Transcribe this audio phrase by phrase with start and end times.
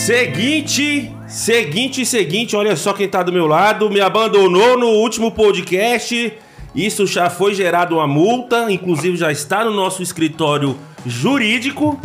[0.00, 6.32] Seguinte, seguinte, seguinte, olha só quem tá do meu lado, me abandonou no último podcast.
[6.74, 10.74] Isso já foi gerado uma multa, inclusive já está no nosso escritório
[11.04, 12.00] jurídico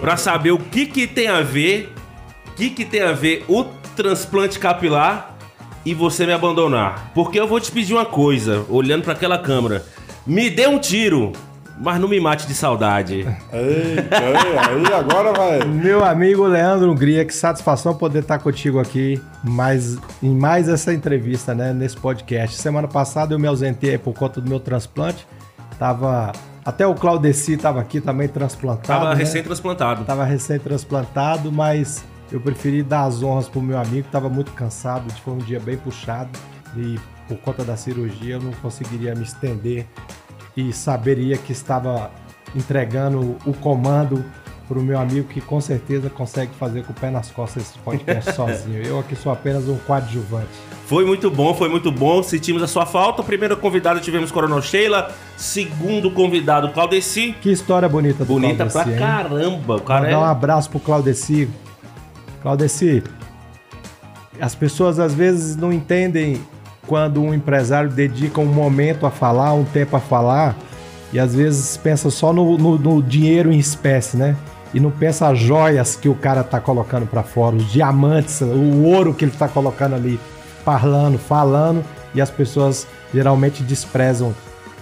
[0.00, 1.92] para saber o que que tem a ver,
[2.48, 3.62] o que que tem a ver o
[3.94, 5.36] transplante capilar
[5.84, 7.12] e você me abandonar.
[7.14, 9.84] Porque eu vou te pedir uma coisa, olhando para aquela câmera.
[10.26, 11.32] Me dê um tiro,
[11.82, 13.26] mas não me mate de saudade.
[13.52, 15.64] Eita, aí agora vai.
[15.64, 21.52] Meu amigo Leandro Hungria, que satisfação poder estar contigo aqui mais, em mais essa entrevista,
[21.54, 22.56] né, nesse podcast.
[22.56, 25.26] Semana passada eu me ausentei por conta do meu transplante.
[25.76, 26.30] Tava
[26.64, 28.86] até o Claudeci estava aqui também transplantado.
[28.86, 29.16] Tava né?
[29.16, 30.04] recém-transplantado.
[30.04, 35.34] Tava recém-transplantado, mas eu preferi dar as honras pro meu amigo, tava muito cansado, foi
[35.34, 36.30] um dia bem puxado
[36.76, 39.86] e por conta da cirurgia eu não conseguiria me estender
[40.56, 42.10] e saberia que estava
[42.54, 44.24] entregando o comando
[44.68, 47.78] para o meu amigo que com certeza consegue fazer com o pé nas costas esse
[47.78, 48.82] podcast sozinho.
[48.82, 50.48] Eu aqui sou apenas um coadjuvante.
[50.86, 52.22] Foi muito bom, foi muito bom.
[52.22, 53.22] Sentimos a sua falta.
[53.22, 55.10] Primeiro convidado tivemos Coronel Sheila.
[55.36, 57.34] Segundo convidado, Claudeci.
[57.40, 58.98] Que história bonita do Bonita Claudeci, pra hein?
[58.98, 59.76] caramba.
[59.76, 60.30] O cara Mandar um é...
[60.30, 61.48] abraço pro Claudeci.
[62.42, 63.02] Claudeci,
[64.40, 66.40] as pessoas às vezes não entendem
[66.86, 70.56] quando um empresário dedica um momento a falar, um tempo a falar,
[71.12, 74.36] e às vezes pensa só no, no- no dinheiro em espécie, né?
[74.74, 78.82] E não pensa as joias que o cara tá colocando para fora, os diamantes, o
[78.84, 80.18] ouro que ele tá colocando ali,
[80.64, 84.34] parlando, falando, e as pessoas geralmente desprezam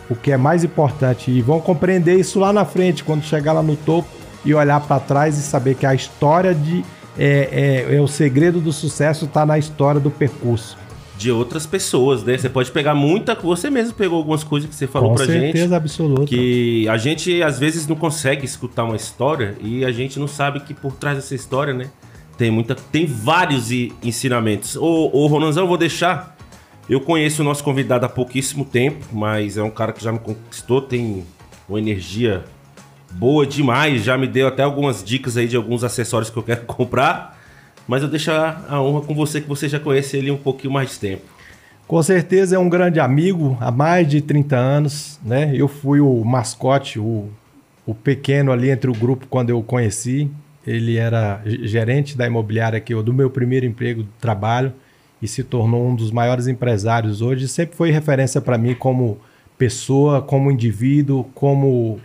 [0.08, 3.62] o que é mais importante e vão compreender isso lá na frente, quando chegar lá
[3.62, 4.08] no topo
[4.44, 6.84] e olhar para trás e saber que a história de
[7.18, 10.78] é, é, é o segredo do sucesso está na história do percurso.
[11.20, 12.38] De outras pessoas, né?
[12.38, 13.34] Você pode pegar muita.
[13.34, 15.74] Você mesmo pegou algumas coisas que você falou Com pra certeza gente.
[15.74, 16.24] absoluta.
[16.24, 20.60] Que a gente às vezes não consegue escutar uma história e a gente não sabe
[20.60, 21.90] que por trás dessa história, né?
[22.38, 22.74] Tem muita.
[22.74, 23.70] Tem vários
[24.02, 24.76] ensinamentos.
[24.76, 26.34] Ô, ô Ronanzão, eu vou deixar.
[26.88, 30.18] Eu conheço o nosso convidado há pouquíssimo tempo, mas é um cara que já me
[30.18, 31.22] conquistou, tem
[31.68, 32.42] uma energia
[33.12, 34.02] boa demais.
[34.02, 37.38] Já me deu até algumas dicas aí de alguns acessórios que eu quero comprar.
[37.90, 40.72] Mas eu deixo a a honra com você, que você já conhece ele um pouquinho
[40.72, 41.24] mais de tempo.
[41.88, 45.50] Com certeza é um grande amigo há mais de 30 anos, né?
[45.56, 47.28] Eu fui o mascote, o,
[47.84, 50.30] o pequeno ali entre o grupo quando eu conheci.
[50.64, 54.72] Ele era gerente da imobiliária que eu, do meu primeiro emprego de trabalho
[55.20, 57.48] e se tornou um dos maiores empresários hoje.
[57.48, 59.18] Sempre foi referência para mim como
[59.58, 61.98] pessoa, como indivíduo, como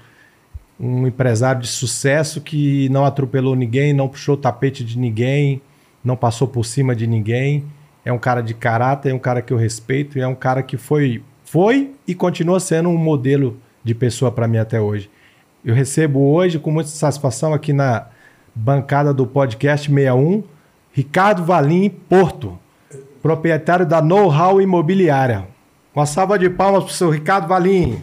[0.80, 5.62] um empresário de sucesso que não atropelou ninguém, não puxou o tapete de ninguém,
[6.06, 7.66] não passou por cima de ninguém.
[8.06, 10.78] É um cara de caráter, é um cara que eu respeito, é um cara que
[10.78, 15.10] foi, foi e continua sendo um modelo de pessoa para mim até hoje.
[15.64, 18.06] Eu recebo hoje com muita satisfação aqui na
[18.54, 20.44] bancada do podcast 61,
[20.94, 22.58] Ricardo Valim Porto,
[23.22, 25.48] proprietário da Know-How Imobiliária.
[25.96, 28.00] Uma salva de palmas para o seu Ricardo Valim.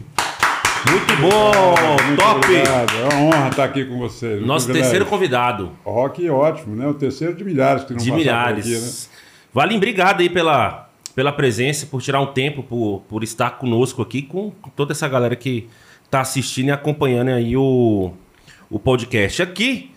[0.89, 2.05] Muito bom!
[2.07, 2.45] Muito top!
[2.45, 2.93] obrigado.
[2.97, 4.41] É uma honra estar aqui com vocês.
[4.41, 5.71] um Nosso terceiro convidado.
[5.85, 6.85] Ó, que ótimo, né?
[6.87, 8.65] O terceiro de milhares que não de milhares.
[8.65, 9.19] aqui, né?
[9.53, 14.21] Valim, obrigado aí pela, pela presença, por tirar um tempo, por, por estar conosco aqui,
[14.21, 15.69] com, com toda essa galera que
[16.09, 18.11] tá assistindo e acompanhando aí o,
[18.69, 19.41] o podcast.
[19.41, 19.91] Aqui,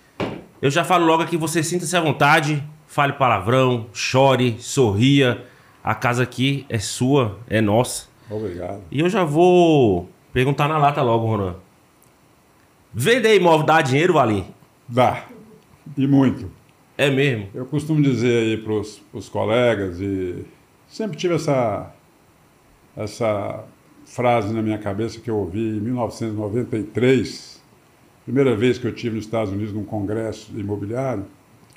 [0.62, 5.44] eu já falo logo aqui, você sinta-se à vontade, fale palavrão, chore, sorria.
[5.82, 8.06] A casa aqui é sua, é nossa.
[8.28, 8.82] Obrigado.
[8.90, 11.54] E eu já vou perguntar na lata logo, Ronan.
[12.92, 14.44] Vender imóvel dá dinheiro, Valim?
[14.86, 15.24] Dá.
[15.96, 16.50] E muito.
[16.98, 17.48] É mesmo?
[17.54, 20.44] Eu costumo dizer aí para os colegas, e
[20.86, 21.90] sempre tive essa,
[22.94, 23.64] essa
[24.04, 27.62] frase na minha cabeça que eu ouvi em 1993,
[28.26, 31.24] primeira vez que eu tive nos Estados Unidos num congresso imobiliário,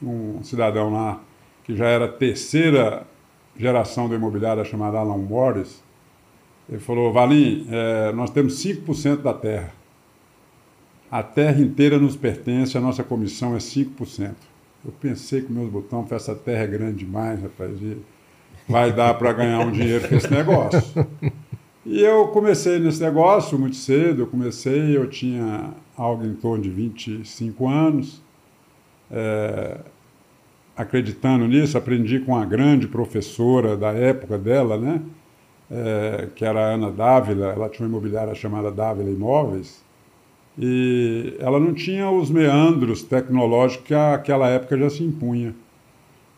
[0.04, 1.22] um cidadão lá
[1.64, 3.08] que já era terceira
[3.56, 5.82] geração do imobiliário, chamado Alan Morris,
[6.70, 9.74] ele falou, Valim, eh, nós temos 5% da terra.
[11.10, 14.36] A terra inteira nos pertence, a nossa comissão é 5%.
[14.86, 17.72] Eu pensei com meus botões, essa terra é grande demais, rapaz,
[18.68, 21.08] vai dar para ganhar um dinheiro com esse negócio.
[21.86, 26.70] E eu comecei nesse negócio muito cedo, eu comecei, eu tinha algo em torno de
[26.70, 28.22] 25 anos,
[29.10, 29.80] é,
[30.78, 35.02] acreditando nisso, aprendi com uma grande professora da época dela, né,
[35.72, 39.84] é, que era a Ana Dávila, ela tinha uma imobiliária chamada Dávila Imóveis,
[40.58, 45.56] e ela não tinha os meandros tecnológicos que aquela época já se impunha.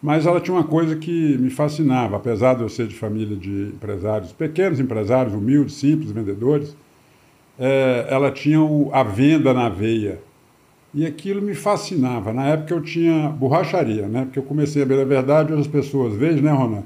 [0.02, 3.72] Mas ela tinha uma coisa que me fascinava, apesar de eu ser de família de
[3.74, 6.76] empresários, pequenos empresários, humildes, simples, vendedores,
[7.58, 10.20] é, ela tinha o, a venda na veia.
[10.94, 12.34] E aquilo me fascinava.
[12.34, 14.26] Na época eu tinha borracharia, né?
[14.26, 16.84] Porque eu comecei a ver a verdade, as pessoas vejam, né, Ronan?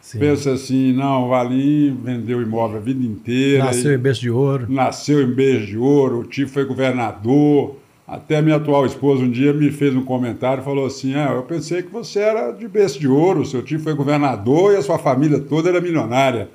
[0.00, 0.18] Sim.
[0.20, 3.64] Pensa assim, não, o Valim vendeu imóvel a vida inteira.
[3.64, 4.66] Nasceu e- em berço de ouro.
[4.68, 7.76] nasceu em beijo de ouro, o tio foi governador.
[8.06, 11.42] Até minha atual esposa um dia me fez um comentário e falou assim: ah, eu
[11.42, 14.98] pensei que você era de berço de ouro, seu tio foi governador e a sua
[14.98, 16.48] família toda era milionária.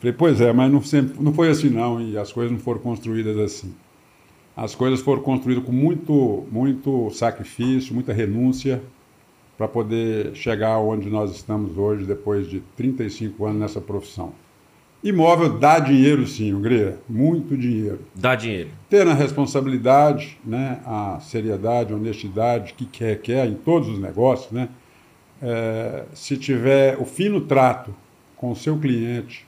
[0.00, 2.80] Falei, pois é, mas não, sempre, não foi assim não, e as coisas não foram
[2.80, 3.72] construídas assim.
[4.56, 8.82] As coisas foram construídas com muito, muito sacrifício, muita renúncia,
[9.58, 14.32] para poder chegar onde nós estamos hoje, depois de 35 anos nessa profissão.
[15.02, 18.00] Imóvel dá dinheiro sim, Hungria, muito dinheiro.
[18.14, 18.70] Dá dinheiro.
[18.88, 24.52] Tendo a responsabilidade, né, a seriedade, a honestidade que quer, quer em todos os negócios,
[24.52, 24.68] né?
[25.40, 27.94] É, se tiver o fino trato
[28.36, 29.46] com o seu cliente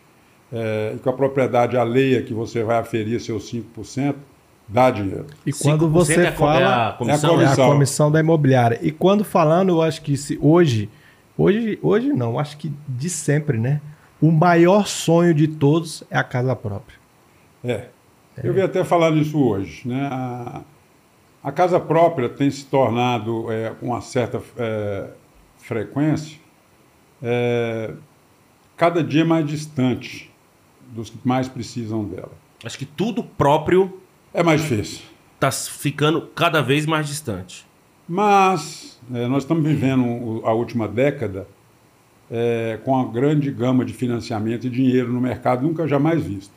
[0.52, 4.14] é, e com a propriedade alheia que você vai aferir seus 5%,
[4.72, 5.26] dá dinheiro.
[5.44, 6.60] E quando 5% você é co- fala.
[6.60, 8.10] é a comissão, é a É a comissão.
[8.10, 8.78] da imobiliária.
[8.82, 10.88] E quando falando, eu acho que se hoje,
[11.36, 13.80] hoje, hoje não, acho que de sempre, né?
[14.20, 16.98] O maior sonho de todos é a casa própria.
[17.64, 17.86] É.
[18.42, 19.86] Eu vi até falar nisso hoje.
[19.86, 20.08] Né?
[20.10, 20.60] A,
[21.42, 25.08] a casa própria tem se tornado, é, com uma certa é,
[25.58, 26.38] frequência,
[27.22, 27.92] é,
[28.76, 30.30] cada dia mais distante
[30.88, 32.32] dos que mais precisam dela.
[32.64, 34.00] Acho que tudo próprio
[34.32, 35.02] É mais difícil.
[35.38, 37.66] tá ficando cada vez mais distante.
[38.08, 41.48] Mas é, nós estamos vivendo a última década
[42.30, 46.52] é, com uma grande gama de financiamento e dinheiro no mercado nunca jamais visto.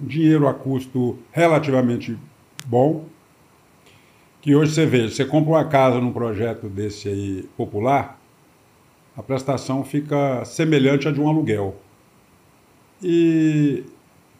[0.00, 2.16] Dinheiro a custo relativamente
[2.66, 3.06] bom,
[4.40, 8.20] que hoje você vê, você compra uma casa num projeto desse aí popular,
[9.16, 11.76] a prestação fica semelhante à de um aluguel.
[13.02, 13.84] E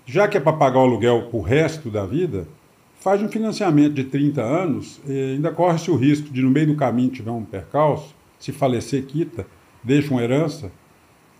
[0.06, 2.46] já que é para pagar o aluguel para o resto da vida,
[3.08, 6.76] faz um financiamento de 30 anos e ainda corre-se o risco de, no meio do
[6.76, 9.46] caminho, tiver um percalço, se falecer, quita,
[9.82, 10.70] deixa uma herança,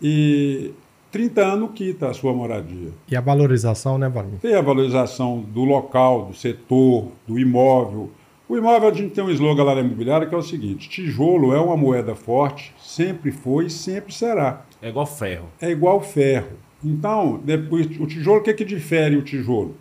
[0.01, 0.71] e
[1.11, 2.89] 30 anos quita a sua moradia.
[3.07, 4.37] E a valorização, né, Valim?
[4.41, 8.09] Tem a valorização do local, do setor, do imóvel.
[8.47, 11.53] O imóvel, a gente tem um slogan lá na imobiliária que é o seguinte: tijolo
[11.53, 14.65] é uma moeda forte, sempre foi e sempre será.
[14.81, 15.45] É igual ferro.
[15.61, 16.57] É igual ferro.
[16.83, 19.75] Então, depois, o tijolo, o que, que difere o tijolo?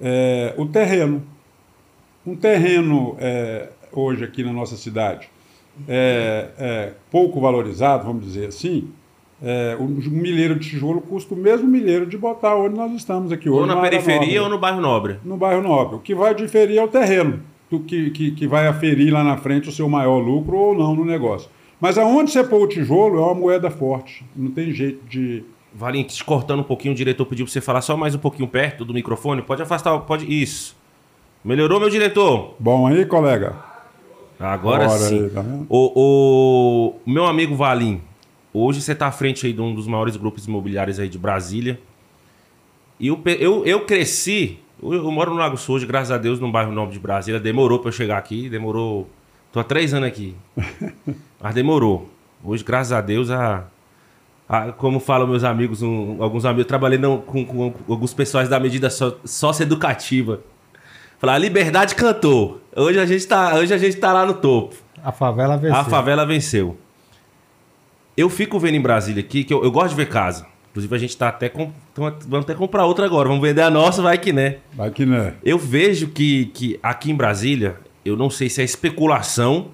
[0.00, 1.22] É, o terreno.
[2.26, 5.28] Um terreno, é, hoje aqui na nossa cidade,
[5.88, 8.90] é, é pouco valorizado, vamos dizer assim,
[9.42, 13.48] é, um milheiro de tijolo custa o mesmo milheiro de botar onde nós estamos aqui
[13.48, 13.60] hoje.
[13.60, 15.18] Ou na área periferia ou no bairro nobre.
[15.24, 15.96] no bairro nobre.
[15.96, 19.38] O que vai diferir é o terreno, do que, que, que vai aferir lá na
[19.38, 21.48] frente o seu maior lucro ou não no negócio.
[21.80, 24.24] Mas aonde você pôr o tijolo é uma moeda forte.
[24.36, 25.42] Não tem jeito de.
[25.72, 28.84] Valim, cortando um pouquinho, o diretor pediu pra você falar só mais um pouquinho perto
[28.84, 29.42] do microfone.
[29.42, 30.26] Pode afastar, pode.
[30.26, 30.76] Isso.
[31.44, 32.54] Melhorou, meu diretor?
[32.58, 33.56] Bom aí, colega?
[34.38, 35.24] Agora Bora sim.
[35.24, 35.66] aí, tá vendo?
[35.68, 38.00] o, o meu amigo Valim,
[38.54, 41.78] hoje você tá à frente aí de um dos maiores grupos imobiliários aí de Brasília.
[42.98, 46.40] E eu, eu, eu cresci, eu, eu moro no Lago Sul hoje, graças a Deus,
[46.40, 47.38] no bairro Nobre de Brasília.
[47.38, 49.08] Demorou pra eu chegar aqui, demorou.
[49.52, 50.34] Tô há três anos aqui.
[51.40, 52.08] Mas demorou.
[52.42, 53.66] Hoje, graças a Deus, a,
[54.50, 58.48] a- como falam meus amigos, um- alguns amigos, eu trabalhei não, com, com alguns pessoais
[58.48, 60.40] da medida só- socioeducativa.
[61.18, 62.60] Falar, a liberdade cantou.
[62.74, 64.74] Hoje a gente tá, hoje a gente tá lá no topo.
[65.04, 65.76] A favela venceu.
[65.78, 66.76] A favela venceu.
[68.16, 70.46] Eu fico vendo em Brasília aqui, que eu, eu gosto de ver casa.
[70.70, 71.48] Inclusive, a gente tá até.
[71.48, 73.28] Com, vamos até comprar outra agora.
[73.28, 74.58] Vamos vender a nossa, vai que né.
[74.72, 75.34] Vai que né.
[75.42, 79.68] Eu vejo que, que aqui em Brasília, eu não sei se é especulação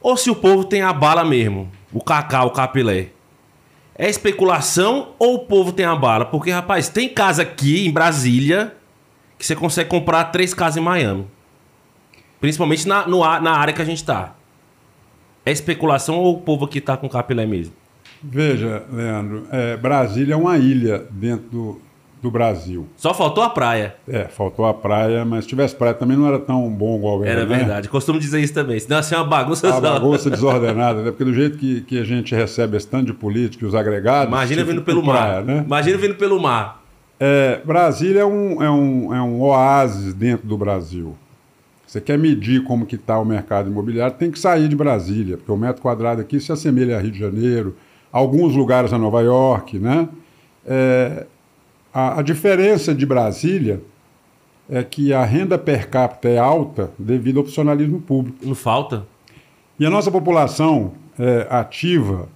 [0.00, 1.70] ou se o povo tem a bala mesmo.
[1.92, 3.08] O cacau, o capilé.
[3.98, 6.26] É especulação ou o povo tem a bala?
[6.26, 8.74] Porque, rapaz, tem casa aqui em Brasília
[9.38, 11.26] que você consegue comprar três casas em Miami.
[12.40, 14.34] Principalmente na, no na área que a gente tá.
[15.44, 17.72] É especulação ou o povo aqui tá com capilé mesmo?
[18.22, 21.80] Veja, Leandro, é, Brasília é uma ilha dentro do,
[22.26, 22.88] do Brasil.
[22.96, 23.94] Só faltou a praia.
[24.08, 27.40] É, faltou a praia, mas se tivesse praia também não era tão bom igual era.
[27.40, 27.56] Era né?
[27.58, 27.88] verdade.
[27.88, 28.80] Costumo dizer isso também.
[28.80, 29.80] Senão assim é uma bagunça A só.
[29.80, 31.10] bagunça desordenada, né?
[31.12, 34.26] Porque do jeito que, que a gente recebe esse tanto de político e os agregados.
[34.28, 35.44] Imagina tipo vindo pelo praia, mar.
[35.44, 35.62] né?
[35.64, 36.82] Imagina vindo pelo mar.
[37.20, 41.16] É, Brasília é um, é, um, é um oásis dentro do Brasil.
[41.86, 45.52] Você quer medir como que está o mercado imobiliário, tem que sair de Brasília, porque
[45.52, 47.76] o metro quadrado aqui se assemelha a Rio de Janeiro,
[48.10, 50.08] alguns lugares a Nova York, né?
[50.66, 51.24] É,
[51.96, 53.80] a, a diferença de Brasília
[54.68, 58.46] é que a renda per capita é alta devido ao opcionalismo público.
[58.46, 59.06] Não falta?
[59.80, 62.28] E a nossa população é, ativa,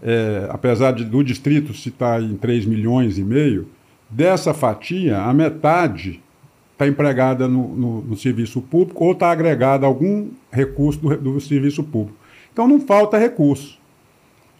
[0.00, 3.66] é, apesar de, do distrito se estar em 3 milhões e meio,
[4.08, 6.22] dessa fatia, a metade
[6.72, 11.40] está empregada no, no, no, serviço público ou está agregada a algum recurso do, do,
[11.40, 12.16] serviço público.
[12.52, 13.79] Então não falta recurso.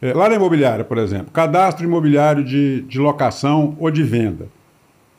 [0.03, 4.49] É, lá na imobiliária, por exemplo, cadastro imobiliário de, de locação ou de venda.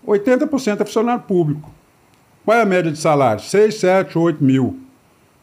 [0.05, 1.71] 80% é funcionário público.
[2.43, 3.41] Qual é a média de salário?
[3.41, 4.79] 6, 7, 8 mil.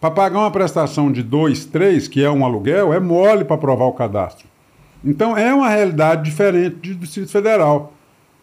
[0.01, 3.87] Para pagar uma prestação de 2, 3, que é um aluguel, é mole para aprovar
[3.87, 4.47] o cadastro.
[5.05, 7.93] Então é uma realidade diferente do Distrito Federal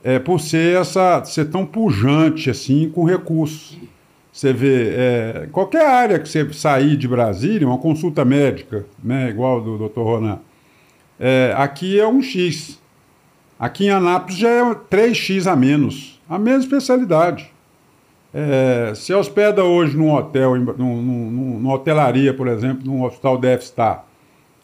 [0.03, 3.77] é, por ser, essa, ser tão pujante assim com recursos.
[4.31, 9.61] Você vê, é, qualquer área que você sair de Brasília, uma consulta médica, né, igual
[9.61, 10.01] do Dr.
[10.01, 10.39] Ronan,
[11.19, 12.79] é, aqui é um X.
[13.59, 16.19] Aqui em Anápolis já é 3X a menos.
[16.29, 17.51] A mesma especialidade.
[18.33, 23.63] É, se hospeda hoje num hotel, num, num, numa hotelaria, por exemplo, num hospital deve
[23.63, 24.05] estar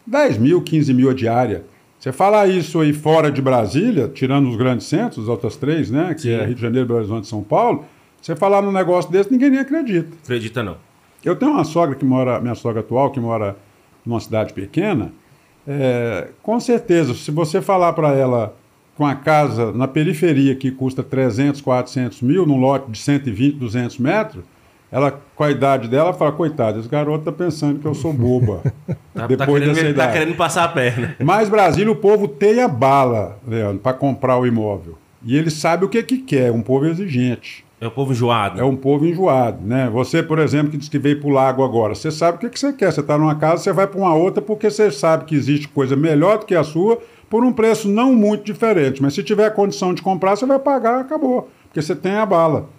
[0.06, 1.64] 10 mil, 15 mil a diária.
[1.98, 6.14] Você falar isso aí fora de Brasília, tirando os grandes centros, as outras três, né?
[6.14, 6.32] Que Sim.
[6.32, 7.86] é Rio de Janeiro, Belo Horizonte e São Paulo,
[8.22, 10.10] você falar num negócio desse, ninguém nem acredita.
[10.24, 10.78] Acredita não.
[11.24, 13.56] Eu tenho uma sogra que mora, minha sogra atual, que mora
[14.06, 15.14] numa cidade pequena.
[15.68, 18.56] É, com certeza, se você falar para ela
[18.96, 23.98] com a casa na periferia que custa 300, 400 mil, num lote de 120, 200
[23.98, 24.44] metros,
[24.92, 28.62] ela, com a idade dela, fala, coitado, esse garoto tá pensando que eu sou boba.
[29.14, 30.08] tá, depois tá querendo, dessa tá idade.
[30.08, 31.16] Tá querendo passar a perna.
[31.24, 34.98] Mas Brasília, o povo tem a bala, Leandro, para comprar o imóvel.
[35.24, 37.64] E ele sabe o que, que quer, um povo exigente.
[37.82, 38.62] É um povo enjoado.
[38.62, 39.90] É um povo enjoado, né?
[39.90, 42.50] Você, por exemplo, que disse que veio para o lago agora, você sabe o que,
[42.50, 42.94] que você quer.
[42.94, 45.96] Você está numa casa, você vai para uma outra porque você sabe que existe coisa
[45.96, 49.02] melhor do que a sua por um preço não muito diferente.
[49.02, 51.50] Mas se tiver condição de comprar, você vai pagar, acabou.
[51.64, 52.70] Porque você tem a bala.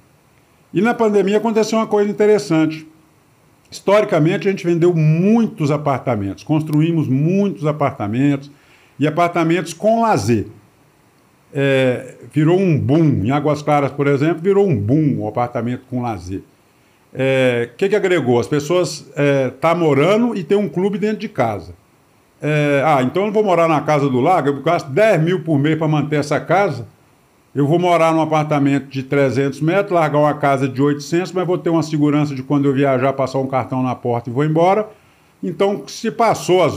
[0.73, 2.87] E na pandemia aconteceu uma coisa interessante.
[3.68, 8.52] Historicamente, a gente vendeu muitos apartamentos, construímos muitos apartamentos
[9.00, 10.47] e apartamentos com lazer.
[11.54, 13.25] É, virou um boom.
[13.25, 16.40] Em Águas Claras, por exemplo, virou um boom o apartamento com lazer.
[16.40, 16.42] O
[17.14, 18.40] é, que, que agregou?
[18.40, 21.75] As pessoas estão é, tá morando e tem um clube dentro de casa.
[22.40, 25.44] É, ah, então eu não vou morar na casa do lago, eu gasto 10 mil
[25.44, 26.88] por mês para manter essa casa.
[27.54, 31.59] Eu vou morar num apartamento de 300 metros, largar uma casa de 800, mas vou
[31.59, 34.88] ter uma segurança de quando eu viajar, passar um cartão na porta e vou embora.
[35.42, 36.73] Então, se passou as,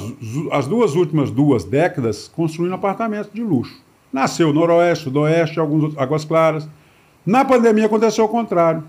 [0.51, 3.84] as duas últimas duas décadas construindo apartamentos de luxo.
[4.15, 6.69] Nasceu Noroeste, Sudoeste, alguns Águas Claras.
[7.25, 8.81] Na pandemia aconteceu o contrário.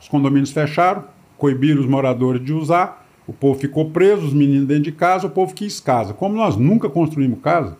[0.00, 1.04] Os condomínios fecharam,
[1.36, 5.30] coibiram os moradores de usar, o povo ficou preso, os meninos dentro de casa, o
[5.30, 6.14] povo quis casa.
[6.14, 7.76] Como nós nunca construímos casa,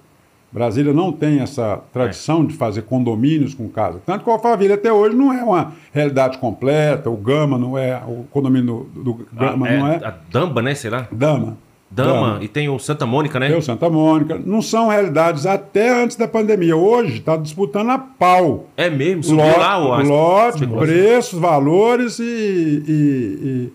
[0.52, 4.02] Brasília não tem essa tradição de fazer condomínios com casa.
[4.04, 7.96] Tanto que o Alphaville até hoje não é uma realidade completa, o Gama não é,
[8.06, 9.96] o condomínio do, do Gama ah, é, não é.
[10.04, 11.08] A Damba, né, será?
[11.10, 11.56] Dama.
[11.94, 13.48] Dama, Dama, e tem o Santa Mônica, né?
[13.48, 14.40] Tem o Santa Mônica.
[14.44, 16.76] Não são realidades até antes da pandemia.
[16.76, 18.66] Hoje está disputando a pau.
[18.76, 19.22] É mesmo?
[19.22, 22.92] Subiu lote, lá o Lote, preços, valores e, e,
[23.44, 23.72] e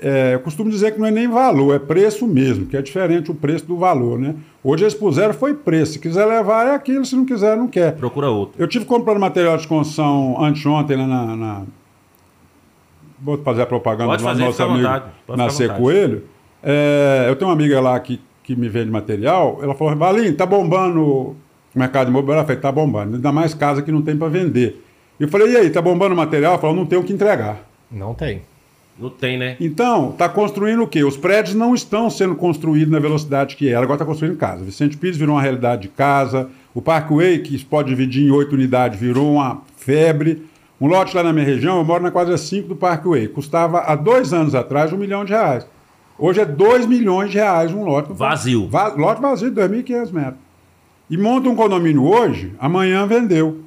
[0.00, 3.32] é, eu costumo dizer que não é nem valor, é preço mesmo, que é diferente
[3.32, 4.36] o preço do valor, né?
[4.62, 5.94] Hoje eles puseram foi preço.
[5.94, 7.96] Se quiser levar é aquilo, se não quiser, não quer.
[7.96, 8.54] Procura outro.
[8.62, 11.62] Eu tive comprando material de construção anteontem lá na, na...
[13.18, 14.88] Vou fazer a propaganda Pode do fazer, nosso amigo
[15.36, 16.22] Nascer Coelho.
[16.62, 19.58] É, eu tenho uma amiga lá que, que me vende material.
[19.62, 21.36] Ela falou: Valim, tá bombando o
[21.74, 22.42] mercado imobiliário?
[22.42, 23.16] Eu falei: tá bombando.
[23.16, 24.84] Ainda mais casa que não tem para vender.
[25.18, 26.52] Eu falei: e aí, tá bombando o material?
[26.52, 27.66] Ela falou: não tem o que entregar.
[27.90, 28.42] Não tem.
[28.98, 29.56] Não tem, né?
[29.58, 31.02] Então, está construindo o quê?
[31.02, 34.62] Os prédios não estão sendo construídos na velocidade que era, agora está construindo casa.
[34.62, 36.50] Vicente Pires virou uma realidade de casa.
[36.74, 40.42] O Parkway, que pode dividir em oito unidades, virou uma febre.
[40.78, 43.94] Um lote lá na minha região, eu moro na quadra 5 do Parkway, custava há
[43.94, 45.66] dois anos atrás um milhão de reais.
[46.22, 48.12] Hoje é dois milhões de reais um lote.
[48.12, 48.68] Vazio.
[48.68, 50.36] Va lote vazio de 2.500 metros.
[51.08, 53.60] E monta um condomínio hoje, amanhã vendeu.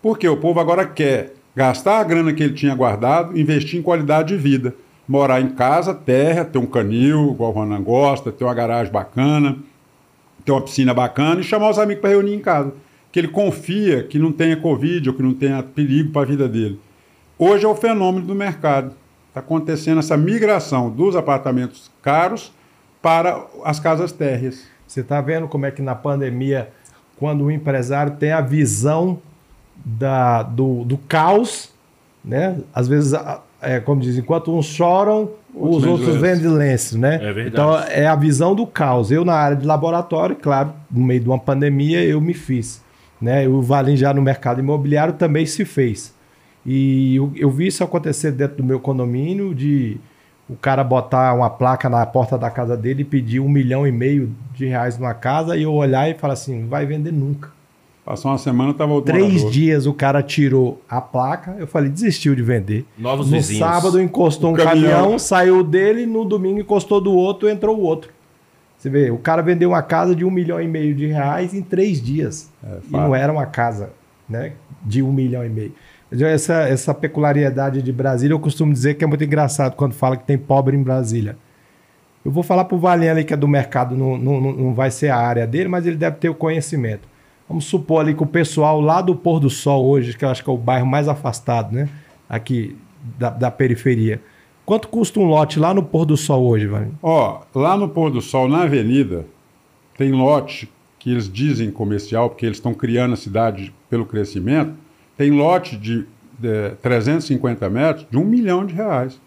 [0.00, 4.28] Porque o povo agora quer gastar a grana que ele tinha guardado, investir em qualidade
[4.28, 4.74] de vida.
[5.06, 9.58] Morar em casa, terra, ter um canil, igual o Ronan gosta, ter uma garagem bacana,
[10.42, 12.72] ter uma piscina bacana e chamar os amigos para reunir em casa.
[13.12, 16.48] Que ele confia que não tenha Covid ou que não tenha perigo para a vida
[16.48, 16.80] dele.
[17.38, 18.94] Hoje é o fenômeno do mercado.
[19.34, 22.52] Está acontecendo essa migração dos apartamentos caros
[23.02, 24.62] para as casas térreas.
[24.86, 26.70] Você está vendo como é que na pandemia,
[27.18, 29.18] quando o empresário tem a visão
[29.84, 31.72] da, do, do caos,
[32.24, 32.60] né?
[32.72, 33.12] Às vezes,
[33.60, 37.16] é, como dizem, enquanto uns choram, os outros vêm de lenço, né?
[37.16, 37.48] É verdade.
[37.48, 39.10] Então, é a visão do caos.
[39.10, 42.80] Eu, na área de laboratório, claro, no meio de uma pandemia, eu me fiz.
[43.20, 43.48] Né?
[43.48, 46.13] O Valim já no mercado imobiliário também se fez.
[46.66, 49.98] E eu, eu vi isso acontecer dentro do meu condomínio, de
[50.48, 53.92] o cara botar uma placa na porta da casa dele e pedir um milhão e
[53.92, 57.52] meio de reais numa casa, e eu olhar e falar assim, não vai vender nunca.
[58.04, 59.50] Passou uma semana, estava outro Três morador.
[59.50, 62.84] dias o cara tirou a placa, eu falei, desistiu de vender.
[62.98, 63.66] Novos no vizinhos.
[63.66, 64.90] sábado encostou um O caminhão.
[64.90, 68.10] caminhão, saiu dele, no domingo encostou do outro, entrou o outro.
[68.76, 71.62] Você vê, o cara vendeu uma casa de um milhão e meio de reais em
[71.62, 72.50] três dias.
[72.62, 73.88] É, e não era uma casa
[74.28, 74.52] né,
[74.84, 75.72] de um milhão e meio.
[76.22, 80.24] Essa, essa peculiaridade de Brasília, eu costumo dizer que é muito engraçado quando fala que
[80.24, 81.36] tem pobre em Brasília.
[82.24, 84.90] Eu vou falar pro Valinha ali que é do mercado, não, não, não- não vai
[84.90, 87.08] ser a área dele, mas ele deve ter o conhecimento.
[87.48, 90.42] Vamos supor ali que o pessoal lá do Pôr do Sol hoje, que eu acho
[90.42, 91.88] que é o bairro mais afastado, né?
[92.28, 92.76] Aqui
[93.18, 94.22] da, da periferia.
[94.64, 96.92] Quanto custa um lote lá no Pôr do Sol hoje, Valinha?
[97.02, 99.26] Ó, lá no pôr do sol, na avenida,
[99.98, 104.72] tem lote que eles dizem comercial, porque eles estão criando a cidade pelo crescimento.
[105.16, 106.06] Tem lote de,
[106.38, 109.20] de 350 metros de um milhão de reais.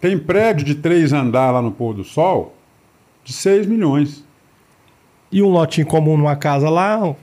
[0.00, 2.54] Tem prédio de três andar lá no pôr do sol
[3.22, 4.24] de 6 milhões.
[5.30, 7.14] E um lotinho comum numa casa lá,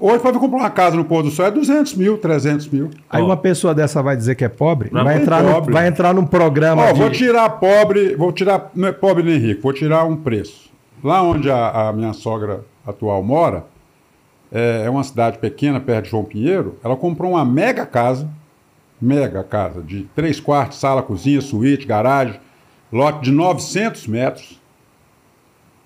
[0.00, 2.90] Hoje, para comprar uma casa no pôr do sol é 200 mil, 300 mil.
[3.10, 3.24] aí Ó.
[3.26, 5.72] uma pessoa dessa vai dizer que é pobre, Não vai é entrar, no, pobre.
[5.72, 7.00] vai entrar num programa Ó, de...
[7.00, 10.70] vou tirar pobre, vou tirar, não é pobre nem rico, vou tirar um preço.
[11.02, 13.64] Lá onde a, a minha sogra atual mora,
[14.52, 18.28] é, é uma cidade pequena, perto de João Pinheiro, ela comprou uma mega casa,
[19.00, 22.40] mega casa, de três quartos, sala, cozinha, suíte, garagem,
[22.92, 24.60] lote de 900 metros,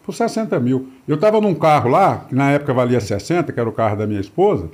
[0.04, 0.88] por 60 mil.
[1.06, 4.06] Eu estava num carro lá, que na época valia 60, que era o carro da
[4.06, 4.68] minha esposa,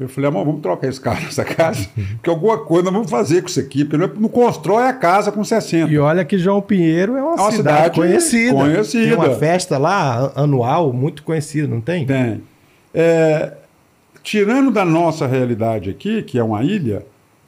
[0.00, 3.40] eu falei, amor, vamos trocar esse carro nessa casa, porque alguma coisa nós vamos fazer
[3.42, 5.90] com isso aqui, porque não, é- constrói a casa com 60.
[5.92, 8.54] E olha que João Pinheiro é uma, É uma cidade, cidade conhecida.
[8.54, 9.04] conhecida.
[9.04, 12.06] Tem uma festa lá anual muito conhecida, não tem?
[12.06, 12.42] Tem.
[12.94, 13.52] É,
[14.22, 17.04] tirando da nossa realidade aqui, que é uma ilha,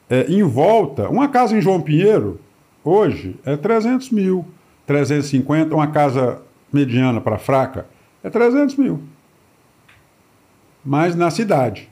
[0.09, 2.39] é, em volta, uma casa em João Pinheiro,
[2.83, 4.45] hoje, é 300 mil,
[4.85, 7.85] 350, uma casa mediana para fraca,
[8.23, 9.01] é 300 mil.
[10.83, 11.89] Mas na cidade.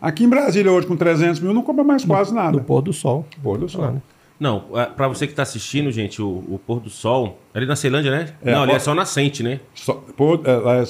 [0.00, 2.52] Aqui em Brasília, hoje, com 300 mil, não compra mais quase nada.
[2.56, 3.26] No pôr do sol.
[3.42, 3.82] Pôr do sol.
[3.82, 4.02] Claro.
[4.38, 7.38] Não, é, pra você que tá assistindo, gente, o, o pôr do sol.
[7.52, 8.32] Ali na Ceilândia, né?
[8.42, 9.60] É, não, ali pô- é sol nascente, né?
[9.74, 10.84] Só- pôr- é, lá é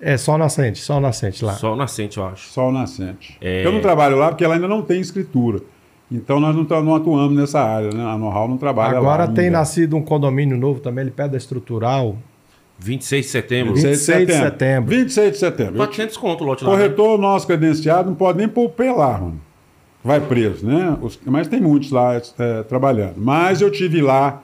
[0.00, 1.54] É sol nascente, sol nascente lá.
[1.54, 2.48] Sol nascente, eu acho.
[2.50, 3.36] Sol nascente.
[3.40, 3.64] É.
[3.66, 5.60] Eu não trabalho lá porque ela ainda não tem escritura.
[6.10, 8.02] Então nós não, não atuamos nessa área, né?
[8.04, 9.32] A know-how não trabalha Agora lá.
[9.32, 9.58] tem ainda.
[9.58, 12.16] nascido um condomínio novo também, ele perto da estrutural.
[12.78, 13.74] 26 de setembro.
[13.74, 14.90] 26 de setembro.
[14.90, 15.74] 26 de setembro.
[15.74, 16.70] Eu 400 conto o lote lá.
[16.70, 16.76] né?
[16.76, 19.40] Corretor nosso credenciado não pode nem pôr lá, mano.
[20.04, 20.96] Vai preso, né?
[21.02, 23.14] Os- mas tem muitos lá é, trabalhando.
[23.16, 24.40] Mas eu tive lá,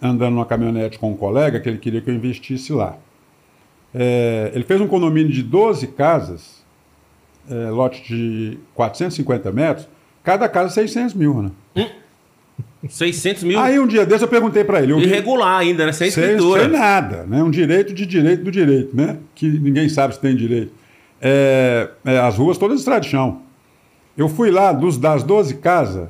[0.00, 2.96] andando numa caminhonete com um colega, que ele queria que eu investisse lá.
[3.94, 6.64] É, ele fez um condomínio de 12 casas,
[7.48, 9.88] é, lote de 450 metros,
[10.22, 11.50] cada casa 600 mil, né?
[12.88, 13.58] 600 mil.
[13.58, 14.92] Aí um dia desse eu perguntei para ele.
[14.92, 15.92] Irregular ainda, né?
[15.92, 16.62] Sem escritura.
[16.62, 17.42] sem nada, né?
[17.42, 19.18] Um direito de direito do direito, né?
[19.34, 20.72] Que ninguém sabe se tem direito.
[21.20, 23.42] É, é, as ruas todas de tradição.
[24.16, 26.08] Eu fui lá, dos, das 12 casas,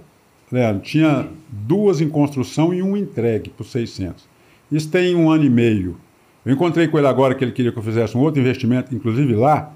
[0.51, 4.25] Leandro, tinha duas em construção e uma entregue por 600.
[4.70, 5.97] Isso tem um ano e meio.
[6.45, 9.35] Eu encontrei com ele agora que ele queria que eu fizesse um outro investimento, inclusive
[9.35, 9.73] lá.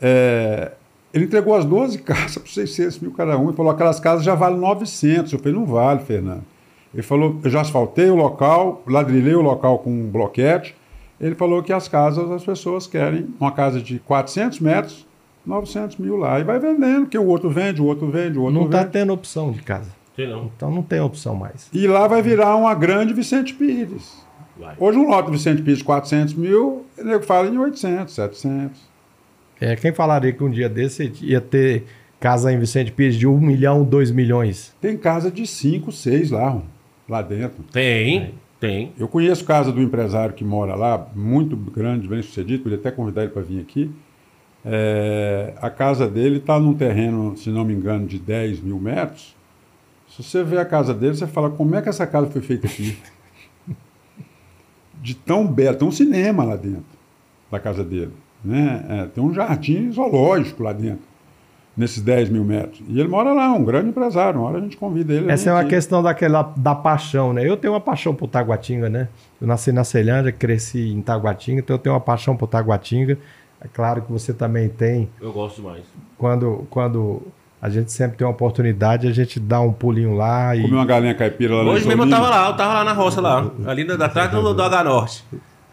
[0.00, 0.72] É,
[1.12, 4.34] ele entregou as 12 casas por 600 mil cada uma e falou: aquelas casas já
[4.34, 5.32] valem 900.
[5.32, 6.42] Eu falei: não vale, Fernando.
[6.92, 10.74] Ele falou: eu já asfaltei o local, ladrilhei o local com um bloquete.
[11.20, 15.06] Ele falou que as casas, as pessoas querem uma casa de 400 metros,
[15.44, 16.40] 900 mil lá.
[16.40, 18.92] E vai vendendo, porque o outro vende, o outro vende, o outro Não está vende.
[18.92, 19.90] tendo opção de casa.
[20.16, 20.50] Não.
[20.54, 21.68] Então não tem opção mais.
[21.72, 24.22] E lá vai virar uma grande Vicente Pires.
[24.60, 24.76] Vai.
[24.78, 28.78] Hoje um lote do Vicente Pires de 400 mil, o nego fala em 800, 700.
[29.58, 31.84] É, quem falaria que um dia desse ia ter
[32.20, 34.76] casa em Vicente Pires de 1 milhão, 2 milhões?
[34.78, 36.60] Tem casa de 5, 6 lá,
[37.08, 37.64] lá dentro.
[37.72, 38.92] Tem, tem.
[38.98, 43.22] Eu conheço casa do empresário que mora lá, muito grande, bem sucedido, podia até convidar
[43.22, 43.90] ele para vir aqui.
[44.62, 49.34] É, a casa dele está num terreno, se não me engano, de 10 mil metros.
[50.06, 52.66] Se você vê a casa dele, você fala, como é que essa casa foi feita
[52.66, 52.98] aqui?
[55.00, 56.84] De tão bela, tem um cinema lá dentro
[57.50, 58.12] da casa dele.
[58.44, 58.84] Né?
[58.88, 61.04] É, tem um jardim zoológico lá dentro,
[61.76, 62.82] nesses 10 mil metros.
[62.88, 64.40] E ele mora lá, um grande empresário.
[64.40, 65.30] Uma hora a gente convida ele.
[65.30, 65.70] Essa é uma aqui.
[65.70, 67.46] questão daquela da paixão, né?
[67.46, 69.08] Eu tenho uma paixão por Taguatinga, né?
[69.40, 73.18] Eu nasci na Ceilândia, cresci em Taguatinga, então eu tenho uma paixão por Taguatinga.
[73.60, 75.08] É claro que você também tem.
[75.20, 75.84] Eu gosto demais.
[76.16, 77.22] Quando, quando
[77.62, 80.86] a gente sempre tem uma oportunidade, a gente dá um pulinho lá e Comi uma
[80.86, 83.50] galinha caipira lá no Hoje mesmo eu tava lá, eu tava lá na roça lá.
[83.66, 85.24] Ali na- atrás do, do H Norte.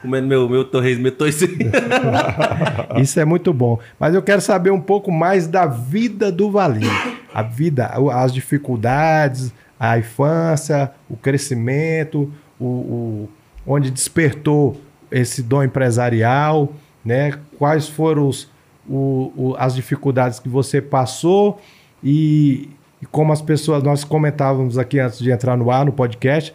[0.02, 1.48] Comendo meu, meu torresmo, meu torresmo.
[3.02, 3.80] Isso é muito bom.
[4.00, 6.92] Mas eu quero saber um pouco mais da vida do Valinho.
[7.34, 13.30] A vida, as dificuldades, a infância, o crescimento, o, o-
[13.66, 14.80] onde despertou
[15.12, 16.72] esse dom empresarial,
[17.04, 17.34] né?
[17.58, 18.50] Quais foram os,
[18.88, 21.60] o, o, as dificuldades que você passou
[22.04, 22.70] e,
[23.02, 26.54] e como as pessoas, nós comentávamos aqui antes de entrar no ar, no podcast,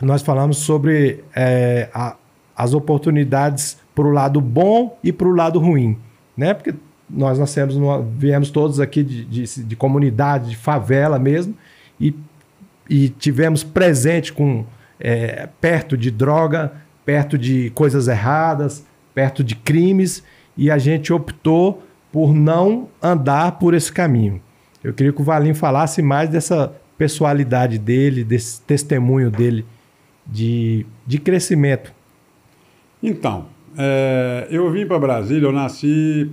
[0.00, 2.16] nós falamos sobre é, a,
[2.56, 5.98] as oportunidades para o lado bom e para o lado ruim,
[6.36, 6.54] né?
[6.54, 6.74] Porque
[7.10, 11.54] nós nascemos, numa, viemos todos aqui de, de, de, comunidade, de favela mesmo,
[12.00, 12.14] e,
[12.88, 14.64] e tivemos presente com
[15.00, 16.72] é, perto de droga,
[17.04, 20.22] perto de coisas erradas, perto de crimes,
[20.56, 24.40] e a gente optou por não andar por esse caminho.
[24.82, 29.64] Eu queria que o Valim falasse mais dessa pessoalidade dele, desse testemunho dele
[30.26, 31.92] de, de crescimento.
[33.02, 36.30] Então, é, eu vim para Brasília, eu nasci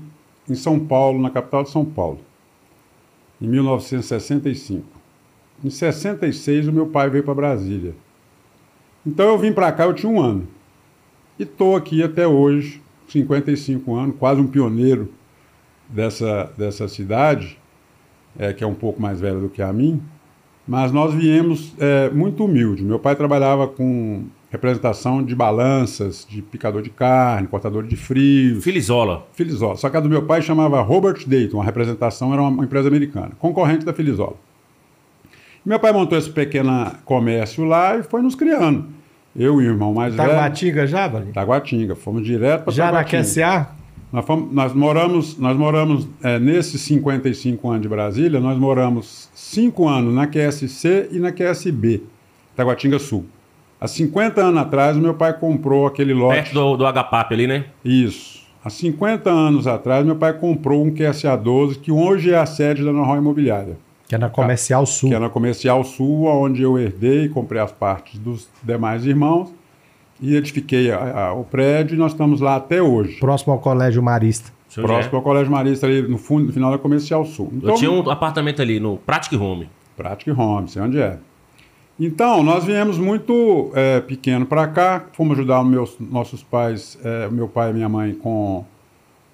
[0.49, 2.19] em São Paulo, na capital de São Paulo,
[3.41, 4.85] em 1965.
[5.63, 7.95] Em 66, o meu pai veio para Brasília.
[9.05, 10.47] Então eu vim para cá, eu tinha um ano.
[11.39, 15.13] E estou aqui até hoje, 55 anos, quase um pioneiro
[15.87, 17.57] dessa, dessa cidade,
[18.37, 20.01] é, que é um pouco mais velha do que a mim.
[20.67, 22.83] Mas nós viemos é, muito humilde.
[22.83, 28.63] Meu pai trabalhava com representação de balanças, de picador de carne, cortador de frios.
[28.63, 29.27] Filizola.
[29.33, 29.75] Filizola.
[29.75, 33.31] Só que a do meu pai chamava Robert Dayton, a representação era uma empresa americana,
[33.37, 34.35] concorrente da Filizola.
[35.65, 38.85] Meu pai montou esse pequeno comércio lá e foi nos criando.
[39.35, 40.29] Eu e o irmão mais velho.
[40.29, 41.31] Taguatinga já, Valim?
[41.31, 41.95] Taguatinga.
[41.95, 43.17] Fomos direto para Já Taguatinga.
[43.17, 43.67] na QSA?
[44.11, 49.87] Nós, fomos, nós moramos, nós moramos é, nesses 55 anos de Brasília, nós moramos 5
[49.87, 52.03] anos na QSC e na QSB,
[52.55, 53.25] Taguatinga Sul.
[53.79, 56.35] Há 50 anos atrás, meu pai comprou aquele lote.
[56.35, 57.65] Perto do, do HPAP ali, né?
[57.83, 58.45] Isso.
[58.63, 62.83] Há 50 anos atrás, meu pai comprou um QSA 12, que hoje é a sede
[62.83, 63.77] da Norral Imobiliária.
[64.07, 65.09] Que é na Comercial Sul.
[65.09, 69.51] Que é na Comercial Sul, onde eu herdei, comprei as partes dos demais irmãos
[70.21, 73.19] e edifiquei a, a, o prédio e nós estamos lá até hoje.
[73.19, 74.51] Próximo ao Colégio Marista.
[74.73, 75.17] Próximo é?
[75.17, 77.49] ao Colégio Marista, ali no fundo, no final da Comercial Sul.
[77.53, 79.69] Então, eu tinha um apartamento ali no Pratic Home.
[79.95, 81.17] Pratic Home, sei onde é.
[81.97, 87.47] Então, nós viemos muito é, pequeno para cá, fomos ajudar meus, nossos pais, é, meu
[87.47, 88.65] pai e minha mãe, com,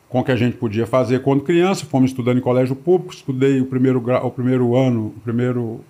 [0.07, 1.85] com o que a gente podia fazer quando criança.
[1.85, 5.81] Fomos estudando em colégio público, estudei o primeiro, o primeiro ano, o primeiro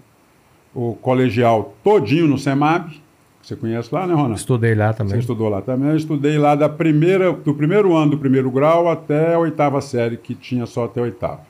[0.73, 3.01] o colegial todinho no SEMAB.
[3.41, 4.35] Você conhece lá, né, Ronaldo?
[4.35, 5.13] Estudei lá também.
[5.13, 5.89] Você estudou lá também.
[5.89, 10.17] Eu estudei lá da primeira, do primeiro ano do primeiro grau até a oitava série,
[10.17, 11.41] que tinha só até a oitava.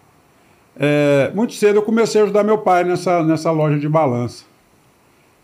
[0.75, 4.45] É, muito cedo eu comecei a ajudar meu pai nessa, nessa loja de balança.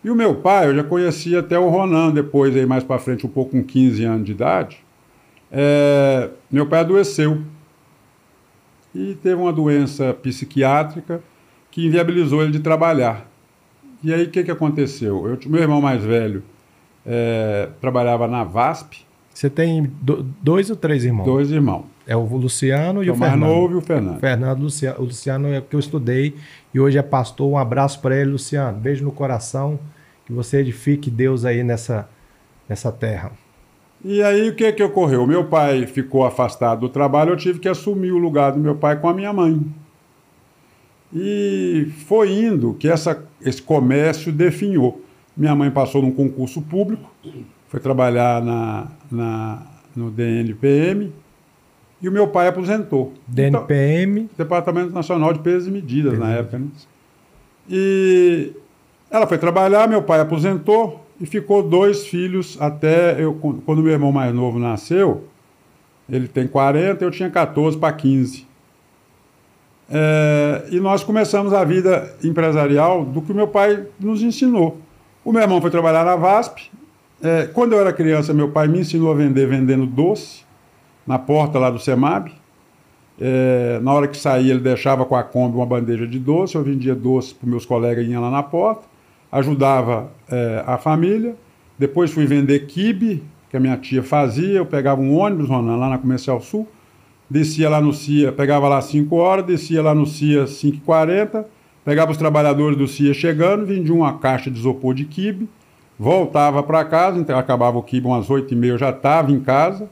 [0.03, 3.25] E o meu pai, eu já conhecia até o Ronan, depois, aí mais para frente,
[3.25, 4.77] um pouco com 15 anos de idade.
[5.51, 7.41] É, meu pai adoeceu
[8.93, 11.21] e teve uma doença psiquiátrica
[11.69, 13.29] que inviabilizou ele de trabalhar.
[14.03, 15.27] E aí o que, que aconteceu?
[15.27, 16.43] Eu, meu irmão mais velho
[17.05, 19.05] é, trabalhava na VASP.
[19.33, 21.25] Você tem do, dois ou três irmãos?
[21.25, 21.85] Dois irmãos.
[22.05, 23.39] É o Luciano e o, o Fernando.
[23.39, 24.19] mais novo e o Fernando.
[24.19, 26.35] Fernando, Luciano, o Luciano é o que eu estudei
[26.73, 27.49] e hoje é pastor.
[27.49, 28.77] Um abraço para ele, Luciano.
[28.77, 29.79] Beijo no coração.
[30.25, 32.09] Que você edifique Deus aí nessa,
[32.67, 33.31] nessa terra.
[34.03, 35.25] E aí o que que ocorreu?
[35.25, 38.99] Meu pai ficou afastado do trabalho, eu tive que assumir o lugar do meu pai
[38.99, 39.65] com a minha mãe.
[41.13, 45.01] E foi indo que essa, esse comércio definhou.
[45.35, 47.09] Minha mãe passou num concurso público,
[47.67, 49.61] foi trabalhar na, na,
[49.95, 51.11] no DNPM
[52.01, 53.13] e o meu pai aposentou.
[53.27, 54.21] DNPM?
[54.21, 56.23] Então, Departamento Nacional de Pesos e Medidas Peso.
[56.23, 56.59] na época.
[56.59, 56.67] Né?
[57.69, 58.53] E
[59.09, 63.33] ela foi trabalhar, meu pai aposentou e ficou dois filhos até eu,
[63.65, 65.25] quando meu irmão mais novo nasceu.
[66.09, 68.47] Ele tem 40, eu tinha 14 para 15.
[69.89, 74.77] É, e nós começamos a vida empresarial do que o meu pai nos ensinou.
[75.23, 76.69] O meu irmão foi trabalhar na VASP.
[77.21, 80.43] É, quando eu era criança, meu pai me ensinou a vender vendendo doce
[81.05, 82.31] na porta lá do SEMAB.
[83.19, 86.55] É, na hora que saía, ele deixava com a Kombi uma bandeja de doce.
[86.55, 88.83] Eu vendia doce para meus colegas iam lá na porta.
[89.31, 91.35] Ajudava é, a família.
[91.79, 94.57] Depois fui vender quibe, que a minha tia fazia.
[94.57, 96.67] Eu pegava um ônibus, Ronan, lá na Comercial Sul
[97.29, 101.45] descia lá no CIA, pegava lá 5 horas, descia lá no CIA 5h40,
[101.83, 105.49] pegava os trabalhadores do CIA chegando, vendia uma caixa de isopor de quibe,
[105.99, 109.89] voltava para casa, então acabava o quibe umas 8h30, eu já estava em casa,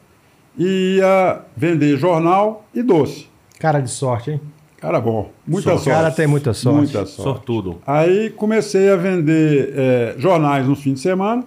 [0.57, 3.27] e ia vender jornal e doce.
[3.59, 4.41] Cara de sorte, hein?
[4.77, 5.89] Cara bom, muita sorte.
[5.89, 6.77] O cara tem muita sorte.
[6.77, 7.23] Muita sorte.
[7.23, 7.81] Sortudo.
[7.87, 11.43] Aí comecei a vender é, jornais nos fins de semana,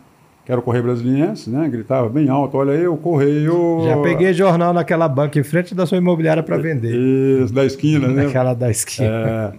[0.49, 1.69] que era o Correio Brasiliense, né?
[1.69, 3.83] Gritava bem alto, olha aí o Correio...
[3.85, 6.97] Já peguei jornal naquela banca em frente da sua imobiliária para vender.
[6.97, 8.25] Isso, da esquina, né?
[8.25, 9.07] Naquela da esquina.
[9.07, 9.53] É.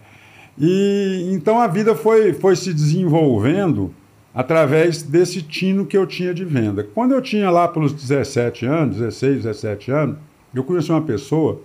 [0.58, 3.94] E então a vida foi, foi se desenvolvendo
[4.34, 6.84] através desse tino que eu tinha de venda.
[6.84, 10.18] Quando eu tinha lá pelos 17 anos, 16, 17 anos,
[10.56, 11.62] eu conheci uma pessoa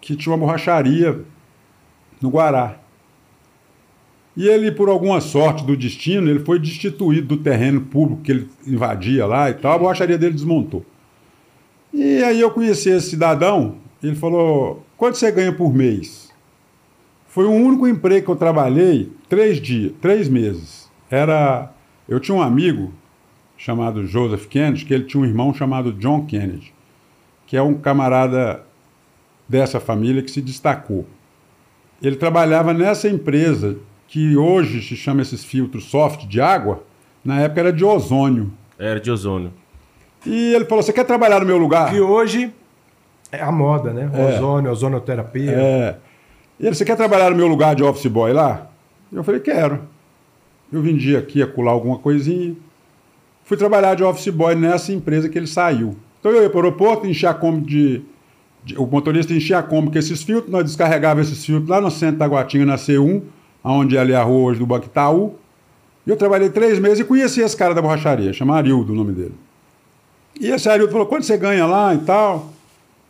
[0.00, 1.18] que tinha uma borracharia
[2.20, 2.76] no Guará.
[4.36, 8.48] E ele, por alguma sorte do destino, ele foi destituído do terreno público que ele
[8.66, 10.84] invadia lá e tal, a borracharia dele desmontou.
[11.92, 16.32] E aí eu conheci esse cidadão, ele falou, quanto você ganha por mês?
[17.26, 20.90] Foi o único emprego que eu trabalhei três dias, três meses.
[21.10, 21.70] Era,
[22.08, 22.92] eu tinha um amigo
[23.56, 26.74] chamado Joseph Kennedy, que ele tinha um irmão chamado John Kennedy,
[27.46, 28.64] que é um camarada
[29.46, 31.06] dessa família que se destacou.
[32.02, 33.78] Ele trabalhava nessa empresa
[34.12, 36.82] que hoje se chama esses filtros soft de água,
[37.24, 38.52] na época era de ozônio.
[38.78, 39.50] Era de ozônio.
[40.26, 41.90] E ele falou: Você quer trabalhar no meu lugar?
[41.90, 42.52] Que hoje
[43.32, 44.10] é a moda, né?
[44.12, 44.36] É.
[44.36, 45.50] Ozônio, ozonoterapia.
[45.52, 45.96] É.
[46.60, 48.66] E ele: Você quer trabalhar no meu lugar de office boy lá?
[49.10, 49.80] Eu falei: Quero.
[50.70, 52.54] Eu vendi aqui, acular alguma coisinha.
[53.44, 55.96] Fui trabalhar de office boy nessa empresa que ele saiu.
[56.20, 58.02] Então eu ia para o aeroporto, enchia a Kombi de,
[58.62, 61.90] de- O motorista enchia a Kombi com esses filtros, nós descarregávamos esses filtros lá no
[61.90, 63.22] centro da Guatinga, na C1,
[63.64, 65.34] onde é ali a rua hoje do Banco Itaú.
[66.06, 69.12] E eu trabalhei três meses e conheci esse cara da borracharia, chama Arildo o nome
[69.12, 69.34] dele.
[70.40, 72.50] E esse Arildo falou, quanto você ganha lá e tal?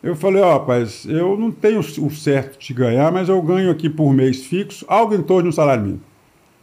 [0.02, 3.88] Eu falei, ó, rapaz, eu não tenho o certo de ganhar, mas eu ganho aqui
[3.88, 6.02] por mês fixo, algo em torno de um salário mínimo.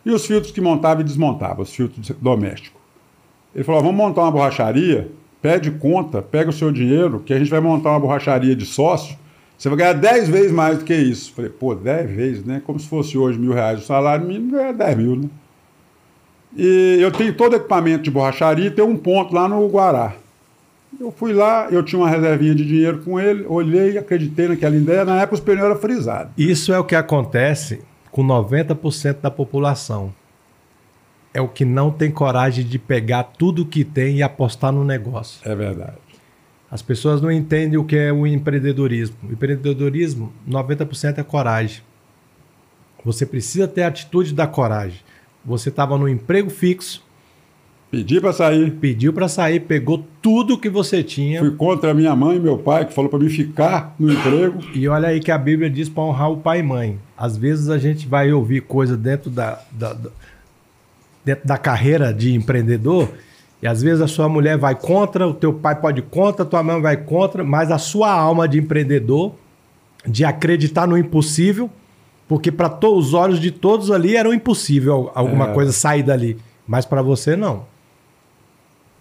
[0.06, 2.80] E os filtros que montava e desmontava, os filtros domésticos.
[3.56, 5.10] Ele falou, ó, vamos montar uma borracharia,
[5.42, 9.18] pede conta, pega o seu dinheiro, que a gente vai montar uma borracharia de sócio,
[9.60, 11.34] você vai ganhar 10 vezes mais do que isso.
[11.34, 12.62] Falei, pô, 10 vezes, né?
[12.66, 15.30] Como se fosse hoje mil reais o salário mínimo, ganha 10 mil, né?
[16.56, 20.14] E eu tenho todo equipamento de borracharia e tem um ponto lá no Guará.
[20.98, 25.04] Eu fui lá, eu tinha uma reservinha de dinheiro com ele, olhei, acreditei naquela ideia.
[25.04, 26.32] Na época os pneus eram frisados.
[26.38, 30.14] Isso é o que acontece com 90% da população.
[31.34, 35.42] É o que não tem coragem de pegar tudo que tem e apostar no negócio.
[35.44, 36.09] É verdade.
[36.72, 39.16] As pessoas não entendem o que é o empreendedorismo.
[39.28, 41.82] O empreendedorismo, 90% é coragem.
[43.04, 45.00] Você precisa ter a atitude da coragem.
[45.44, 47.04] Você estava no emprego fixo,
[47.92, 48.70] Pedi para sair.
[48.74, 51.40] pediu para sair, pegou tudo que você tinha.
[51.40, 54.60] Fui contra a minha mãe e meu pai, que falou para mim ficar no emprego.
[54.76, 57.00] E olha aí que a Bíblia diz para honrar o pai e mãe.
[57.18, 60.12] Às vezes a gente vai ouvir coisa dentro da, da- da-
[61.26, 63.10] dentro da carreira de empreendedor
[63.62, 66.82] e às vezes a sua mulher vai contra, o teu pai pode contra, tua mãe
[66.82, 69.34] vai contra, mas a sua alma de empreendedor,
[70.08, 71.70] de acreditar no impossível,
[72.28, 75.54] porque para os olhos de todos ali era um impossível alguma É.
[75.54, 77.66] coisa sair dali, mas para você não.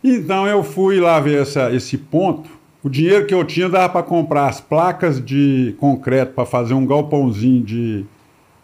[0.02, 2.48] Então eu fui lá ver essa, esse ponto.
[2.82, 6.86] O dinheiro que eu tinha dava para comprar as placas de concreto para fazer um
[6.86, 8.04] galpãozinho de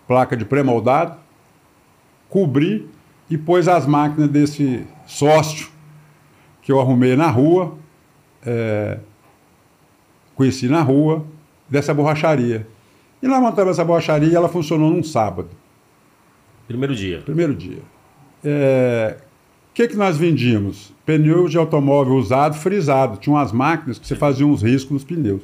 [0.06, 1.16] placa de pré-moldado,
[2.28, 2.88] cobri
[3.28, 5.68] e pôs as máquinas desse sócio
[6.64, 7.74] que eu arrumei na rua,
[8.44, 8.98] é,
[10.34, 11.24] conheci na rua,
[11.68, 12.66] dessa borracharia.
[13.22, 15.50] E nós montamos essa borracharia e ela funcionou num sábado.
[16.66, 17.20] Primeiro dia.
[17.20, 17.82] Primeiro dia.
[18.42, 19.18] É,
[19.70, 20.92] O que, que nós vendíamos?
[21.04, 23.18] Pneus de automóvel usado, frisado.
[23.18, 25.42] Tinha umas máquinas que você fazia uns riscos nos pneus.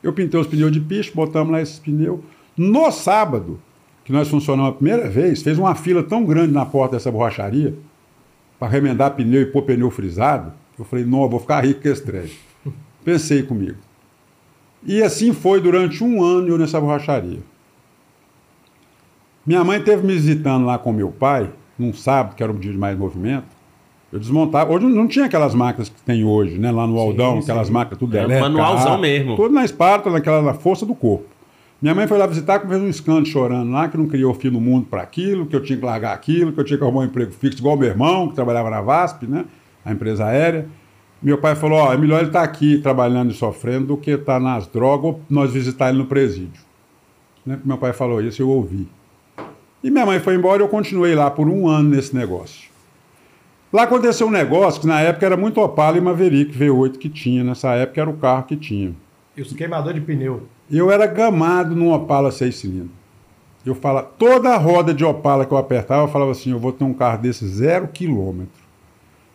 [0.00, 2.20] Eu pintei os pneus de picho, botamos lá esses pneus.
[2.56, 3.60] No sábado,
[4.04, 7.74] que nós funcionamos a primeira vez, fez uma fila tão grande na porta dessa borracharia
[8.62, 10.52] para remendar pneu e pôr pneu frisado.
[10.78, 12.30] Eu falei, não, eu vou ficar rico com esse trem.
[13.04, 13.78] Pensei comigo.
[14.86, 17.40] E assim foi durante um ano eu nessa borracharia.
[19.44, 22.70] Minha mãe teve me visitando lá com meu pai, num sábado, que era um dia
[22.70, 23.48] de mais movimento.
[24.12, 24.72] Eu desmontava.
[24.72, 26.70] Hoje não tinha aquelas máquinas que tem hoje, né?
[26.70, 28.48] Lá no Aldão, aquelas máquinas tudo É, elétricas.
[28.52, 29.34] manualzão mesmo.
[29.34, 31.26] Tudo na esparta, naquela na força do corpo.
[31.82, 34.60] Minha mãe foi lá visitar, fez um escândalo chorando lá, que não criou fim no
[34.60, 37.04] mundo para aquilo, que eu tinha que largar aquilo, que eu tinha que arrumar um
[37.06, 39.44] emprego fixo, igual meu irmão, que trabalhava na VASP, né?
[39.84, 40.68] A empresa aérea.
[41.20, 44.38] Meu pai falou: Ó, é melhor ele estar aqui trabalhando e sofrendo do que estar
[44.38, 46.62] nas drogas ou nós visitar ele no presídio.
[47.44, 47.58] Né?
[47.64, 48.86] Meu pai falou isso, eu ouvi.
[49.82, 52.70] E minha mãe foi embora e eu continuei lá por um ano nesse negócio.
[53.72, 57.42] Lá aconteceu um negócio que na época era muito Opala e Maverick V8 que tinha.
[57.42, 58.94] Nessa época era o carro que tinha.
[59.36, 60.42] E os queimadores de pneu.
[60.70, 62.90] Eu era gamado num Opala 6 cilindros.
[63.64, 66.72] Eu falava, toda a roda de Opala que eu apertava, eu falava assim, eu vou
[66.72, 68.60] ter um carro desse zero quilômetro.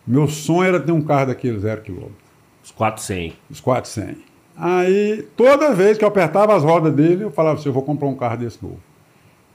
[0.06, 2.16] Meu sonho era ter um carro daquele zero quilômetro.
[2.62, 3.36] Os 400.
[3.50, 4.22] Os 400.
[4.56, 8.08] Aí, toda vez que eu apertava as rodas dele, eu falava assim, eu vou comprar
[8.08, 8.80] um carro desse novo.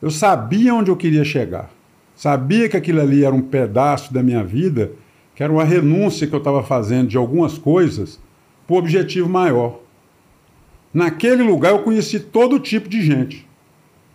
[0.01, 1.69] Eu sabia onde eu queria chegar.
[2.15, 4.91] Sabia que aquilo ali era um pedaço da minha vida,
[5.35, 8.19] que era uma renúncia que eu estava fazendo de algumas coisas
[8.65, 9.79] para o objetivo maior.
[10.93, 13.47] Naquele lugar eu conheci todo tipo de gente.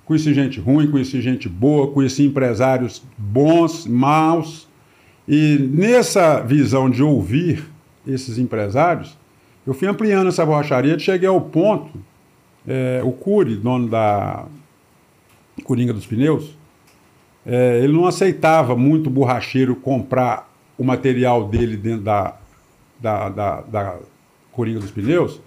[0.05, 4.69] Conheci gente ruim, conheci gente boa, conheci empresários bons, maus.
[5.27, 7.64] E nessa visão de ouvir
[8.07, 9.19] esses empresários,
[9.67, 11.99] eu fui ampliando essa borracharia e cheguei ao ponto
[12.67, 14.47] é, o Cury, dono da
[15.64, 16.57] Coringa dos Pneus,
[17.45, 22.37] é, ele não aceitava muito borracheiro comprar o material dele dentro da,
[23.01, 23.97] da, da, da
[24.53, 25.41] Coringa dos Pneus.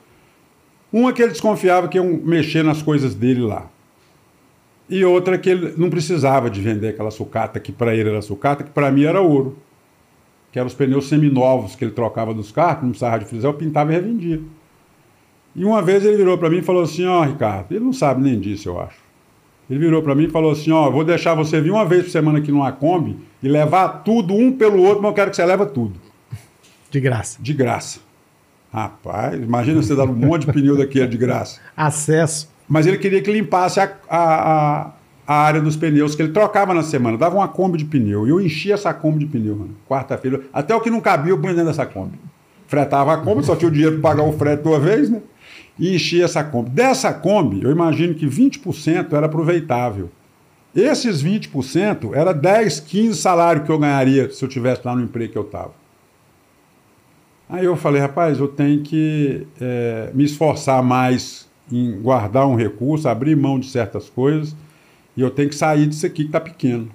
[0.92, 3.68] Uma que ele desconfiava que iam mexer nas coisas dele lá.
[4.90, 8.62] E outra que ele não precisava de vender aquela sucata, que para ele era sucata,
[8.62, 9.58] que para mim era ouro.
[10.52, 13.58] Que eram os pneus seminovos que ele trocava dos carros, não precisava de frisar, eu
[13.58, 14.42] pintava e revendia.
[15.56, 17.94] E uma vez ele virou para mim e falou assim: Ó, oh, Ricardo, ele não
[17.94, 19.00] sabe nem disso, eu acho.
[19.70, 22.04] Ele virou para mim e falou assim: Ó, oh, vou deixar você vir uma vez
[22.04, 25.38] por semana aqui numa Kombi e levar tudo um pelo outro, mas eu quero que
[25.38, 25.94] você leve tudo.
[26.90, 27.42] De graça.
[27.42, 28.02] De graça.
[28.72, 31.60] Rapaz, imagina você dar um monte de pneu daquele de graça.
[31.76, 32.50] Acesso.
[32.68, 34.92] Mas ele queria que limpasse a, a,
[35.28, 37.18] a, área dos pneus, que ele trocava na semana.
[37.18, 38.26] Dava uma Kombi de pneu.
[38.26, 40.42] E eu enchia essa Kombi de pneu, quarta-feira.
[40.54, 42.18] Até o que não cabia, eu punha dentro dessa Kombi.
[42.66, 45.22] Fretava a Kombi, só tinha o dinheiro para pagar o frete de uma vez, né?
[45.78, 46.70] e enchia essa Kombi.
[46.70, 50.10] Dessa Kombi, eu imagino que 20% era aproveitável.
[50.76, 55.34] Esses 20% era 10, 15 salários que eu ganharia se eu tivesse lá no emprego
[55.34, 55.74] que eu estava.
[57.52, 63.10] Aí eu falei, rapaz, eu tenho que é, me esforçar mais em guardar um recurso,
[63.10, 64.56] abrir mão de certas coisas,
[65.18, 66.90] e eu tenho que sair disso aqui que está pequeno.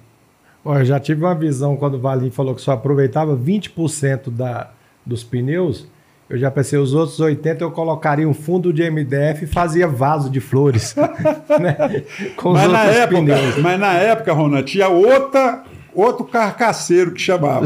[0.65, 4.71] Olha, eu já tive uma visão quando o Valim falou que só aproveitava 20% da,
[5.05, 5.87] dos pneus.
[6.27, 10.27] Eu já pensei, os outros 80 eu colocaria um fundo de MDF e fazia vaso
[10.27, 10.95] de flores.
[11.61, 12.03] né?
[12.35, 13.57] Com mas, na época, pneus.
[13.59, 15.63] mas na época, Ronald, tinha outra,
[16.01, 17.65] outro carcaceiro que chamava.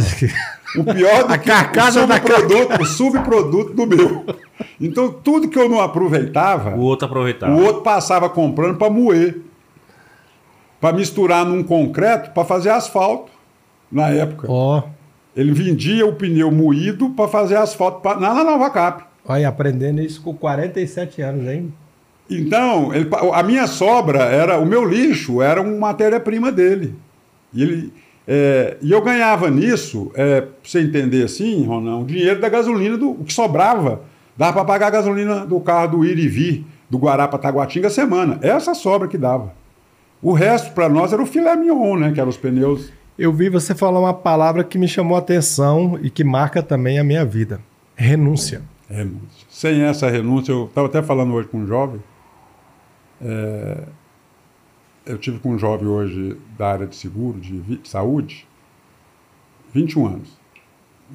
[0.77, 4.25] O pior do a que carcaça o subproduto, o subproduto do meu.
[4.79, 7.53] Então, tudo que eu não aproveitava, o outro aproveitava.
[7.53, 9.41] O outro passava comprando para moer.
[10.79, 13.31] Para misturar num concreto para fazer asfalto
[13.91, 14.47] na época.
[14.49, 14.79] Ó.
[14.79, 15.01] Oh.
[15.35, 19.03] Ele vendia o pneu moído para fazer asfalto pra, na Nova Cap.
[19.25, 21.73] Olha, aprendendo isso com 47 anos, hein?
[22.29, 26.95] Então, ele, a minha sobra era, o meu lixo era uma matéria-prima dele.
[27.53, 27.93] E, ele,
[28.33, 32.97] é, e eu ganhava nisso, é, para você entender assim, Ronão, o dinheiro da gasolina,
[32.97, 34.03] do, o que sobrava,
[34.37, 37.89] dava para pagar a gasolina do carro do ir e vir, do Guará para Taguatinga
[37.89, 38.39] semana.
[38.41, 39.53] Essa sobra que dava.
[40.21, 42.11] O resto para nós era o filé mignon, né?
[42.13, 42.89] Que eram os pneus
[43.21, 46.97] eu vi você falar uma palavra que me chamou a atenção e que marca também
[46.97, 47.61] a minha vida:
[47.95, 48.63] renúncia.
[48.89, 49.45] Renúncia.
[49.47, 52.01] Sem essa renúncia, eu estava até falando hoje com um jovem.
[53.21, 53.77] É,
[55.05, 58.47] eu tive com um jovem hoje da área de seguro, de, de saúde,
[59.73, 60.41] 21 anos.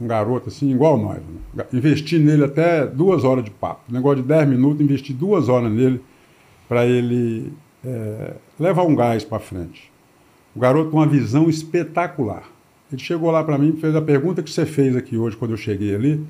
[0.01, 1.19] Um garoto assim, igual nós.
[1.55, 1.65] Né?
[1.73, 3.91] Investi nele até duas horas de papo.
[3.91, 6.03] negócio de 10 minutos, investi duas horas nele
[6.69, 7.53] para ele
[7.85, 9.91] é, levar um gás para frente.
[10.55, 12.45] O garoto com uma visão espetacular.
[12.93, 15.53] Ele chegou lá para mim e fez a pergunta que você fez aqui hoje quando
[15.53, 16.25] eu cheguei ali.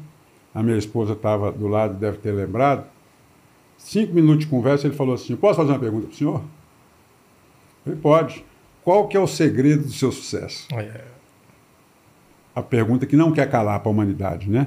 [0.54, 2.86] A minha esposa estava do lado, deve ter lembrado.
[3.76, 6.42] Cinco minutos de conversa, ele falou assim: Posso fazer uma pergunta para o senhor?
[7.86, 8.44] Ele pode.
[8.84, 10.66] Qual que é o segredo do seu sucesso?
[10.72, 11.00] É.
[12.54, 14.66] A pergunta que não quer calar para a humanidade, né?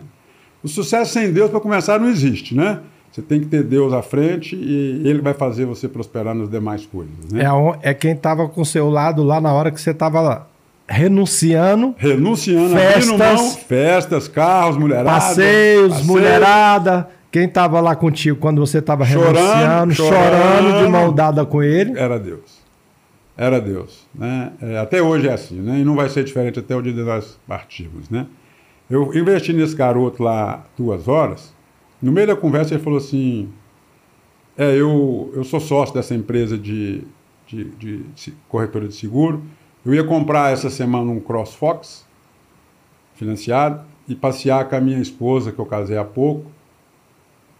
[0.63, 2.81] O sucesso sem Deus, para começar, não existe, né?
[3.11, 6.85] Você tem que ter Deus à frente e ele vai fazer você prosperar nas demais
[6.85, 7.13] coisas.
[7.31, 7.43] Né?
[7.43, 10.47] É, é quem estava com o seu lado lá na hora que você estava
[10.87, 11.95] renunciando.
[11.97, 15.09] Renunciando, festas, mão, festas, carros, mulherada.
[15.09, 16.07] Passeios, passeio.
[16.07, 17.09] mulherada.
[17.31, 21.97] Quem estava lá contigo quando você estava renunciando, chorando, chorando, de mão dada com ele?
[21.97, 22.58] Era Deus.
[23.41, 24.05] Era Deus.
[24.13, 24.51] Né?
[24.61, 25.79] É, até hoje é assim, né?
[25.79, 28.27] E não vai ser diferente até o dia de nós partirmos, né?
[28.89, 31.53] Eu investi nesse garoto lá duas horas
[32.01, 33.49] no meio da conversa ele falou assim:
[34.57, 37.03] É, eu, eu sou sócio dessa empresa de,
[37.45, 39.43] de, de, de corretora de seguro.
[39.85, 42.05] Eu ia comprar essa semana um CrossFox
[43.15, 46.49] financiado e passear com a minha esposa, que eu casei há pouco,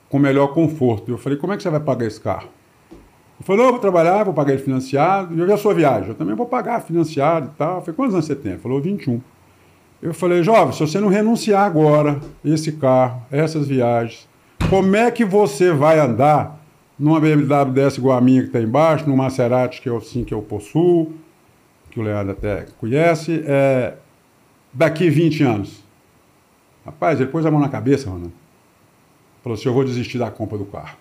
[0.09, 1.11] com melhor conforto.
[1.11, 2.49] Eu falei: Como é que você vai pagar esse carro?
[3.39, 5.33] Ele falou: Eu vou trabalhar, vou pagar ele financiado.
[5.33, 7.75] E eu já sou viagem, eu também vou pagar financiado e tal.
[7.77, 8.53] Eu falei: Quantos anos você tem?
[8.53, 9.21] Ele falou: 21.
[10.01, 14.27] Eu falei: Jovem, se você não renunciar agora esse carro, essas viagens,
[14.69, 16.59] como é que você vai andar
[16.97, 20.33] numa BMW dessa igual a minha que está embaixo, numa Maserati que eu, sim, que
[20.33, 21.13] eu possuo,
[21.89, 23.95] que o Leandro até conhece, é,
[24.73, 25.83] daqui 20 anos?
[26.85, 28.33] Rapaz, ele pôs a mão na cabeça, Ronaldo.
[29.41, 30.97] Falou assim, eu vou desistir da compra do carro.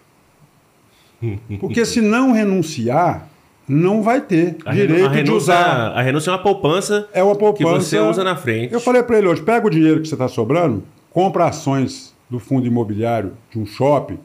[1.61, 3.29] Porque se não renunciar,
[3.69, 5.93] não vai ter a direito renúncia, de usar.
[5.93, 8.73] A renúncia é uma poupança, é uma poupança que você usa na frente.
[8.73, 12.39] Eu falei para ele hoje, pega o dinheiro que você está sobrando, compra ações do
[12.39, 14.19] fundo imobiliário de um shopping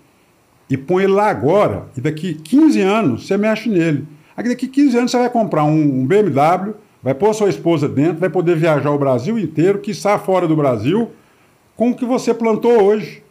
[0.70, 4.08] e põe ele lá agora, e daqui 15 anos você mexe nele.
[4.36, 8.20] Aqui daqui 15 anos você vai comprar um, um BMW, vai pôr sua esposa dentro,
[8.20, 11.12] vai poder viajar o Brasil inteiro, quiçá fora do Brasil,
[11.76, 13.23] com o que você plantou hoje.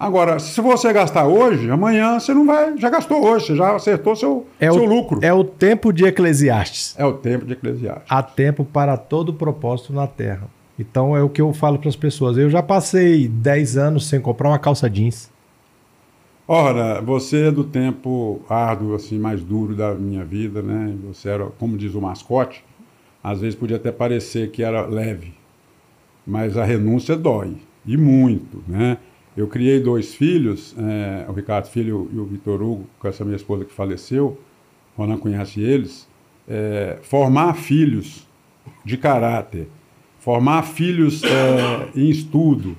[0.00, 2.74] Agora, se você gastar hoje, amanhã você não vai.
[2.78, 5.18] Já gastou hoje, você já acertou seu, É seu o, lucro.
[5.20, 6.94] É o tempo de Eclesiastes.
[6.96, 8.06] É o tempo de Eclesiastes.
[8.08, 10.48] Há tempo para todo propósito na Terra.
[10.78, 12.38] Então é o que eu falo para as pessoas.
[12.38, 15.30] Eu já passei 10 anos sem comprar uma calça jeans.
[16.48, 20.94] Ora, você é do tempo árduo, assim, mais duro da minha vida, né?
[21.08, 22.64] Você era, como diz o mascote,
[23.22, 25.34] às vezes podia até parecer que era leve,
[26.26, 28.96] mas a renúncia dói, e muito, né?
[29.40, 33.36] Eu criei dois filhos, é, o Ricardo Filho e o Vitor Hugo, com essa minha
[33.36, 34.38] esposa que faleceu,
[34.94, 36.06] Ronan conhece eles,
[36.46, 38.28] é, formar filhos
[38.84, 39.66] de caráter,
[40.18, 42.76] formar filhos é, em estudo,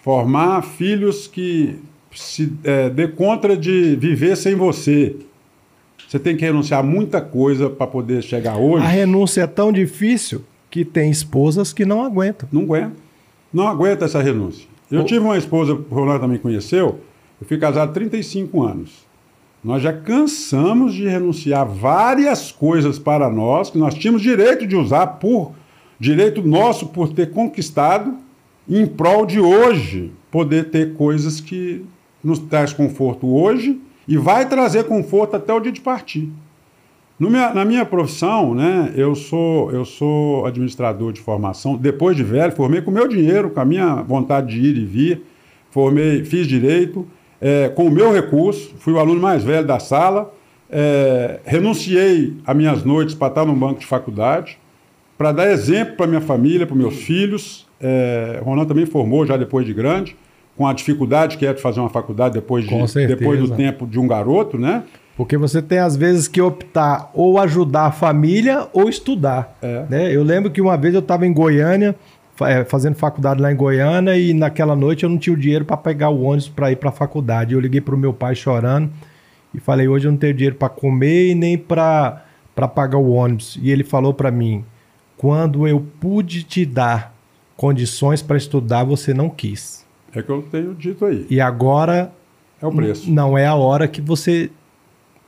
[0.00, 1.78] formar filhos que
[2.12, 5.14] se é, dê conta de viver sem você.
[6.08, 8.84] Você tem que renunciar a muita coisa para poder chegar hoje.
[8.84, 12.48] A renúncia é tão difícil que tem esposas que não aguentam.
[12.50, 12.96] Não aguenta.
[13.52, 14.73] Não aguenta essa renúncia.
[14.90, 17.00] Eu O- tive uma esposa, o Ronaldo também conheceu,
[17.40, 19.04] eu fui casado há 35 anos.
[19.62, 25.06] Nós já cansamos de renunciar várias coisas para nós que nós tínhamos direito de usar
[25.06, 25.52] por
[25.98, 28.14] direito nosso por ter conquistado
[28.68, 31.84] em prol de hoje poder ter coisas que
[32.22, 36.28] nos traz conforto hoje e vai trazer conforto até o dia de partir.
[37.18, 41.76] Minha- na minha profissão, né, eu sou eu sou administrador de formação.
[41.76, 44.84] Depois de velho, formei com o meu dinheiro, com a minha vontade de ir e
[44.84, 45.22] vir.
[45.70, 47.06] Formei, fiz direito,
[47.40, 48.74] eh, com o meu recurso.
[48.78, 50.32] Fui o aluno mais velho da sala.
[50.76, 54.58] eh, renunciei a minhas noites para estar no banco de faculdade,
[55.16, 57.64] para dar exemplo para minha família, para meus filhos.
[58.40, 60.16] O Ronan também formou já depois de grande,
[60.56, 62.70] com a dificuldade que é de fazer uma faculdade depois, de,
[63.06, 64.82] depois do tempo de um garoto, né?
[65.16, 69.56] Porque você tem às vezes que optar ou ajudar a família ou estudar.
[69.62, 69.84] É.
[69.88, 70.12] né?
[70.14, 71.94] Eu lembro que uma vez eu estava em Goiânia,
[72.40, 75.76] eh, fazendo faculdade lá em Goiânia, e naquela noite eu não tinha o dinheiro para
[75.76, 77.54] pegar o ônibus para ir para a faculdade.
[77.54, 78.90] Eu liguei para o meu pai chorando
[79.54, 82.22] e falei: hoje eu não tenho dinheiro para comer e nem para
[82.74, 83.56] pagar o ônibus.
[83.62, 84.64] E ele falou para mim:
[85.16, 87.14] quando eu pude te dar
[87.56, 89.84] condições para estudar, você não quis.
[90.12, 91.24] É que eu tenho dito aí.
[91.30, 92.10] E agora
[92.60, 93.08] É o preço.
[93.08, 94.50] não é a hora que você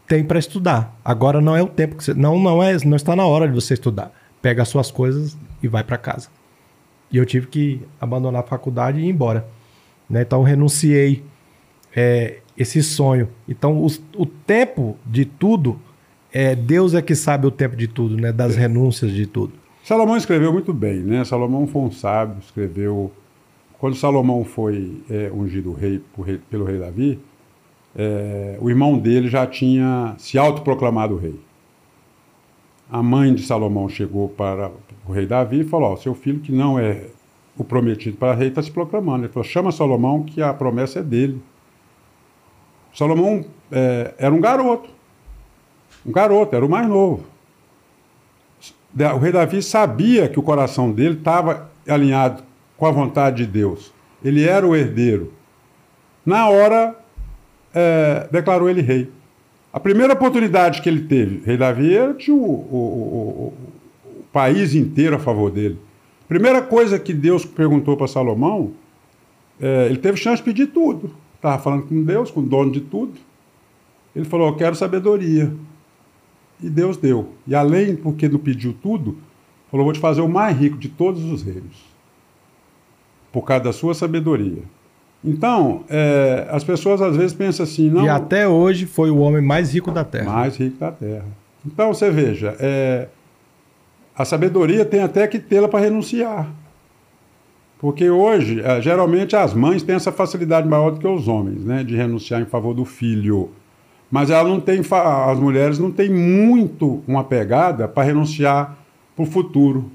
[0.06, 0.98] tem para estudar.
[1.04, 3.54] Agora não é o tempo que você não não é não está na hora de
[3.54, 4.12] você estudar.
[4.40, 6.28] Pega as suas coisas e vai para casa.
[7.10, 9.46] E eu tive que abandonar a faculdade e ir embora.
[10.08, 10.22] Né?
[10.22, 11.22] Então renunciei
[11.94, 13.28] é, esse sonho.
[13.48, 15.80] Então os- o tempo de tudo
[16.32, 18.30] é Deus é que sabe o tempo de tudo, né?
[18.32, 19.52] Das renúncias de tudo.
[19.82, 21.24] Salomão escreveu muito bem, né?
[21.24, 23.10] Salomão foi um sábio, escreveu.
[23.78, 27.18] Quando Salomão foi é, ungido rei, rei- pelo rei Davi,
[27.96, 31.40] é, o irmão dele já tinha se autoproclamado rei.
[32.90, 34.70] A mãe de Salomão chegou para
[35.08, 37.06] o rei Davi e falou: ó, seu filho que não é
[37.56, 39.24] o prometido para rei está se proclamando.
[39.24, 41.42] Ele falou: chama Salomão que a promessa é dele.
[42.94, 44.90] Salomão é, era um garoto,
[46.04, 47.24] um garoto, era o mais novo.
[49.14, 52.42] O rei Davi sabia que o coração dele estava alinhado
[52.76, 53.92] com a vontade de Deus.
[54.24, 55.32] Ele era o herdeiro.
[56.24, 56.96] Na hora,
[57.78, 59.10] é, declarou ele rei.
[59.70, 63.52] A primeira oportunidade que ele teve, rei Davi, ele tinha o, o- o-
[64.08, 65.78] o- o país inteiro a favor dele.
[66.26, 68.72] Primeira coisa que Deus perguntou para Salomão,
[69.60, 71.10] é, ele teve chance de pedir tudo.
[71.34, 73.12] Estava falando com Deus, com o dono de tudo.
[74.14, 75.52] Ele falou: Eu quero sabedoria.
[76.62, 77.28] E Deus deu.
[77.46, 79.18] E além, porque não pediu tudo,
[79.70, 81.84] falou: Vou te fazer o mais rico de todos os reinos.
[83.30, 84.62] Por causa da sua sabedoria.
[85.24, 89.42] Então, é, as pessoas às vezes pensam assim: não, E até hoje foi o homem
[89.42, 90.30] mais rico da Terra.
[90.32, 91.24] mais rico da terra.
[91.66, 93.08] Então, você veja: é,
[94.16, 96.48] a sabedoria tem até que tê-la para renunciar.
[97.78, 101.84] Porque hoje, é, geralmente, as mães têm essa facilidade maior do que os homens, né?
[101.84, 103.50] De renunciar em favor do filho.
[104.10, 108.76] Mas ela não tem, as mulheres não têm muito uma pegada para renunciar
[109.16, 109.90] para o futuro,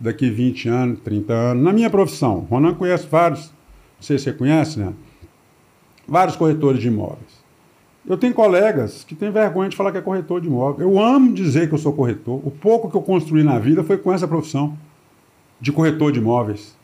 [0.00, 1.64] daqui 20 anos, 30 anos.
[1.64, 3.52] Na minha profissão, Ronan conhece vários,
[4.06, 4.92] sei se você conhece, né?
[6.06, 7.44] Vários corretores de imóveis.
[8.08, 10.88] Eu tenho colegas que têm vergonha de falar que é corretor de imóvel.
[10.88, 12.40] Eu amo dizer que eu sou corretor.
[12.44, 14.78] O pouco que eu construí na vida foi com essa profissão
[15.60, 16.76] de corretor de imóveis.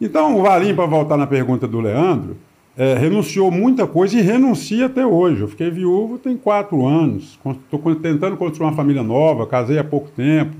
[0.00, 2.38] Então, o Valim, para voltar na pergunta do Leandro,
[2.76, 5.42] é, renunciou muita coisa e renuncia até hoje.
[5.42, 7.38] Eu fiquei viúvo tem quatro anos.
[7.44, 10.56] Estou tentando construir uma família nova, casei há pouco tempo.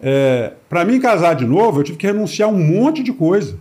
[0.00, 3.58] É, para mim casar de novo, eu tive que renunciar a um monte de coisa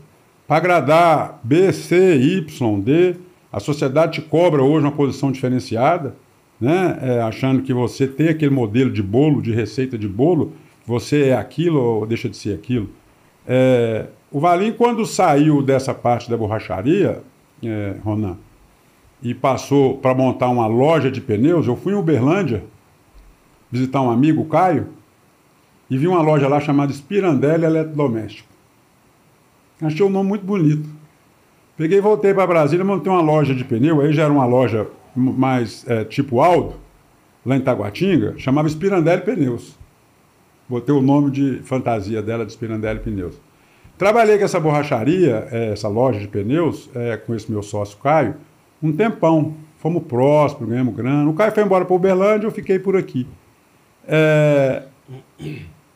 [0.48, 3.16] para agradar B, C, Y, D.
[3.52, 6.16] A sociedade te cobra hoje uma posição diferenciada,
[6.60, 6.98] né?
[7.02, 10.54] É, achando que você tem aquele modelo de bolo, de receita de bolo,
[10.86, 12.90] você é aquilo ou deixa de ser aquilo.
[13.48, 17.24] É, o Valim, quando saiu dessa parte da borracharia,
[17.64, 18.38] é, Ronan,
[19.24, 22.64] e passou para montar uma loja de pneus, eu fui em Uberlândia
[23.72, 24.90] visitar um amigo, Caio,
[25.90, 28.55] e vi uma loja lá chamada Spirandelli Eletrodoméstico.
[29.82, 30.90] Achei o nome muito bonito.
[31.78, 34.88] Peguei e voltei para Brasília, montei uma loja de pneu, aí já era uma loja
[35.16, 36.76] mais é, tipo Aldo,
[37.46, 39.78] lá em Taguatinga, chamava Spirandelli Pneus.
[40.68, 43.36] Botei o nome de fantasia dela de Spirandelli Pneus.
[43.98, 48.36] Trabalhei com essa borracharia, é, essa loja de pneus, é, com esse meu sócio Caio,
[48.84, 49.54] um tempão.
[49.78, 51.30] Fomos próximos, ganhamos grana.
[51.30, 53.28] O Caio foi embora para Uberlândia, eu fiquei por aqui.
[54.08, 54.84] É,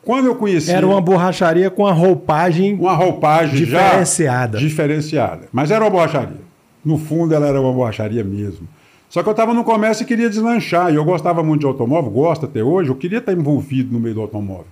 [0.04, 0.70] quando eu conheci.
[0.70, 2.74] Era uma borracharia com a roupagem.
[2.74, 4.58] Uma roupagem diferenciada.
[4.58, 5.48] Já diferenciada.
[5.52, 6.50] Mas era uma borracharia.
[6.84, 8.66] No fundo, ela era uma borracharia mesmo.
[9.08, 10.92] Só que eu estava no comércio e queria deslanchar.
[10.92, 12.90] E eu gostava muito de automóvel, gosto até hoje.
[12.90, 14.66] Eu queria estar envolvido no meio do automóvel.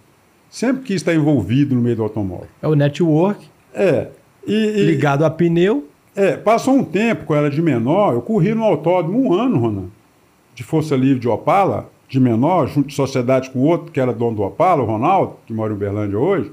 [0.49, 2.47] Sempre quis estar envolvido no meio do automóvel.
[2.63, 3.47] É o network.
[3.75, 4.09] É.
[4.47, 5.89] E, e, ligado a pneu.
[6.17, 9.59] É, passou um tempo, quando eu era de menor, eu corri no autódromo um ano,
[9.59, 9.85] Ronan,
[10.55, 14.37] de Força Livre de Opala, de menor, junto de sociedade com outro, que era dono
[14.37, 16.51] do Opala, o Ronaldo, que mora em Uberlândia hoje,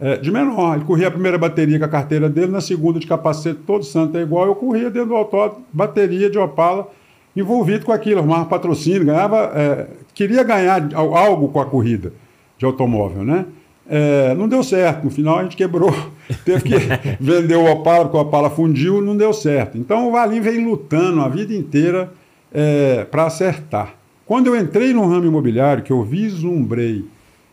[0.00, 0.76] é, de menor.
[0.76, 4.16] Ele corria a primeira bateria com a carteira dele, na segunda de capacete, todo santo
[4.16, 6.88] é igual, eu corria dentro do autódromo, bateria de Opala,
[7.36, 12.12] envolvido com aquilo, arrumava patrocínio, ganhava, é, queria ganhar algo com a corrida
[12.56, 13.46] de automóvel, né?
[13.88, 15.92] É, não deu certo, no final a gente quebrou,
[16.44, 16.74] teve que
[17.18, 19.76] vender o Opala, porque o Opala fundiu, não deu certo.
[19.76, 22.12] Então o Valim vem lutando a vida inteira
[22.52, 24.01] é, para acertar.
[24.26, 27.04] Quando eu entrei no ramo imobiliário, que eu vislumbrei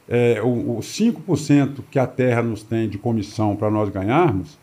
[0.08, 4.58] é, o, o 5% que a terra nos tem de comissão para nós ganharmos,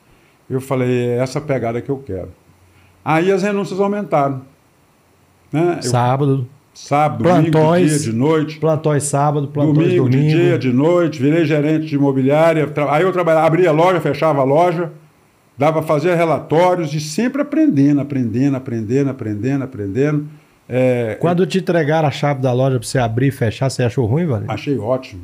[0.49, 2.31] eu falei, é essa pegada que eu quero.
[3.05, 4.43] Aí as renúncias aumentaram.
[5.53, 5.81] Né?
[5.83, 6.49] Sábado.
[6.75, 8.59] sábado, plantões, domingo, de dia, de noite.
[8.59, 10.05] Plantões sábado, plantões domingo.
[10.05, 10.29] domingo.
[10.29, 11.23] de dia, de noite.
[11.23, 12.69] Virei gerente de imobiliária.
[12.91, 14.93] Aí eu trabalhava, abria a loja, fechava a loja,
[15.57, 20.27] dava fazer relatórios e sempre aprendendo, aprendendo, aprendendo, aprendendo, aprendendo.
[20.69, 24.05] É, Quando te entregaram a chave da loja para você abrir e fechar, você achou
[24.07, 24.47] ruim, Valeu?
[24.51, 25.23] Achei ótimo.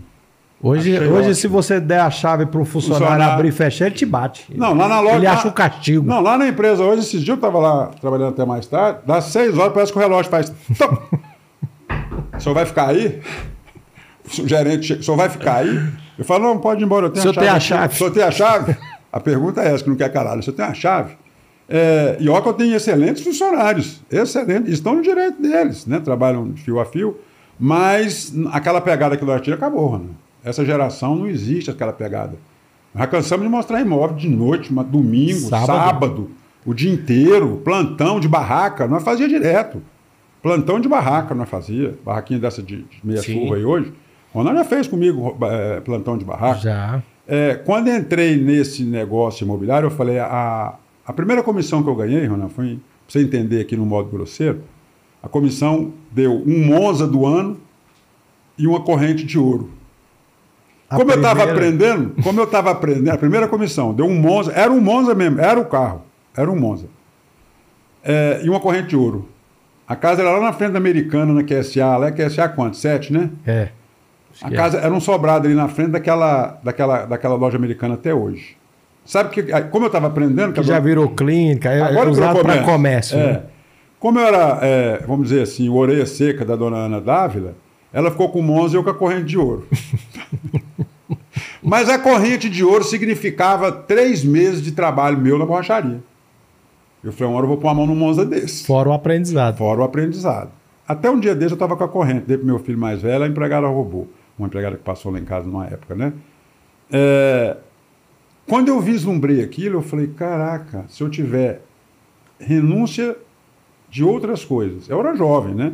[0.62, 1.34] Hoje, Achei hoje ótimo.
[1.34, 4.46] se você der a chave para um funcionário, Funcionário- abrir e fechar, ele te bate.
[4.54, 5.16] Não, lá na loja.
[5.16, 6.06] Ele lá- acha o castigo.
[6.06, 9.24] Não, lá na empresa hoje, esses dias eu estava lá trabalhando até mais tarde, das
[9.24, 10.52] seis horas parece que o relógio faz.
[12.36, 13.20] o senhor vai ficar aí?
[14.38, 15.82] O gerente chega, o senhor vai ficar aí?
[16.16, 17.94] Eu falo, não, pode ir embora, eu tenho O senhor tem a chave.
[17.94, 18.76] O senhor tem a chave?
[19.12, 20.38] A pergunta é essa, que não quer caralho.
[20.38, 21.16] O senhor tem a chave?
[21.74, 25.98] É, e eu tenho excelentes funcionários, excelentes, estão no direito deles, né?
[26.00, 27.18] trabalham fio a fio,
[27.58, 29.98] mas aquela pegada que nós tínhamos acabou.
[29.98, 30.10] Né?
[30.44, 32.34] Essa geração não existe aquela pegada.
[32.94, 35.66] Nós cansamos de mostrar imóvel de noite, uma- domingo, Sábado.
[35.66, 36.30] sábado.
[36.66, 39.82] o dia inteiro, plantão de barraca, nós fazia direto.
[40.42, 43.50] Plantão de barraca nós fazia, barraquinha dessa de, de meia Sim.
[43.54, 43.94] aí hoje.
[44.34, 46.60] O Ronaldo já fez comigo é, plantão de barraca.
[46.60, 47.02] Já.
[47.26, 50.74] É, quando entrei nesse negócio imobiliário, eu falei, a,
[51.06, 54.62] a primeira comissão que eu ganhei, Ronan, foi, pra você entender aqui no modo grosseiro,
[55.22, 57.58] a comissão deu um Monza do ano
[58.58, 59.70] e uma corrente de ouro.
[60.88, 64.14] A como eu estava primeira- aprendendo, como eu estava aprendendo, a primeira comissão deu um
[64.18, 66.02] Monza, era um Monza mesmo, era o carro,
[66.36, 66.86] era um Monza.
[68.04, 69.28] É, e uma corrente de ouro.
[69.86, 72.76] A casa era lá na frente da Americana, na QSA, lá é QSA quanto?
[72.76, 73.30] Sete, né?
[73.46, 73.68] É.
[74.40, 78.56] A casa era um sobrado ali na frente daquela, daquela, daquela loja americana até hoje.
[79.04, 80.52] Sabe que, aí, como eu estava aprendendo...
[80.52, 83.18] Que já virou clínica, é Agora usado para comércio.
[83.18, 83.32] É.
[83.32, 83.42] né?
[83.98, 87.54] Como eu era, é, vamos dizer assim, o orelha seca da dona Ana Dávila,
[87.92, 89.68] ela ficou com o Monza e eu com a corrente de ouro.
[91.62, 96.02] Mas a corrente de ouro significava três meses de trabalho meu na borracharia.
[97.04, 98.66] Eu falei, uma hora eu vou pôr a mão num Monza desse.
[98.66, 99.56] Fora o aprendizado.
[99.56, 100.50] Fora o aprendizado.
[100.86, 103.24] Até um dia desse eu estava com a corrente, dei para meu filho mais velho,
[103.24, 104.08] a empregada roubou.
[104.38, 106.12] Uma empregada que passou lá em casa numa época, né?
[106.90, 107.56] É,
[108.46, 111.62] Quando eu vislumbrei aquilo, eu falei, caraca, se eu tiver
[112.38, 113.16] renúncia
[113.88, 115.72] de outras coisas, eu era jovem, né?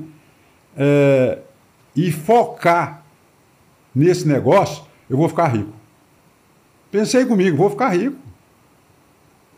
[0.76, 1.38] É,
[1.96, 3.02] E focar
[3.94, 5.72] nesse negócio, eu vou ficar rico.
[6.90, 8.16] Pensei comigo, vou ficar rico.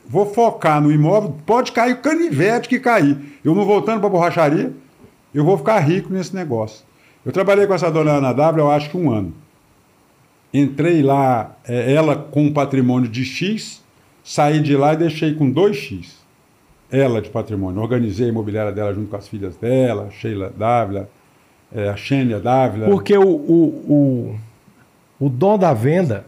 [0.07, 3.39] Vou focar no imóvel, pode cair o canivete que cair.
[3.45, 4.73] Eu não voltando para a borracharia,
[5.35, 6.85] eu vou ficar rico nesse negócio.
[7.25, 9.35] Eu trabalhei com essa dona Ana W, eu acho que um ano.
[10.53, 13.83] Entrei lá, é, ela com um patrimônio de X,
[14.25, 16.21] saí de lá e deixei com 2X.
[16.91, 17.81] Ela de patrimônio.
[17.81, 21.09] Organizei a imobiliária dela junto com as filhas dela, Sheila Dávila,
[21.73, 22.87] é, a Xênia Dávila.
[22.87, 24.35] Porque o, o,
[25.19, 26.25] o, o dom da venda,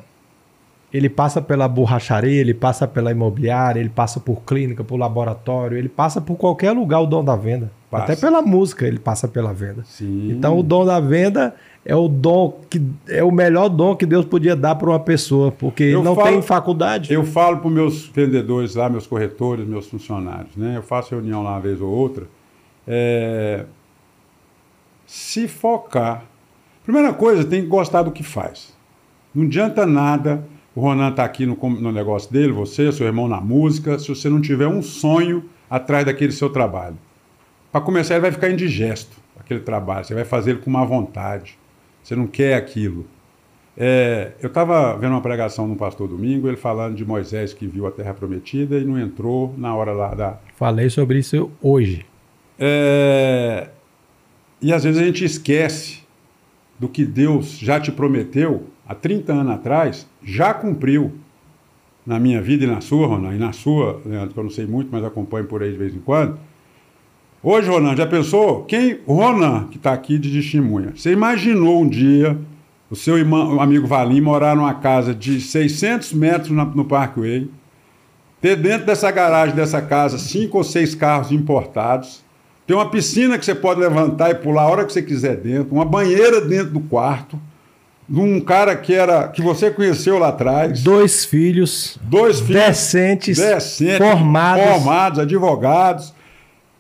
[0.93, 5.89] ele passa pela borracharia, ele passa pela imobiliária, ele passa por clínica, por laboratório, ele
[5.89, 7.73] passa por qualquer lugar o dom da venda.
[7.91, 8.05] Passa.
[8.05, 9.83] Até pela música ele passa pela venda.
[9.85, 10.31] Sim.
[10.31, 11.55] Então o dom da venda
[11.85, 15.51] é o dom que é o melhor dom que Deus podia dar para uma pessoa,
[15.51, 17.13] porque Eu não falo- tem faculdade.
[17.13, 20.77] Eu falo para os meus vendedores lá, meus corretores, meus funcionários, né?
[20.77, 22.27] Eu faço reunião lá uma vez ou outra.
[22.87, 23.65] É,
[25.07, 26.25] Se focar.
[26.85, 28.73] Primeira coisa, tem que gostar do que faz.
[29.35, 33.41] Não adianta nada o Ronan estar aqui no, no negócio dele, você, seu irmão na
[33.41, 36.97] música, se você não tiver um sonho atrás daquele seu trabalho.
[37.71, 40.05] Para começar, ele vai ficar indigesto, aquele trabalho.
[40.05, 41.59] Você vai fazer ele com má vontade.
[42.03, 43.07] Você não quer aquilo.
[43.77, 47.87] É, eu estava vendo uma pregação no pastor Domingo, ele falando de Moisés que viu
[47.87, 50.39] a terra prometida e não entrou na hora lá da.
[50.57, 52.05] Falei sobre isso hoje.
[52.59, 53.69] É,
[54.61, 56.03] e às vezes a gente esquece
[56.79, 61.13] do que Deus já te prometeu há 30 anos atrás, já cumpriu
[62.05, 64.67] na minha vida e na sua, Ronan, e na sua, Leandro, que eu não sei
[64.67, 66.39] muito, mas acompanho por aí de vez em quando.
[67.43, 68.63] Hoje, Ronan, já pensou?
[68.65, 69.01] Quem?
[69.07, 70.93] O Ronan, que está aqui de testemunha.
[70.95, 72.39] Você imaginou um dia
[72.89, 77.49] o seu irmão, o amigo Valim morar numa casa de 600 metros na- no Parkway,
[78.41, 82.23] ter dentro dessa garagem dessa casa cinco ou seis carros importados,
[82.67, 85.75] ter uma piscina que você pode levantar e pular a hora que você quiser dentro,
[85.75, 87.41] uma banheira dentro do quarto,
[88.09, 93.39] de um cara que era que você conheceu lá atrás, Dois filhos dois filhos decentes,
[93.39, 94.65] decentes, formados.
[94.65, 96.13] formados, advogados.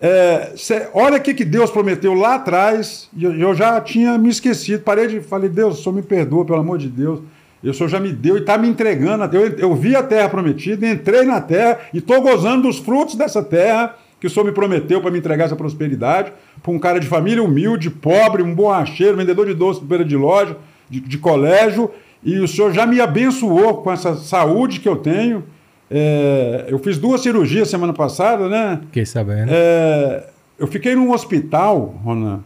[0.04, 4.18] É, cê- olha o que, que Deus prometeu lá atrás, e eu, eu já tinha
[4.18, 4.82] me esquecido.
[4.82, 7.20] Parei de falei, Deus, o Senhor me perdoa, pelo amor de Deus.
[7.62, 9.24] E o Senhor já me deu e está me entregando.
[9.36, 13.40] Eu, eu vi a terra prometida, entrei na terra e estou gozando dos frutos dessa
[13.44, 16.32] terra que o Senhor me prometeu para me entregar essa prosperidade.
[16.60, 20.56] Para um cara de família humilde, pobre, um borracheiro, vendedor de doce, beira de loja,
[20.90, 21.88] de, de colégio.
[22.24, 25.44] E o Senhor já me abençoou com essa saúde que eu tenho.
[25.94, 28.80] É, eu fiz duas cirurgias semana passada, né?
[28.86, 29.50] Fiquei sabendo.
[29.52, 30.26] É,
[30.58, 32.42] eu fiquei num hospital, Ronan.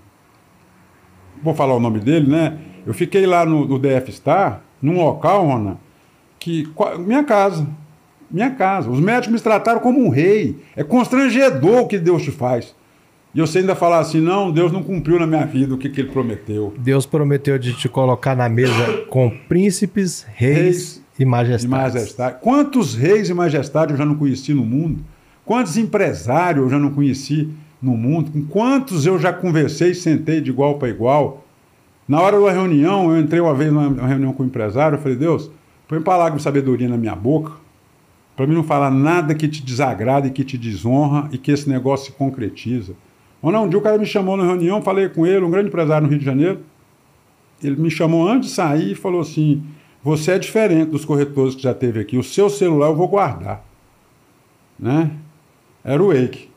[1.41, 2.59] Vou falar o nome dele, né?
[2.85, 5.77] Eu fiquei lá no, no DF Star, num local, Ronan,
[6.41, 6.69] que.
[6.99, 7.65] Minha casa.
[8.29, 8.91] Minha casa.
[8.91, 10.57] Os médicos me trataram como um rei.
[10.75, 12.75] É constrangedor o que Deus te faz.
[13.33, 16.01] E você ainda falar assim, não, Deus não cumpriu na minha vida o que, que
[16.01, 16.75] ele prometeu.
[16.79, 21.62] Deus prometeu de te colocar na mesa com príncipes, reis, Reis e majestades.
[21.62, 22.37] De majestade.
[22.41, 25.03] Quantos reis e majestades eu já não conheci no mundo?
[25.45, 27.49] Quantos empresários eu já não conheci
[27.81, 28.31] no mundo?
[28.31, 31.45] Com quantos eu já conversei, sentei de igual para igual?
[32.09, 35.17] Na hora da reunião, eu entrei uma vez numa reunião com um empresário, eu falei,
[35.17, 35.51] Deus,
[35.89, 37.53] põe palavra de sabedoria na minha boca,
[38.37, 41.69] para mim não falar nada que te desagrada e que te desonra e que esse
[41.69, 42.95] negócio se concretiza.
[43.43, 45.69] Ou não, um dia o cara me chamou na reunião, falei com ele, um grande
[45.69, 46.61] empresário no Rio de Janeiro,
[47.62, 49.62] ele me chamou antes de sair e falou assim:
[50.07, 52.17] Você é diferente dos corretores que já teve aqui.
[52.17, 53.65] O seu celular eu vou guardar.
[54.79, 55.11] Né?
[55.83, 56.49] Era o Wake.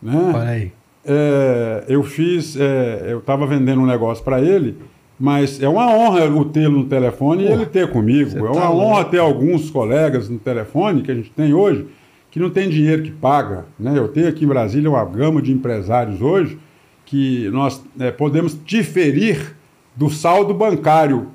[0.00, 0.32] Né?
[0.34, 0.72] Olha aí.
[1.04, 4.78] É, eu fiz, é, eu estava vendendo um negócio para ele,
[5.20, 8.30] mas é uma honra o tê-lo no telefone e Pô, ele ter comigo.
[8.30, 8.86] É tá uma louco.
[8.86, 11.86] honra ter alguns colegas no telefone que a gente tem hoje
[12.30, 13.66] que não tem dinheiro que paga.
[13.78, 13.98] Né?
[13.98, 16.58] Eu tenho aqui em Brasília uma gama de empresários hoje
[17.04, 19.54] que nós é, podemos diferir
[19.94, 21.26] do saldo bancário.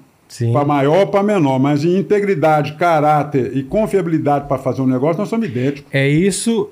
[0.51, 5.19] Para maior ou para menor, mas em integridade, caráter e confiabilidade para fazer um negócio,
[5.19, 5.85] nós somos idênticos.
[5.93, 6.69] É isso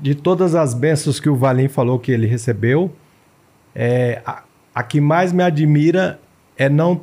[0.00, 2.90] de todas as bênçãos que o Valim falou que ele recebeu.
[3.74, 4.42] É, a,
[4.74, 6.20] a que mais me admira
[6.56, 7.00] é não,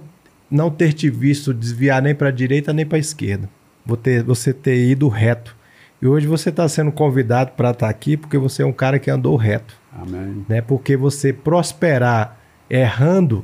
[0.50, 3.50] não ter te visto desviar nem para a direita nem para a esquerda.
[3.86, 5.56] Vou ter- Você ter ido reto.
[6.02, 9.10] E hoje você está sendo convidado para estar aqui porque você é um cara que
[9.10, 9.76] andou reto.
[10.00, 10.46] Amém.
[10.48, 10.62] né?
[10.62, 12.38] Porque você prosperar
[12.70, 13.44] errando,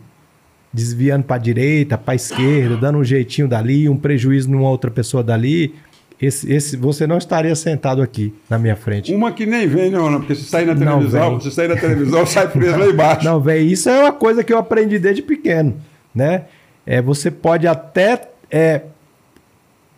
[0.73, 4.89] desviando para a direita, para a esquerda, dando um jeitinho dali, um prejuízo numa outra
[4.89, 5.75] pessoa dali,
[6.21, 9.13] esse, esse, você não estaria sentado aqui na minha frente.
[9.13, 10.19] Uma que nem vem, né, Ana?
[10.19, 11.39] Porque se sair na televisão, vem.
[11.41, 13.25] se sair na televisão, sai preso lá embaixo.
[13.25, 15.75] Não, velho, isso é uma coisa que eu aprendi desde pequeno,
[16.15, 16.43] né?
[16.85, 18.81] É, você pode até é,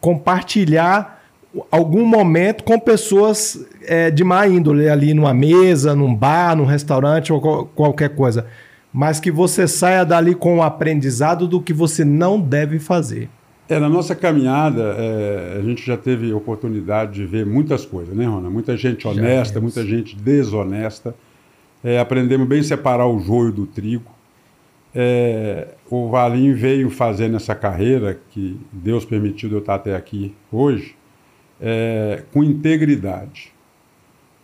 [0.01, 1.23] compartilhar
[1.71, 7.31] algum momento com pessoas é, de má índole ali numa mesa, num bar, num restaurante
[7.31, 8.45] ou qual- qualquer coisa,
[8.95, 13.27] mas que você saia dali com o aprendizado do que você não deve fazer.
[13.67, 18.25] É, na nossa caminhada, é, a gente já teve oportunidade de ver muitas coisas, né,
[18.25, 18.49] Rona?
[18.49, 21.13] Muita gente honesta, muita gente desonesta.
[21.83, 24.09] É, aprendemos bem separar o joio do trigo.
[24.95, 30.95] É, o Valim veio fazendo essa carreira, que Deus permitiu eu estar até aqui hoje,
[31.59, 33.54] é, com integridade.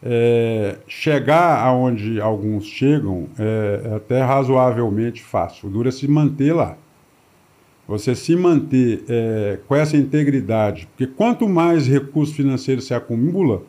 [0.04, 5.70] É, chegar aonde alguns chegam é, é até razoavelmente fácil.
[5.70, 6.76] O duro é se manter lá.
[7.88, 13.62] você se manter é, com essa integridade, porque quanto mais recursos financeiros se acumula,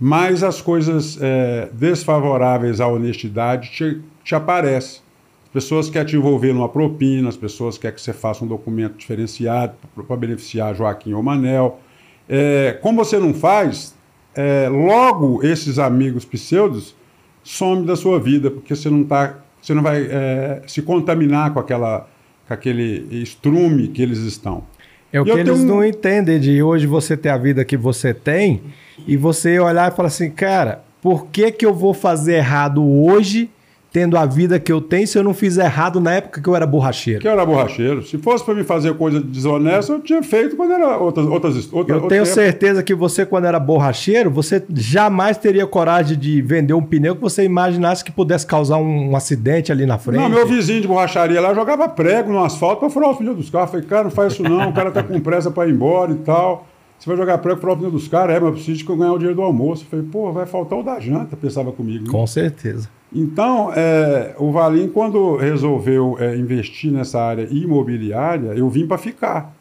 [0.00, 5.00] mais as coisas é, desfavoráveis à honestidade te, te aparecem.
[5.44, 8.96] As pessoas querem te envolver numa propina, as pessoas querem que você faça um documento
[8.96, 9.74] diferenciado
[10.06, 11.80] para beneficiar Joaquim ou Manel.
[12.28, 13.96] É, como você não faz,
[14.34, 16.94] é, logo esses amigos pseudos
[17.42, 21.60] somem da sua vida, porque você não, tá, você não vai é, se contaminar com,
[21.60, 22.08] aquela,
[22.46, 24.64] com aquele estrume que eles estão.
[25.12, 25.66] É o que eles um...
[25.66, 28.62] não entendem de hoje você ter a vida que você tem
[29.06, 33.50] e você olhar e falar assim, cara, por que, que eu vou fazer errado hoje
[33.92, 36.54] tendo a vida que eu tenho se eu não fiz errado na época que eu
[36.54, 37.20] era borracheiro?
[37.20, 38.02] Que eu era borracheiro.
[38.04, 42.02] Se fosse para me fazer coisa desonesta, eu tinha feito quando era outras outras outras
[42.02, 46.82] Eu tenho certeza que você quando era borracheiro, você jamais teria coragem de vender um
[46.82, 50.20] pneu que você imaginasse que pudesse causar um, um acidente ali na frente.
[50.20, 53.50] Não, meu vizinho de borracharia lá jogava prego no asfalto para furar os pneus dos
[53.50, 53.70] carros.
[53.70, 56.16] Falei, cara, não faz isso não, o cara tá com pressa para ir embora e
[56.16, 56.67] tal.
[56.98, 58.36] Você vai jogar prego para o pneu dos caras?
[58.36, 59.84] É, mas eu preciso ganhar o dinheiro do almoço.
[59.84, 62.04] Eu falei, pô, vai faltar o da janta, pensava comigo.
[62.04, 62.10] Né?
[62.10, 62.90] Com certeza.
[63.12, 69.54] Então, é, o Valim, quando resolveu é, investir nessa área imobiliária, eu vim para ficar.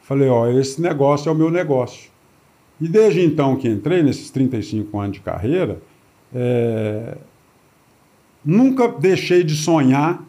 [0.00, 2.10] Falei, ó, esse negócio é o meu negócio.
[2.80, 5.80] E desde então que entrei, nesses 35 anos de carreira,
[6.32, 7.16] é,
[8.44, 10.22] nunca deixei de sonhar.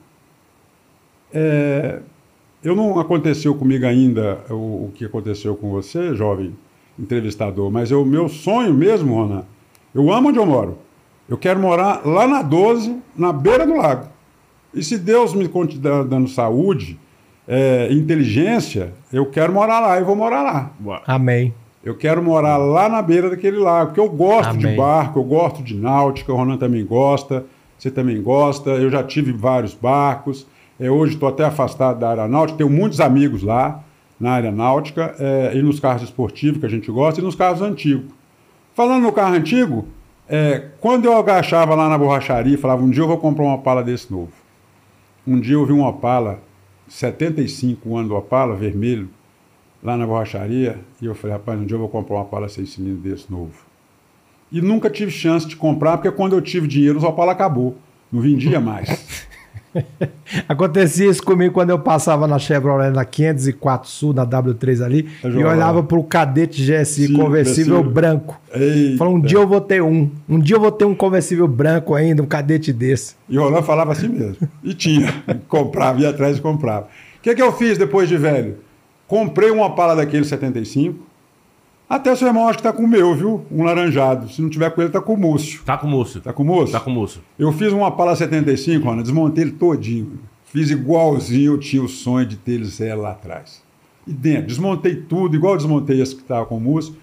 [2.64, 6.56] Eu não aconteceu comigo ainda o, o, que aconteceu com você, jovem
[6.98, 9.44] entrevistador, mas o meu sonho mesmo, Ronan,
[9.94, 10.80] eu amo onde eu moro.
[11.30, 14.08] Eu quero morar lá na 12, na beira do lago.
[14.74, 17.00] E se Deus me continuar dando saúde,
[17.48, 21.02] é, inteligência, eu quero morar lá e vou morar lá.
[21.06, 21.54] Amém.
[21.84, 24.72] Eu quero morar lá na beira daquele lago, porque eu gosto Amém.
[24.72, 27.46] de barco, eu gosto de náutica, o Ronan também gosta,
[27.78, 28.72] você também gosta.
[28.72, 30.46] Eu já tive vários barcos.
[30.80, 33.84] É, hoje estou até afastado da área náutica, tenho muitos amigos lá
[34.20, 37.62] na área náutica, é, e nos carros esportivos que a gente gosta, e nos carros
[37.62, 38.12] antigos.
[38.74, 39.88] Falando no carro antigo,
[40.28, 43.56] é, quando eu agachava lá na borracharia e falava, um dia eu vou comprar uma
[43.56, 44.32] Opala desse novo.
[45.26, 46.40] Um dia eu vi uma Opala,
[46.88, 49.10] 75 anos do Opala, vermelho,
[49.84, 52.70] lá na borracharia, e eu falei, rapaz, um dia eu vou comprar uma Opala 6
[52.70, 53.54] cilindros desse novo.
[54.52, 57.78] E nunca tive chance de comprar, porque quando eu tive dinheiro, o Opala acabou.
[58.12, 59.28] Não vendia mais.
[60.48, 65.44] Acontecia isso comigo quando eu passava na Chevrolet na 504 Sul, na W3 ali, e
[65.44, 68.40] olhava para o cadete GSI Sim, conversível branco.
[68.98, 70.10] Falava, um dia eu vou ter um.
[70.28, 73.16] Um dia eu vou ter um conversível branco ainda, um cadete desse.
[73.30, 74.38] E o Roland falava assim mesmo.
[74.64, 75.14] E tinha.
[75.48, 76.88] comprava, ia atrás e comprava.
[77.18, 78.58] O que, que eu fiz depois de velho?
[79.08, 81.07] Comprei uma pala daquele 75,
[81.90, 83.46] até seu irmão acho que tá com o meu, viu?
[83.50, 84.30] Um laranjado.
[84.30, 85.62] Se não tiver com ele, tá com o Múcio.
[85.64, 86.20] Tá com o Múcio.
[86.20, 86.72] Tá com o Múcio?
[86.74, 87.22] Tá com o Múcio.
[87.40, 90.20] Eu fiz uma Pala 75, Ana, desmontei ele todinho.
[90.46, 93.62] Fiz igualzinho, eu tinha o sonho de ter ele zero lá atrás.
[94.06, 96.96] E dentro, desmontei tudo, igual eu desmontei esse que tava com o Múcio.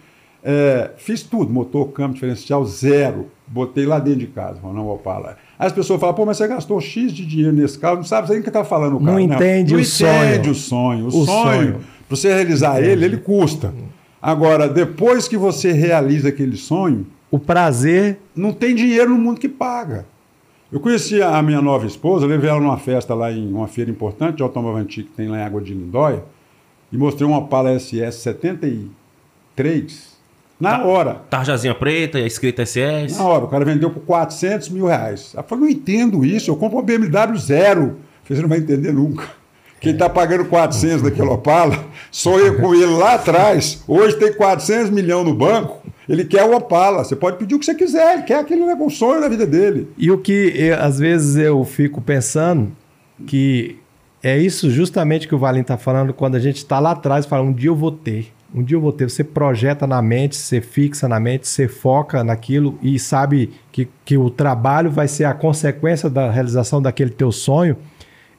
[0.46, 3.30] É, fiz tudo, motor, câmbio diferencial, zero.
[3.46, 5.38] Botei lá dentro de casa, não vou falar.
[5.58, 8.28] Aí as pessoas falam, pô, mas você gastou X de dinheiro nesse carro, não sabe
[8.28, 9.12] nem o que tá falando o carro.
[9.12, 10.24] Não entende não, o não sonho.
[10.28, 11.04] entende o sonho.
[11.04, 11.80] O, o sonho, sonho.
[12.06, 13.72] para você realizar ele, ele custa.
[14.24, 17.06] Agora, depois que você realiza aquele sonho.
[17.30, 18.18] O prazer.
[18.34, 20.06] Não tem dinheiro no mundo que paga.
[20.72, 24.36] Eu conheci a minha nova esposa, levei ela numa festa lá em uma feira importante
[24.36, 26.24] de automóvel antigo que tem lá em Água de Lindóia
[26.90, 30.14] e mostrei uma Pala SS 73
[30.58, 31.14] na tá, hora.
[31.28, 33.18] Tarjazinha preta, escrita SS.
[33.18, 35.34] Na hora, o cara vendeu por 400 mil reais.
[35.36, 37.98] Eu falei, não entendo isso, eu compro uma BMW zero.
[38.26, 39.28] Você não vai entender nunca.
[39.84, 43.84] Quem está pagando 400 daquele Opala, sonha com ele lá atrás.
[43.86, 45.82] Hoje tem 400 milhões no banco.
[46.08, 47.04] Ele quer o Opala.
[47.04, 48.14] Você pode pedir o que você quiser.
[48.14, 49.86] Ele quer aquele um sonho na vida dele.
[49.98, 52.72] E o que eu, às vezes eu fico pensando
[53.26, 53.76] que
[54.22, 57.28] é isso justamente que o Valim está falando quando a gente está lá atrás e
[57.28, 58.32] fala um dia eu vou ter.
[58.54, 59.10] Um dia eu vou ter.
[59.10, 64.16] Você projeta na mente, você fixa na mente, você foca naquilo e sabe que, que
[64.16, 67.76] o trabalho vai ser a consequência da realização daquele teu sonho.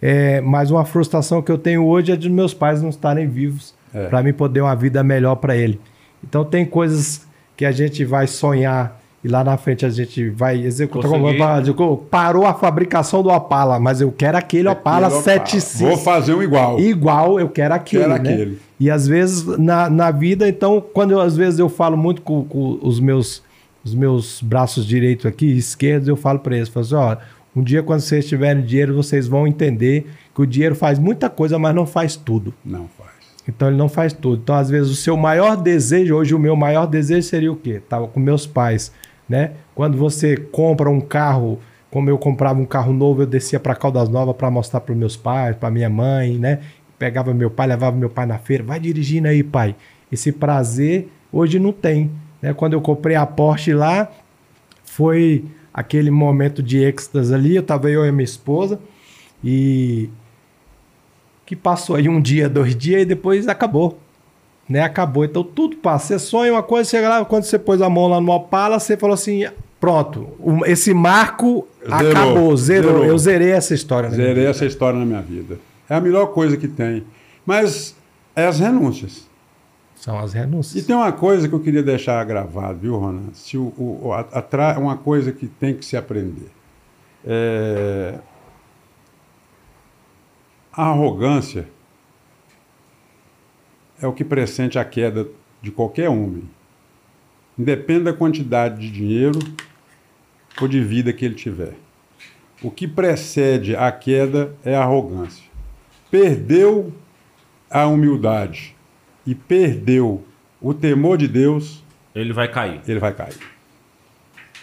[0.01, 3.73] É, mas uma frustração que eu tenho hoje é de meus pais não estarem vivos
[3.93, 4.07] é.
[4.07, 5.79] para mim poder uma vida melhor para ele.
[6.23, 7.25] Então tem coisas
[7.55, 11.09] que a gente vai sonhar e lá na frente a gente vai executar.
[11.09, 15.89] Como, parou a fabricação do Opala, mas eu quero aquele Opala 75.
[15.89, 16.79] Vou fazer um igual.
[16.79, 18.03] Igual, eu quero aquele.
[18.03, 18.31] Quero né?
[18.33, 18.59] aquele.
[18.79, 22.43] E às vezes na, na vida, então, quando eu, às vezes eu falo muito com,
[22.43, 23.43] com os meus
[23.83, 27.17] os meus braços direitos aqui, esquerdos, eu falo para eles, falo assim, ó,
[27.55, 31.57] um dia, quando vocês tiverem dinheiro, vocês vão entender que o dinheiro faz muita coisa,
[31.57, 32.53] mas não faz tudo.
[32.63, 33.11] Não faz.
[33.47, 34.41] Então ele não faz tudo.
[34.43, 37.81] Então, às vezes, o seu maior desejo, hoje o meu maior desejo seria o quê?
[37.87, 38.91] Tava com meus pais,
[39.29, 39.51] né?
[39.73, 44.09] Quando você compra um carro, como eu comprava um carro novo, eu descia para Caldas
[44.09, 46.59] Novas para mostrar para meus pais, para minha mãe, né?
[46.97, 49.75] pegava meu pai, levava meu pai na feira, vai dirigindo aí, pai.
[50.11, 52.11] Esse prazer hoje não tem.
[52.41, 52.53] Né?
[52.53, 54.09] Quando eu comprei a Porsche lá,
[54.83, 55.45] foi
[55.76, 58.80] aquele momento de êxtase ali, eu tava eu e minha esposa,
[59.43, 60.09] e
[61.45, 63.99] que passou aí um dia, dois dias, e depois acabou.
[64.69, 64.82] Né?
[64.82, 65.26] Acabou.
[65.26, 66.17] Então tudo passa.
[66.17, 68.95] Você sonha uma coisa, chega lá, quando você pôs a mão lá no Opala, você
[68.95, 69.45] falou assim:
[69.80, 70.30] pronto,
[70.65, 72.91] esse marco zerou, acabou, zerou.
[72.93, 73.05] zerou.
[73.05, 74.09] Eu zerei essa história.
[74.09, 75.59] Zerei essa história na minha vida.
[75.89, 77.03] É a melhor coisa que tem.
[77.45, 77.95] Mas
[78.34, 79.28] é as renúncias.
[79.95, 80.83] São as renúncias.
[80.83, 83.33] E tem uma coisa que eu queria deixar gravado, viu, Ronan?
[83.33, 86.51] Se o, o, a, a, uma coisa que tem que se aprender.
[87.25, 88.19] É...
[90.71, 91.67] A arrogância
[94.01, 95.27] é o que pressente a queda
[95.61, 96.43] de qualquer homem.
[97.57, 99.39] Independe da quantidade de dinheiro
[100.61, 101.73] ou de vida que ele tiver.
[102.61, 105.45] O que precede a queda é a arrogância.
[106.11, 106.93] Perdeu
[107.69, 108.74] a humildade
[109.26, 110.23] e perdeu
[110.61, 112.82] o temor de Deus, ele vai cair.
[112.88, 113.36] Ele vai cair.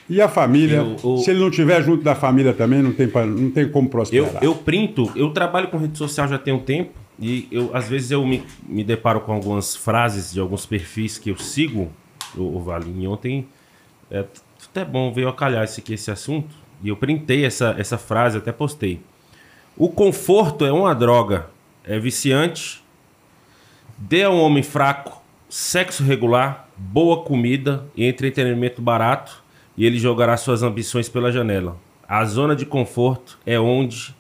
[0.09, 3.07] E a família, eu, eu, se ele não tiver junto da família também, não tem,
[3.07, 4.43] não tem como prosperar.
[4.43, 7.89] Eu, eu printo, eu trabalho com rede social já tem um tempo e eu, às
[7.89, 11.91] vezes eu me, me deparo com algumas frases de alguns perfis que eu sigo,
[12.37, 13.07] o, o Valim.
[13.07, 13.47] Ontem,
[14.11, 14.25] é
[14.69, 18.51] até bom ver eu calhar esse, esse assunto, e eu printei essa, essa frase, até
[18.51, 19.01] postei.
[19.77, 21.47] O conforto é uma droga,
[21.85, 22.82] é viciante,
[24.09, 29.43] dê a um homem fraco sexo regular, boa comida e entretenimento barato,
[29.77, 31.77] e ele jogará suas ambições pela janela.
[32.09, 34.15] A zona de conforto é onde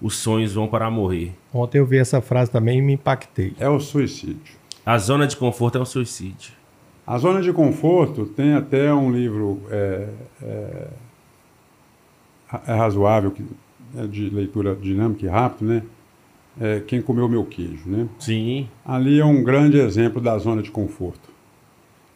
[0.00, 1.32] os sonhos vão para morrer.
[1.52, 3.54] Ontem eu vi essa frase também e me impactei.
[3.58, 4.56] É o suicídio.
[4.84, 6.52] A zona de conforto é um suicídio.
[7.06, 10.08] A zona de conforto tem até um livro é,
[10.42, 10.88] é,
[12.66, 13.44] é razoável, que
[13.96, 15.82] é de leitura dinâmica e rápido, né?
[16.60, 18.06] É, Quem comeu meu queijo, né?
[18.18, 18.68] Sim.
[18.84, 21.32] Ali é um grande exemplo da zona de conforto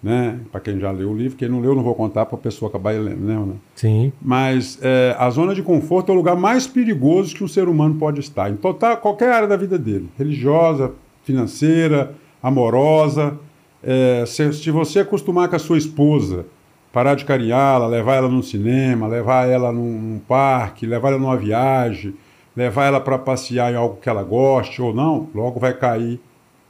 [0.07, 0.39] né?
[0.53, 2.69] Para quem já leu o livro, quem não leu, não vou contar para a pessoa
[2.69, 3.61] acabar lendo, né, Ronaldo?
[3.75, 4.13] Sim.
[4.23, 7.97] Mas é, a zona de conforto é o lugar mais perigoso que um ser humano
[7.97, 10.93] pode estar, em total, qualquer área da vida dele, religiosa,
[11.25, 13.37] financeira, amorosa.
[13.83, 16.47] É, se, se você acostumar com a sua esposa,
[16.93, 21.37] parar de carinhá-la, levar ela no cinema, levar ela num, num parque, levar ela numa
[21.37, 22.15] viagem,
[22.57, 26.19] levar ela para passear em algo que ela goste ou não, logo vai cair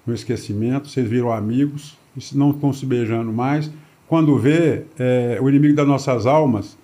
[0.05, 1.97] no esquecimento, vocês viram amigos,
[2.35, 3.71] não estão se beijando mais.
[4.09, 6.77] Quando vê, é, o inimigo das nossas almas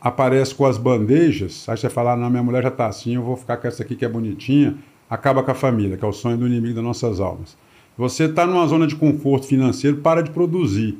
[0.00, 3.22] aparece com as bandejas, aí você fala, ah, não, minha mulher já está assim, eu
[3.22, 4.76] vou ficar com essa aqui que é bonitinha,
[5.08, 7.56] acaba com a família, que é o sonho do inimigo das nossas almas.
[7.96, 10.98] Você está numa zona de conforto financeiro, para de produzir.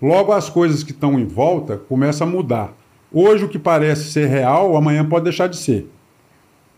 [0.00, 2.72] Logo as coisas que estão em volta começam a mudar.
[3.12, 5.90] Hoje o que parece ser real, amanhã pode deixar de ser.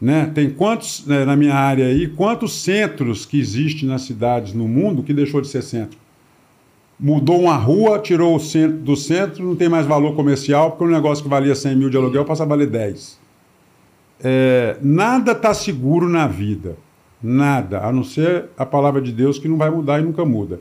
[0.01, 0.30] Né?
[0.34, 5.03] Tem quantos, né, na minha área aí, quantos centros que existem nas cidades no mundo
[5.03, 5.98] que deixou de ser centro?
[7.01, 10.88] mudou uma rua, tirou o centro do centro, não tem mais valor comercial, porque um
[10.88, 13.18] negócio que valia 100 mil de aluguel passa a valer 10.
[14.22, 16.76] É, nada está seguro na vida.
[17.22, 20.61] Nada, a não ser a palavra de Deus que não vai mudar e nunca muda.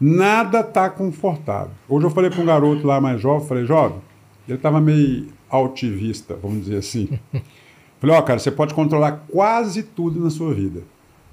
[0.00, 1.72] Nada está confortável.
[1.88, 3.98] Hoje eu falei para um garoto lá mais jovem, falei, jovem,
[4.46, 7.18] ele estava meio altivista, vamos dizer assim.
[8.00, 10.82] falei, ó, oh, cara, você pode controlar quase tudo na sua vida,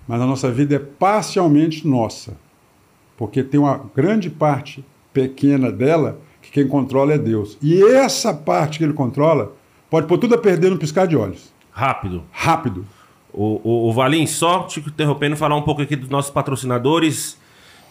[0.08, 2.38] mas a nossa vida é parcialmente nossa
[3.18, 7.58] porque tem uma grande parte pequena dela que quem controla é Deus.
[7.62, 9.54] E essa parte que ele controla
[9.90, 11.54] pode pôr tudo a perder no piscar de olhos.
[11.72, 12.24] Rápido.
[12.32, 12.86] Rápido.
[13.34, 17.38] O, o, o Valim, só te interrompendo, falar um pouco aqui dos nossos patrocinadores.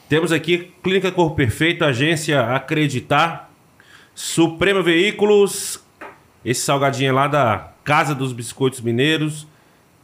[0.08, 3.50] Temos aqui Clínica Corpo Perfeito, Agência Acreditar,
[4.14, 5.82] Suprema Veículos,
[6.44, 9.46] esse salgadinho lá da Casa dos Biscoitos Mineiros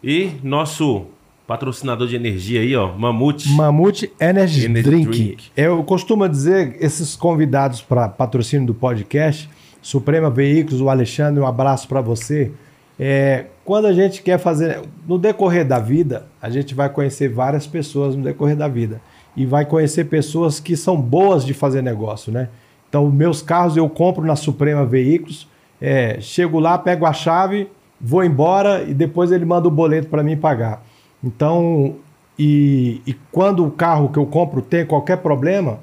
[0.04, 1.06] e nosso
[1.46, 3.48] Patrocinador de energia aí, ó, Mamute.
[3.48, 5.10] Mamute Energy, Energy Drink.
[5.10, 5.50] Drink.
[5.56, 9.48] Eu costumo dizer, esses convidados para patrocínio do podcast,
[9.80, 12.52] Suprema Veículos, o Alexandre, um abraço para você.
[12.98, 17.66] É, quando a gente quer fazer, no decorrer da vida, a gente vai conhecer várias
[17.66, 19.00] pessoas no decorrer da vida.
[19.34, 22.50] E vai conhecer pessoas que são boas de fazer negócio, né?
[22.88, 25.48] Então, meus carros eu compro na Suprema Veículos,
[25.80, 27.68] é, chego lá, pego a chave,
[28.00, 30.82] vou embora e depois ele manda o boleto para mim pagar.
[31.22, 31.96] Então,
[32.38, 35.80] e, e quando o carro que eu compro tem qualquer problema,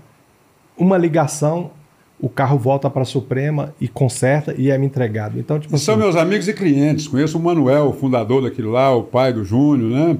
[0.78, 1.72] uma ligação,
[2.20, 5.40] o carro volta para a Suprema e conserta e é me entregado.
[5.40, 7.08] Então, tipo assim, São meus amigos e clientes.
[7.08, 10.18] Conheço o Manuel, o fundador daquilo lá, o pai do Júnior, né?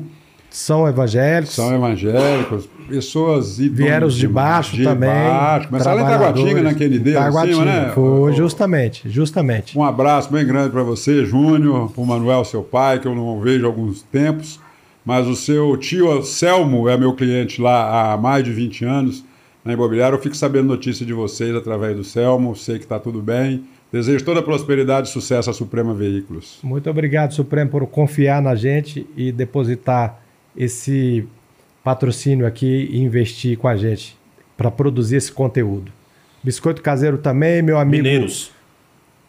[0.58, 1.56] São evangélicos.
[1.56, 5.10] São evangélicos, pessoas Vieram de baixo de também.
[5.10, 5.68] Baixo.
[5.68, 7.92] Começaram em Taguatinga naquele dia, Taguatinga, né?
[7.94, 9.78] Foi, justamente, justamente.
[9.78, 13.40] Um abraço bem grande para você, Júnior, para o Manuel, seu pai, que eu não
[13.40, 14.60] vejo há alguns tempos
[15.08, 19.24] mas o seu tio Selmo é meu cliente lá há mais de 20 anos
[19.64, 20.14] na imobiliária.
[20.14, 23.64] Eu fico sabendo notícia de vocês através do Selmo, sei que está tudo bem.
[23.90, 26.60] Desejo toda a prosperidade e sucesso à Suprema Veículos.
[26.62, 30.27] Muito obrigado, Supremo, por confiar na gente e depositar
[30.58, 31.28] esse
[31.84, 34.18] patrocínio aqui e investir com a gente
[34.58, 35.92] para produzir esse conteúdo.
[36.44, 38.04] Biscoito caseiro também, meu amigo.
[38.04, 38.52] Mineiros.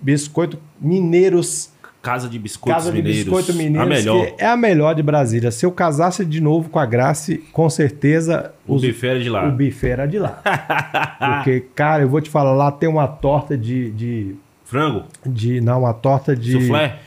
[0.01, 1.70] Biscoito Mineiros.
[2.01, 3.24] Casa de Biscoitos Casa de Mineiros.
[3.24, 3.83] Biscoito Mineiros.
[3.83, 4.33] A melhor.
[4.39, 5.51] é a melhor de Brasília.
[5.51, 9.29] Se eu casasse de novo com a Grace, com certeza O os- buffet era de
[9.29, 9.49] lá.
[9.49, 10.41] o bife era de lá.
[11.18, 13.91] Porque, cara, eu vou te falar, lá tem uma torta de.
[13.91, 15.05] de, Frango.
[15.26, 16.53] de não, uma torta de.
[16.53, 16.99] Soufflé.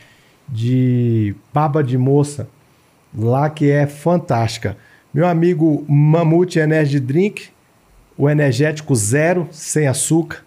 [0.47, 2.49] de baba de moça
[3.17, 4.77] lá que é fantástica.
[5.13, 7.49] Meu amigo Mamute Energy Drink,
[8.17, 10.43] o energético zero, sem açúcar,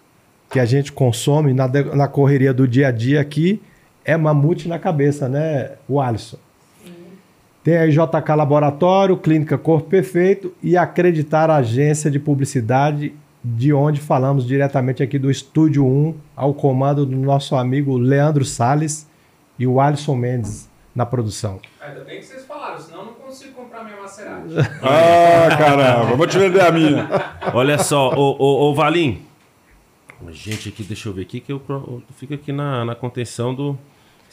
[0.49, 3.61] que a gente consome na, na correria do dia a dia aqui,
[4.03, 6.37] é mamute na cabeça, né, o Alisson?
[7.63, 13.13] Tem a JK Laboratório, Clínica Corpo Perfeito e Acreditar Agência de Publicidade,
[13.43, 19.07] de onde falamos diretamente aqui do Estúdio 1, ao comando do nosso amigo Leandro Salles
[19.57, 21.59] e o Alisson Mendes na produção.
[21.81, 24.53] Ainda bem que vocês falaram, senão eu não consigo comprar minha Maserati.
[24.81, 27.09] Ah, caramba, vou te vender a minha.
[27.53, 29.25] Olha só, ô, ô, ô Valim.
[30.29, 33.77] Gente, aqui, deixa eu ver aqui que eu, eu fico aqui na, na contenção do.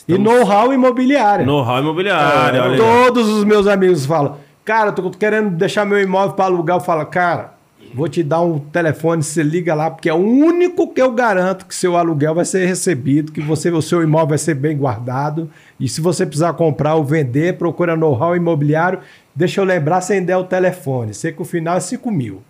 [0.06, 1.44] E know-how imobiliário.
[1.44, 2.62] Know-how imobiliário.
[2.62, 2.76] olha aí.
[2.78, 6.76] Todos os meus amigos falam, cara, eu tô querendo deixar meu imóvel para alugar.
[6.76, 7.54] Eu falo, cara,
[7.94, 11.66] vou te dar um telefone, você liga lá, porque é o único que eu garanto
[11.66, 15.50] que seu aluguel vai ser recebido, que você, o seu imóvel vai ser bem guardado.
[15.78, 19.00] E se você precisar comprar ou vender, procura know-how imobiliário.
[19.34, 21.12] Deixa eu lembrar sem der o telefone.
[21.14, 22.42] Sei que o final é 5 mil.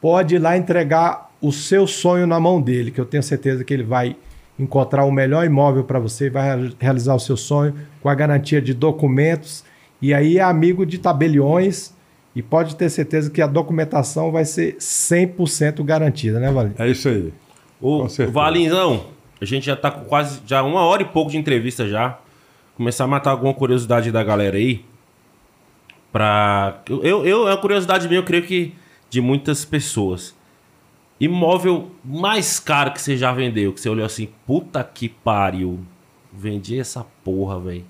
[0.01, 3.75] Pode ir lá entregar o seu sonho na mão dele, que eu tenho certeza que
[3.75, 4.17] ele vai
[4.59, 8.63] encontrar o melhor imóvel para você, vai rea- realizar o seu sonho com a garantia
[8.63, 9.65] de documentos.
[10.01, 11.93] E aí é amigo de tabeliões
[12.37, 16.73] e pode ter certeza que a documentação vai ser 100% garantida, né, Valim?
[16.79, 17.33] É isso aí.
[17.81, 18.33] Com certeza.
[18.33, 19.07] Valinzão,
[19.41, 22.19] a gente já tá com quase já uma hora e pouco de entrevista já.
[22.77, 24.85] Começar a matar alguma curiosidade da galera aí.
[26.13, 26.81] Pra.
[26.89, 28.75] Eu, eu, eu- é uma curiosidade minha, eu creio que
[29.11, 30.35] de muitas pessoas.
[31.19, 35.81] Imóvel mais caro que você já vendeu, que você olhou assim, puta que pariu.
[36.33, 37.85] Vendi essa porra, velho.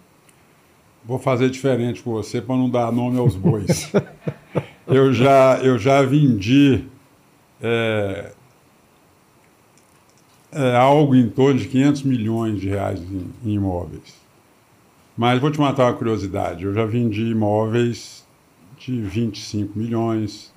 [1.06, 3.92] Vou fazer diferente com você para não dar nome aos bois.
[4.88, 6.84] eu, já, eu já vendi
[7.62, 8.32] é,
[10.50, 14.16] é, algo em torno de 500 milhões de reais em, em imóveis.
[15.16, 16.64] Mas vou te matar uma curiosidade.
[16.64, 18.26] Eu já vendi imóveis
[18.76, 20.52] de 25 milhões.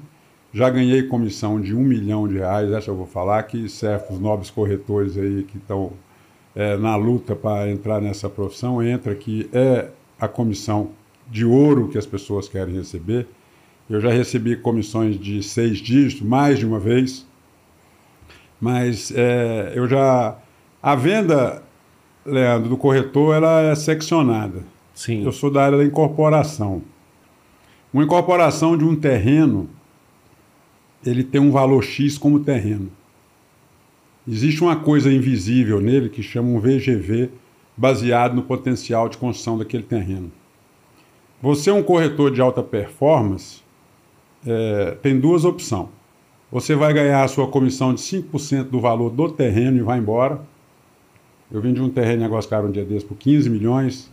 [0.51, 2.71] Já ganhei comissão de 1 milhão de reais.
[2.71, 5.93] Essa eu vou falar que serve para os nobres corretores aí que estão
[6.55, 8.81] é, na luta para entrar nessa profissão.
[8.81, 9.89] Entra que é
[10.19, 10.91] a comissão
[11.29, 13.27] de ouro que as pessoas querem receber.
[13.89, 17.25] Eu já recebi comissões de seis dígitos mais de uma vez,
[18.61, 20.37] mas é, eu já
[20.81, 21.61] a venda,
[22.25, 24.63] Leandro, do corretor, ela é seccionada.
[24.93, 25.25] Sim.
[25.25, 26.81] Eu sou da área da incorporação.
[27.93, 29.69] Uma incorporação de um terreno,
[31.05, 32.91] ele tem um valor X como terreno.
[34.27, 37.29] Existe uma coisa invisível nele que chama um VGV,
[37.79, 40.29] baseado no potencial de construção daquele terreno.
[41.41, 43.61] Você é um corretor de alta performance,
[44.45, 45.87] é, tem duas opções.
[46.51, 50.41] Você vai ganhar a sua comissão de 5% do valor do terreno e vai embora.
[51.49, 54.11] Eu vendi um terreno em Claras um dia desse por 15 milhões.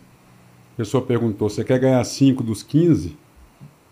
[0.75, 3.17] A pessoa perguntou: você quer ganhar 5 dos 15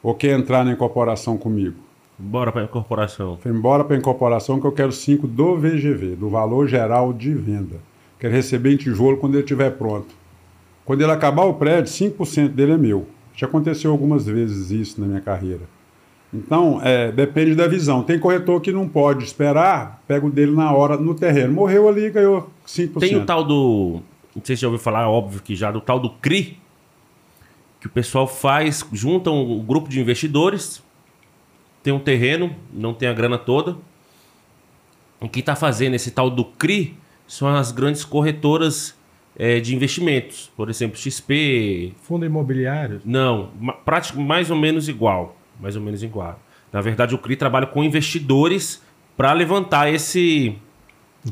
[0.02, 1.76] ou quer entrar na incorporação comigo?
[2.18, 3.38] Bora pra incorporação.
[3.42, 7.34] Foi embora para a incorporação que eu quero 5 do VGV, do valor geral de
[7.34, 7.82] venda.
[8.20, 10.14] Quero receber em tijolo quando ele estiver pronto.
[10.86, 13.08] Quando ele acabar o prédio, 5% dele é meu.
[13.36, 15.62] Já aconteceu algumas vezes isso na minha carreira.
[16.34, 18.04] Então, é, depende da visão.
[18.04, 21.54] Tem corretor que não pode esperar, pega o dele na hora, no terreno.
[21.54, 23.00] Morreu ali, ganhou 5%.
[23.00, 24.02] Tem o tal do.
[24.36, 26.60] Não sei se já ouviu falar, óbvio que já, do tal do CRI,
[27.80, 30.84] que o pessoal faz, junta um grupo de investidores,
[31.82, 33.78] tem um terreno, não tem a grana toda.
[35.22, 36.98] E quem está fazendo esse tal do CRI
[37.28, 38.96] são as grandes corretoras
[39.38, 40.52] eh, de investimentos.
[40.56, 41.94] Por exemplo, XP.
[42.02, 43.02] Fundo imobiliário.
[43.04, 43.50] Não,
[43.84, 45.36] prático, mais ou menos igual.
[45.60, 46.40] Mais ou menos igual.
[46.72, 48.82] Na verdade, o CRI trabalha com investidores
[49.16, 50.56] para levantar esse,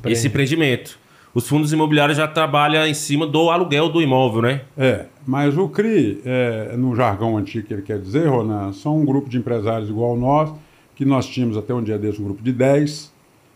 [0.05, 0.97] esse empreendimento.
[1.33, 4.61] Os fundos imobiliários já trabalham em cima do aluguel do imóvel, né?
[4.77, 9.05] É, mas o CRI, é, no jargão antigo que ele quer dizer, Ronan, são um
[9.05, 10.53] grupo de empresários igual nós,
[10.95, 13.12] que nós tínhamos até um dia desse um grupo de 10,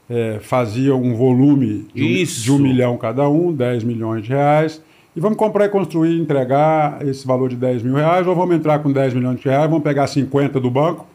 [0.09, 4.81] é, fazia um volume de um, de um milhão cada um, 10 milhões de reais,
[5.15, 8.79] e vamos comprar e construir, entregar esse valor de 10 mil reais, ou vamos entrar
[8.79, 11.07] com 10 milhões de reais, vamos pegar 50 do banco,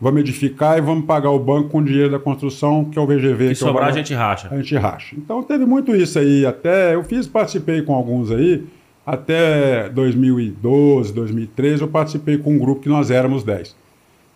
[0.00, 3.06] vamos edificar e vamos pagar o banco com o dinheiro da construção, que é o
[3.06, 3.36] VGV.
[3.36, 4.48] que é E o sobrar a gente racha.
[4.50, 5.14] a gente racha.
[5.16, 8.64] Então teve muito isso aí, até eu fiz, participei com alguns aí,
[9.06, 13.76] até 2012, 2013, eu participei com um grupo que nós éramos 10.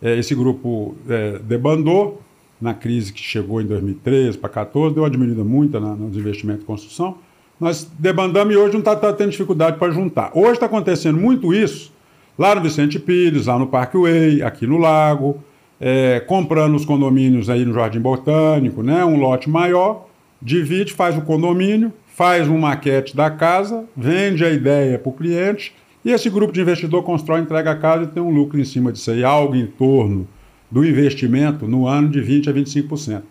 [0.00, 2.22] É, esse grupo é, debandou
[2.60, 6.62] na crise que chegou em 2013 para 2014, deu uma diminuída muito na, nos investimentos
[6.62, 7.18] em construção.
[7.60, 10.30] Nós debandamos e hoje não está tendo dificuldade para juntar.
[10.34, 11.92] Hoje está acontecendo muito isso
[12.38, 15.42] lá no Vicente Pires, lá no Parkway, aqui no Lago,
[15.80, 20.06] é, comprando os condomínios aí no Jardim Botânico, né, um lote maior,
[20.40, 25.74] divide, faz o condomínio, faz um maquete da casa, vende a ideia para o cliente
[26.04, 28.92] e esse grupo de investidor constrói, entrega a casa e tem um lucro em cima
[28.92, 30.28] disso aí, algo em torno
[30.70, 33.22] do investimento no ano de 20% a 25%,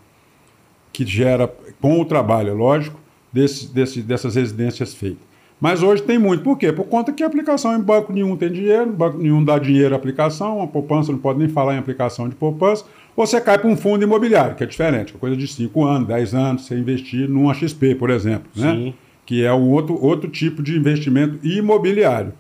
[0.91, 1.47] que gera,
[1.79, 2.99] com o trabalho, é lógico,
[3.31, 5.27] desse, desse, dessas residências feitas.
[5.59, 6.43] Mas hoje tem muito.
[6.43, 6.71] Por quê?
[6.71, 9.97] Por conta que a aplicação em banco nenhum tem dinheiro, banco nenhum dá dinheiro à
[9.97, 12.85] aplicação, a poupança não pode nem falar em aplicação de poupança,
[13.15, 16.07] ou você cai para um fundo imobiliário, que é diferente, é coisa de 5 anos,
[16.07, 18.71] 10 anos, você investir numa XP, por exemplo, né?
[18.71, 18.93] Sim.
[19.25, 22.33] que é um outro, outro tipo de investimento imobiliário.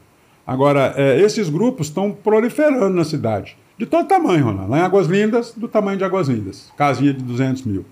[0.45, 4.71] Agora, é, esses grupos estão proliferando na cidade, de todo tamanho, Ronaldo.
[4.71, 7.85] Lá em Águas Lindas, do tamanho de Águas Lindas, casinha de 200 mil.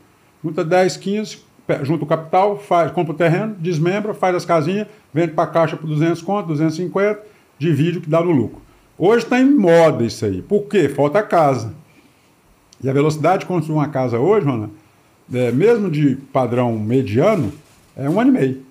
[0.43, 4.87] Junta 10, 15, pe- junta o capital, faz, compra o terreno, desmembra, faz as casinhas,
[5.13, 7.19] vende para a caixa por 200 conto, 250,
[7.59, 8.61] divide o que dá no lucro.
[8.97, 10.41] Hoje está em moda isso aí.
[10.41, 10.87] Por quê?
[10.89, 11.73] Falta casa.
[12.83, 14.71] E a velocidade de construir uma casa hoje, Ronaldo,
[15.33, 17.51] é, mesmo de padrão mediano,
[17.95, 18.65] é um ano e meio.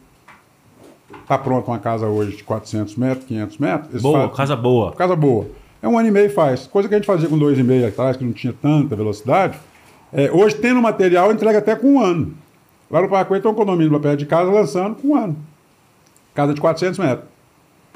[1.23, 4.03] Está pronta uma casa hoje de 400 metros, 500 metros.
[4.03, 4.93] Boa, casa boa.
[4.93, 5.47] Casa boa.
[5.85, 6.66] É um ano e meio faz.
[6.66, 9.59] Coisa que a gente fazia com dois e meio atrás, que não tinha tanta velocidade.
[10.11, 12.32] É, hoje, tendo material, entrega até com um ano.
[12.91, 15.37] Lá no Parque tem um condomínio lá perto de casa lançando com um ano.
[16.35, 17.28] Casa de 400 metros.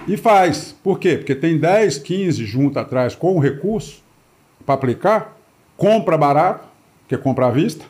[0.06, 0.76] E faz.
[0.84, 1.16] Por quê?
[1.16, 4.02] Porque tem 10, 15 junto atrás com o recurso
[4.66, 5.34] para aplicar,
[5.74, 6.68] compra barato,
[7.08, 7.86] que é compra à vista,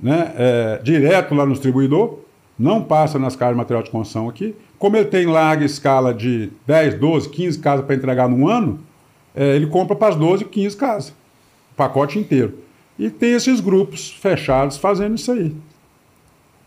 [0.00, 0.32] né?
[0.36, 2.18] É, direto lá no distribuidor,
[2.58, 4.56] não passa nas casas de material de construção aqui.
[4.80, 8.80] Como ele tem larga escala de 10, 12, 15 casas para entregar num ano,
[9.34, 12.54] é, ele compra para as 12, 15 casas, o pacote inteiro.
[12.98, 15.54] E tem esses grupos fechados fazendo isso aí.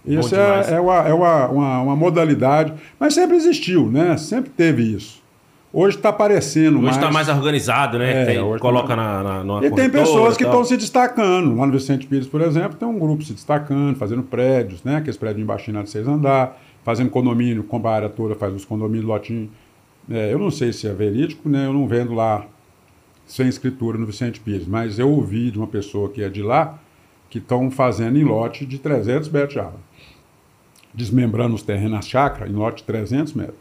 [0.05, 4.16] Isso é, é, uma, é uma, uma, uma modalidade, mas sempre existiu, né?
[4.18, 5.24] Sempre teve isso.
[5.74, 6.95] Hoje está aparecendo Hoje mais.
[6.95, 8.22] está mais organizado, né?
[8.22, 10.78] É, Tem- hoje tá coloca mais- na, na, numa E tem pessoas que estão se
[10.78, 11.55] destacando.
[11.57, 14.97] Lá no Vicente Pires, por exemplo, tem um grupo se destacando, fazendo prédios, né?
[14.97, 19.05] Aqueles prédios embaixo de seis andar, fazendo condomínio, compra a área toda, faz os condomínios,
[19.05, 19.49] lotinho.
[20.09, 21.66] É, eu não sei se é verídico, né?
[21.66, 22.45] Eu não vendo lá
[23.26, 26.80] sem escritura no Vicente Pires, mas eu ouvi de uma pessoa que é de lá
[27.30, 29.80] que estão fazendo em lote de 300 metros de área.
[30.94, 33.58] Desmembrando os terrenos na chácara em lote de 300 metros.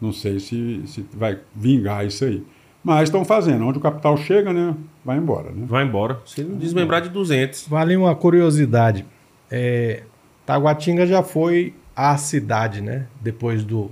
[0.00, 2.44] Não sei se, se vai vingar isso aí.
[2.82, 3.64] Mas estão fazendo.
[3.66, 4.74] Onde o capital chega, né?
[5.04, 5.64] Vai embora, né?
[5.66, 6.20] Vai embora.
[6.26, 7.68] Se não desmembrar de 200.
[7.68, 9.06] Vale uma curiosidade.
[9.50, 10.02] É,
[10.44, 13.06] Taguatinga já foi a cidade, né?
[13.20, 13.90] Depois do,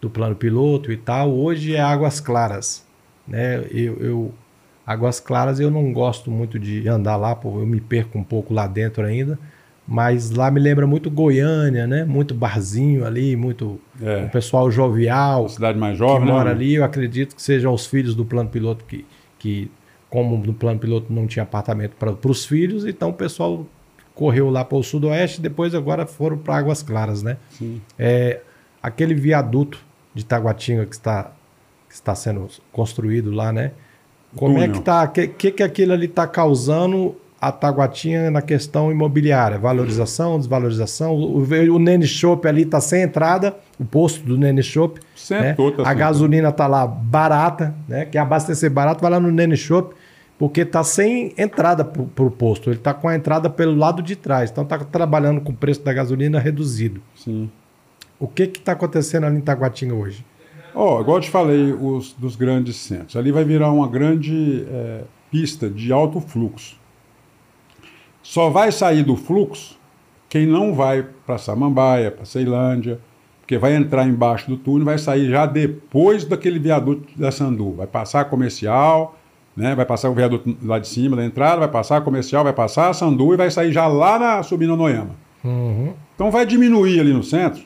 [0.00, 1.32] do plano piloto e tal.
[1.32, 2.83] Hoje é Águas Claras.
[3.26, 3.64] Né?
[3.70, 4.34] Eu, eu-
[4.86, 8.66] Águas Claras eu não gosto muito de andar lá, eu me perco um pouco lá
[8.66, 9.38] dentro ainda.
[9.86, 12.04] Mas lá me lembra muito Goiânia, né?
[12.04, 14.24] Muito barzinho ali, muito É.
[14.26, 16.50] pessoal jovial Cidade mais que jovem, mora né?
[16.52, 19.04] ali, eu acredito que sejam os filhos do plano piloto que,
[19.38, 19.70] que
[20.08, 23.66] como no plano piloto não tinha apartamento para os filhos, então o pessoal
[24.14, 27.36] correu lá para o sudoeste, depois agora foram para Águas Claras, né?
[27.98, 28.40] É,
[28.82, 29.78] aquele viaduto
[30.14, 31.30] de Taguatinga que está, que
[31.94, 33.72] está sendo construído lá, né?
[34.36, 34.72] Como é Túnel.
[34.72, 35.06] que tá?
[35.06, 39.58] Que, que que aquilo ali está causando a Taguatinga na questão imobiliária?
[39.58, 41.14] Valorização, desvalorização?
[41.14, 45.00] O, o, o Nene Shop ali está sem entrada, o posto do Nene Shop.
[45.14, 45.76] Sentou, né?
[45.76, 48.06] tá A gasolina tá lá barata, né?
[48.06, 49.94] Quer abastecer barato, vai lá no Nene Shop,
[50.38, 52.70] porque tá sem entrada pro, pro posto.
[52.70, 54.50] Ele tá com a entrada pelo lado de trás.
[54.50, 57.00] Então tá trabalhando com o preço da gasolina reduzido.
[57.14, 57.48] Sim.
[58.18, 60.24] O que que tá acontecendo ali em Taguatinga hoje?
[60.74, 63.16] Ó, igual eu te falei, os dos grandes centros.
[63.16, 66.76] Ali vai virar uma grande é, pista de alto fluxo.
[68.22, 69.78] Só vai sair do fluxo
[70.34, 72.98] quem não vai para Samambaia, para Ceilândia,
[73.40, 77.74] porque vai entrar embaixo do túnel, vai sair já depois daquele viaduto da Sandu.
[77.74, 79.16] Vai passar a comercial,
[79.56, 79.76] né?
[79.76, 82.88] vai passar o viaduto lá de cima da entrada, vai passar a comercial, vai passar
[82.88, 85.14] a Sandu e vai sair já lá na subindo a Noema.
[85.44, 85.94] Uhum.
[86.16, 87.62] Então vai diminuir ali no centro,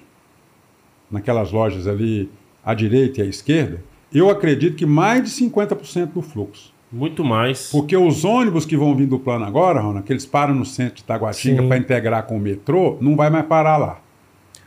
[1.10, 2.30] naquelas lojas ali
[2.68, 3.82] à direita e à esquerda,
[4.12, 6.70] eu acredito que mais de 50% do fluxo.
[6.92, 7.70] Muito mais.
[7.70, 10.96] Porque os ônibus que vão vir do plano agora, Rona, que eles param no centro
[10.96, 11.68] de Taguatinga Sim.
[11.68, 14.00] para integrar com o metrô, não vai mais parar lá.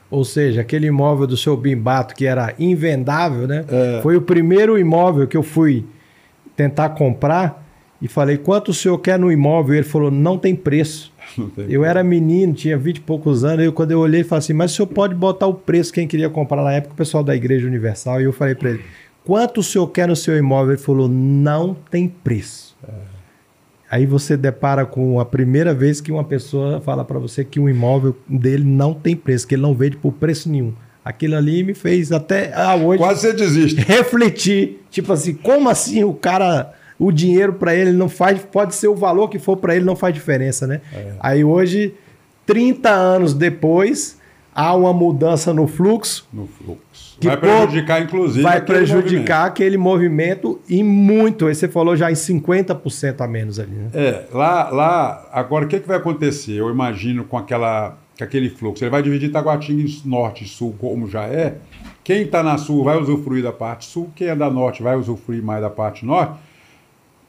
[0.09, 3.65] Ou seja, aquele imóvel do seu Bimbato que era invendável, né?
[3.69, 3.99] É.
[4.01, 5.85] Foi o primeiro imóvel que eu fui
[6.55, 7.60] tentar comprar
[8.01, 9.75] e falei, quanto o senhor quer no imóvel?
[9.75, 11.11] Ele falou, não tem preço.
[11.37, 14.39] Não tem- Eu era menino, tinha 20 e poucos anos, eu, quando eu olhei, falei
[14.39, 17.23] assim, mas o senhor pode botar o preço, quem queria comprar na época, o pessoal
[17.23, 18.81] da Igreja Universal, e eu falei para ele,
[19.23, 20.73] quanto o senhor quer no seu imóvel?
[20.73, 22.75] Ele falou, não tem preço.
[23.89, 27.67] Aí você depara com a primeira vez que uma pessoa fala para você que um
[27.69, 30.73] imóvel dele não tem preço, que ele não vende por preço nenhum.
[31.03, 33.81] Aquilo ali me fez até ah, hoje Quase você desiste.
[33.81, 38.87] refletir, tipo assim, como assim o cara, o dinheiro para ele não faz, pode ser
[38.87, 40.81] o valor que for para ele não faz diferença, né?
[40.93, 41.13] É.
[41.19, 41.95] Aí hoje,
[42.45, 44.19] 30 anos depois,
[44.53, 47.17] há uma mudança no fluxo, No fluxo.
[47.19, 51.47] Que vai prejudicar, inclusive, vai aquele prejudicar aquele movimento e muito.
[51.47, 53.89] Aí você falou já em 50% a menos ali, né?
[53.95, 56.53] É, lá, lá agora o que, que vai acontecer?
[56.53, 58.83] Eu imagino com, aquela, com aquele fluxo.
[58.83, 61.55] Ele vai dividir Taguatinga em norte e sul, como já é.
[62.03, 65.41] Quem está na sul vai usufruir da parte sul, quem é da norte vai usufruir
[65.41, 66.33] mais da parte norte,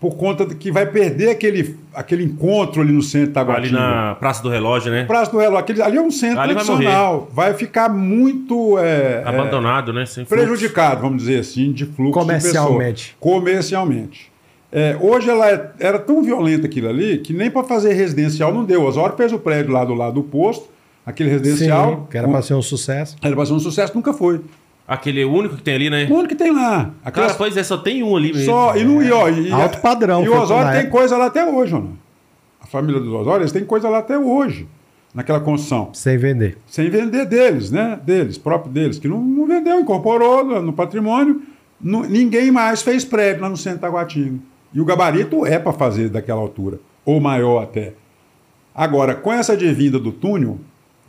[0.02, 3.78] por conta de que vai perder aquele, aquele encontro ali no centro de Ali Taguatinga.
[3.78, 5.04] na Praça do Relógio, né?
[5.04, 7.28] Praça do Relógio, aquele, ali é um centro Ali vai tradicional.
[7.32, 10.04] Vai, ficar muito é, é, Abandonado, né?
[10.04, 10.44] Sem fluxo.
[10.44, 13.10] prejudicado, vamos dizer assim, de fluxo Comercialmente.
[13.10, 13.16] de.
[13.20, 14.32] Comercialmente.
[14.72, 18.64] É, hoje ela é- era tão violenta aquilo ali que nem para fazer residencial não
[18.64, 18.82] deu.
[18.82, 20.68] Osório fez o prédio lá do lado do posto,
[21.06, 21.90] aquele residencial.
[21.90, 23.16] Sim, que era para ser um sucesso.
[23.22, 24.40] Era pra ser um sucesso, nunca foi.
[24.92, 26.06] Aquele único que tem ali, né?
[26.10, 26.70] O único que tem lá.
[26.84, 28.44] Cara, Aquelas, pois é, só tem um ali mesmo.
[28.46, 30.90] só, e, não, e, ó, e, Alto padrão, E o Osório tem época.
[30.98, 31.90] coisa lá até hoje, Ana.
[32.60, 34.68] A família dos Osório, eles têm coisa lá até hoje,
[35.14, 35.90] naquela construção.
[35.94, 36.58] Sem vender.
[36.66, 37.98] sem vender deles, né?
[38.04, 41.42] Deles, próprio deles, que não, não vendeu, incorporou no, no patrimônio.
[41.80, 44.38] Nu- ninguém mais fez prédio lá no centro de Taguatinga.
[44.74, 47.94] E o gabarito é para fazer daquela altura, ou maior até.
[48.74, 50.58] Agora, com essa advinda do túnel,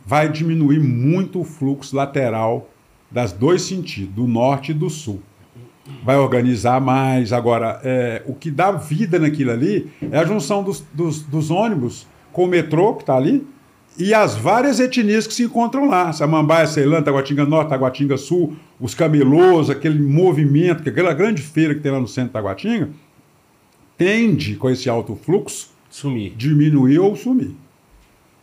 [0.04, 2.68] vai diminuir muito o fluxo lateral
[3.14, 5.22] das dois sentidos, do norte e do sul.
[6.02, 7.32] Vai organizar mais.
[7.32, 12.06] Agora, é, o que dá vida naquilo ali é a junção dos, dos- dos ônibus
[12.32, 13.46] com o metrô, que está ali,
[13.96, 16.12] e as várias etnias que se encontram lá.
[16.12, 21.80] Samambaia, Ceilândia, Taguatinga Norte, Taguatinga Sul, os camelôs, aquele movimento, que aquela grande feira que
[21.80, 22.88] tem lá no centro de Taguatinga,
[23.96, 26.32] tende, com esse alto fluxo, Sumir.
[26.36, 27.52] diminuir ou sumir.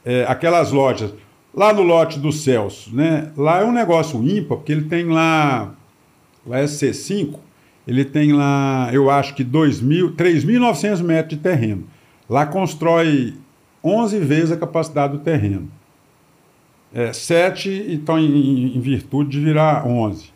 [0.06, 1.14] É, aquelas lojas,
[1.54, 3.32] lá no lote do Celso, né?
[3.36, 5.74] Lá é um negócio ímpar, porque ele tem lá,
[6.46, 7.36] lá é C5,
[7.88, 11.86] ele tem lá, eu acho que 2.000, 3.900 metros de terreno.
[12.30, 13.34] Lá constrói
[13.84, 15.70] 11 vezes a capacidade do terreno.
[16.94, 20.30] É, 7 e estão em, em virtude de virar 11.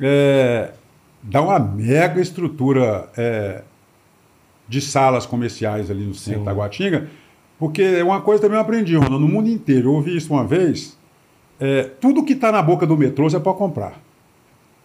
[0.00, 0.72] É,
[1.22, 3.62] dá uma mega estrutura é,
[4.68, 7.08] de salas comerciais ali no centro da Guatinga,
[7.58, 9.88] porque é uma coisa também eu aprendi, Ronaldo, no mundo inteiro.
[9.88, 10.96] Eu ouvi isso uma vez.
[11.58, 14.00] é, tudo que está na boca do metrô você pode comprar.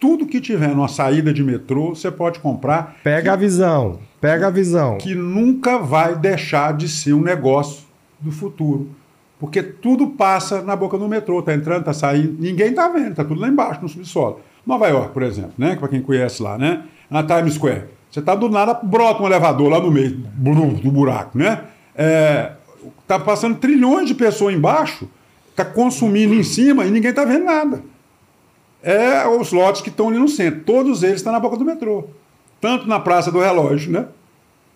[0.00, 2.96] Tudo que tiver numa saída de metrô você pode comprar.
[3.04, 4.00] Pega a visão.
[4.20, 4.98] Pega a visão.
[4.98, 7.84] que nunca vai deixar de ser um negócio
[8.18, 8.88] do futuro.
[9.38, 13.24] Porque tudo passa na boca do metrô, tá entrando, tá saindo, ninguém tá vendo, tá
[13.24, 14.40] tudo lá embaixo, no subsolo.
[14.64, 15.74] Nova York, por exemplo, né?
[15.74, 16.84] Para quem conhece lá, né?
[17.10, 17.84] Na Times Square.
[18.08, 21.62] Você tá do nada, brota um elevador lá no meio do buraco, né?
[21.96, 22.52] É,
[23.06, 25.08] tá passando trilhões de pessoas embaixo,
[25.54, 27.82] tá consumindo em cima e ninguém tá vendo nada
[28.82, 30.60] é os lotes que estão ali no centro.
[30.64, 32.04] Todos eles estão na boca do metrô.
[32.60, 34.06] Tanto na Praça do Relógio, né?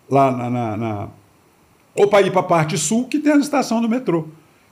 [0.09, 0.49] Lá na.
[0.49, 1.07] na, na...
[1.95, 4.27] Ou para ir para a parte sul, que tem a estação do metrô.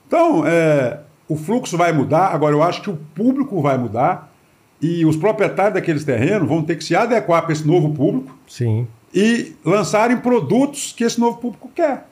[0.06, 2.28] Então, é, o fluxo vai mudar.
[2.28, 4.32] Agora, eu acho que o público vai mudar.
[4.80, 8.86] E os proprietários daqueles terrenos vão ter que se adequar para esse novo público Sim.
[9.12, 12.06] e lançarem produtos que esse novo público quer.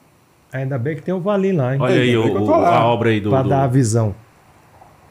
[0.55, 1.81] Ainda bem que tem o Valim lá, hein?
[1.81, 2.77] Olha aí É, o- lá.
[2.77, 4.15] a obra aí do, Pra do, dar a visão.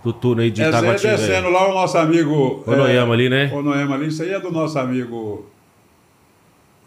[0.03, 1.11] do túnel aí de É, Itaguatinga.
[1.12, 1.16] aí.
[1.19, 2.62] descendo lá o nosso amigo.
[2.66, 3.51] O Noema ali, né?
[3.53, 5.47] O Noema ali, isso aí é do nosso amigo.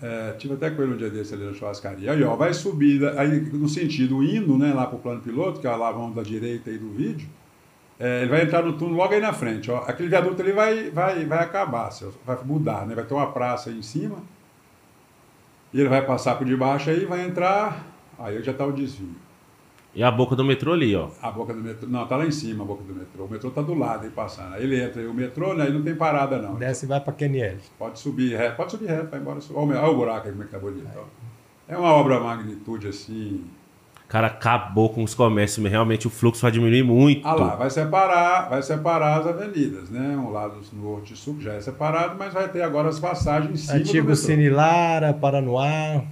[0.02, 2.12] É, tive até com ele um dia desse ali na churrascaria.
[2.12, 5.76] Aí, ó, vai subir, aí no sentido indo, né, lá pro plano piloto, que é
[5.76, 7.28] lá vamos da direita aí do vídeo.
[8.00, 9.78] é, ele vai entrar no túnel logo aí na frente, ó.
[9.88, 11.90] Aquele viaduto ali vai, vai, vai acabar,
[12.24, 12.94] vai mudar, né?
[12.94, 14.18] Vai ter uma praça aí em cima.
[15.74, 17.84] E ele vai passar por debaixo aí, vai entrar.
[18.20, 19.10] Aí já tá o desvio.
[19.96, 21.08] E a boca do metrô ali, ó.
[21.22, 21.88] A boca do metrô.
[21.90, 23.26] Não, tá lá em cima a boca do metrô.
[23.26, 24.54] O metrô tá do lado aí passando.
[24.54, 25.64] Aí ele entra aí o metrô, né?
[25.64, 26.56] Aí não tem parada, não.
[26.56, 27.58] Desce e vai pra QNL.
[27.80, 29.40] Pode subir reto, pode subir reto, vai embora.
[29.54, 30.88] Olha olha o buraco aí como é que tá bonito.
[30.96, 31.04] ó.
[31.68, 33.44] É uma obra magnitude assim.
[34.08, 37.28] Cara, acabou com os comércios, mas realmente o fluxo vai diminuir muito.
[37.28, 40.16] Ah lá, vai separar, vai separar as avenidas, né?
[40.16, 43.58] Um lado norte e sul já é separado, mas vai ter agora as passagens em
[43.58, 44.16] cima do Antigo metrô.
[44.16, 46.04] Cine Lara, Paranoá.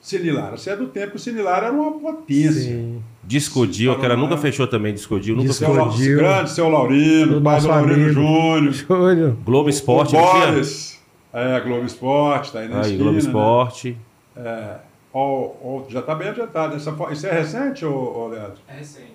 [0.00, 0.56] Sinilara.
[0.56, 2.52] Se é do tempo que o Sinilara era uma potência.
[2.72, 3.02] Sim.
[3.24, 6.16] Discodil, aquela nunca fechou também, Discodil, nunca Disco- Seu fechou.
[6.16, 8.08] Grande, seu Laurino, Do pai do Laurino.
[8.12, 8.72] Júnior.
[8.72, 9.38] Júlio.
[9.44, 10.32] Globo Esporte, o não?
[10.52, 10.98] Boris.
[11.32, 13.18] É, Globo Esporte, tá aí na Aí, esquina, Globo né?
[13.18, 13.96] Esporte.
[14.34, 14.74] É,
[15.12, 16.74] ó, ó, já está bem adiantado.
[16.76, 18.54] Essa isso é recente, ô, ô Leandro?
[18.66, 19.12] É recente.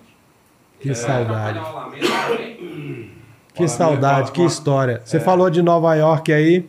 [0.78, 1.60] Que vai saudade.
[3.54, 5.00] Que saudade, que história.
[5.04, 5.20] Você É.
[5.20, 6.66] falou de Nova York aí,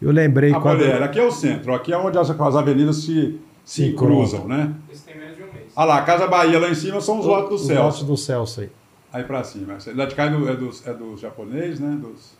[0.00, 0.82] eu lembrei A quando.
[0.84, 4.74] Aqui é o centro, aqui é onde as, as avenidas se, se Se cruzam, né?
[4.90, 5.72] Esse tem menos de um mês.
[5.74, 7.82] Ah lá, a Casa Bahia lá em cima são os lotes do Os céu.
[7.82, 8.70] lotes do Celso aí.
[9.12, 9.76] Aí pra cima.
[9.94, 11.98] Lá de cá é, do, é, dos, é dos japonês, né?
[12.00, 12.38] Dos,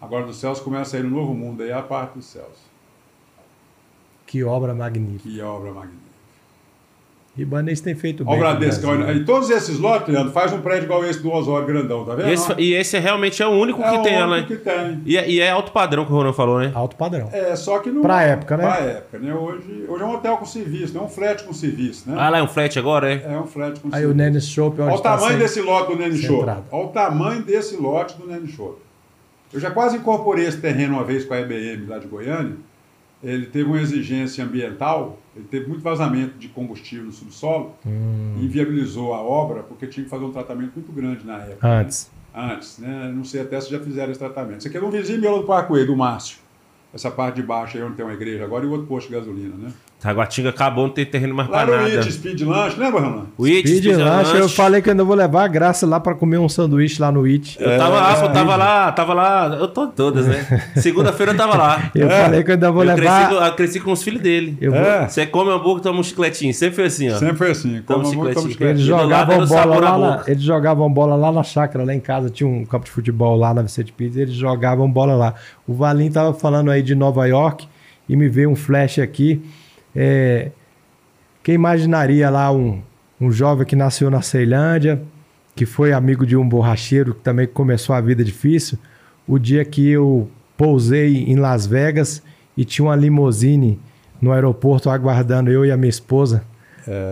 [0.00, 2.70] agora dos céus começa a ir no novo mundo, aí é a parte dos céus.
[4.26, 5.28] Que obra magnífica.
[5.28, 6.01] Que obra magnífica.
[7.34, 8.34] Ibanez tem feito bem.
[8.34, 11.32] Olha o Bradesco, olha, e todos esses lotes, Leandro, faz um prédio igual esse do
[11.32, 12.28] Osório grandão, tá vendo?
[12.30, 15.00] Esse- e esse é realmente é o único é que o tem único que tem.
[15.06, 16.70] E, é- e é alto padrão que o Ronan falou, né?
[16.74, 17.30] Alto padrão.
[17.32, 18.02] É, só que não.
[18.02, 18.64] Pra época, né?
[18.64, 19.34] Pra época, né?
[19.34, 22.16] Hoje, hoje é um hotel com serviço, não é um flat com serviço, né?
[22.18, 23.22] Ah, lá é um flat agora, é?
[23.32, 24.10] É um flat com Aí serviço.
[24.10, 26.36] o Nennis Shop, onde Olha o tá tamanho desse lote do Nene Show.
[26.40, 26.64] centrado.
[26.70, 28.78] Olha o tamanho desse lote do Nene Show.
[29.54, 32.56] Eu já quase incorporei esse terreno uma vez com a EBM lá de Goiânia.
[33.22, 38.34] Ele teve uma exigência ambiental, ele teve muito vazamento de combustível no subsolo Hum.
[38.40, 41.68] e inviabilizou a obra porque tinha que fazer um tratamento muito grande na época.
[41.68, 42.10] Antes.
[42.34, 43.12] Antes, né?
[43.14, 44.58] Não sei até se já fizeram esse tratamento.
[44.60, 46.38] Isso aqui é um vizinho meu do Parkway, do Márcio.
[46.92, 49.14] Essa parte de baixo aí onde tem uma igreja agora e o outro posto de
[49.14, 49.72] gasolina, né?
[50.02, 51.94] Taguatinga acabou, não tem terreno mais Lá pra no nada.
[52.00, 53.22] It, Speed Lunch, lembra, Renan?
[53.38, 54.56] O It, Speed Speed Lanche, eu Lunch.
[54.56, 57.22] falei que eu ainda vou levar a graça lá pra comer um sanduíche lá no
[57.24, 57.56] It.
[57.60, 59.56] Eu tava lá, pô, tava lá, tava lá.
[59.60, 60.44] Eu tô todas, né?
[60.74, 61.90] Segunda-feira eu tava lá.
[61.94, 63.28] Eu falei que eu ainda vou eu levar.
[63.28, 64.58] Cresci, eu cresci com os filhos dele.
[64.60, 65.06] Eu vou- É.
[65.08, 66.52] Você come hambúrguer, toma um chicletinho.
[66.52, 67.16] Sempre foi assim, ó.
[67.18, 67.80] Sempre foi assim.
[67.86, 68.70] Toma Como um muito, como chicletinho.
[68.76, 72.48] Eles jogavam bola lá na eles jogavam bola lá na chácara, lá em casa tinha
[72.48, 75.34] um campo de futebol lá na Vicente Pires, eles jogavam bola lá.
[75.64, 77.68] O Valim tava falando aí de Nova York
[78.08, 79.40] e me veio um flash aqui.
[79.94, 80.50] É,
[81.42, 82.80] quem imaginaria lá um,
[83.20, 85.02] um jovem que nasceu na Ceilândia,
[85.54, 88.78] que foi amigo de um borracheiro que também começou a vida difícil,
[89.26, 92.22] o dia que eu pousei em Las Vegas
[92.56, 93.78] e tinha uma limousine
[94.20, 96.44] no aeroporto aguardando eu e a minha esposa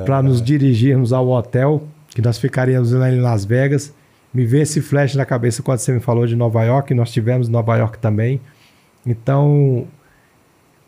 [0.05, 3.94] para nos dirigirmos ao hotel, que nós ficaríamos lá em Las Vegas.
[4.32, 7.48] Me veio esse flash na cabeça quando você me falou de Nova York, nós tivemos
[7.48, 8.40] em Nova York também.
[9.07, 9.86] Então,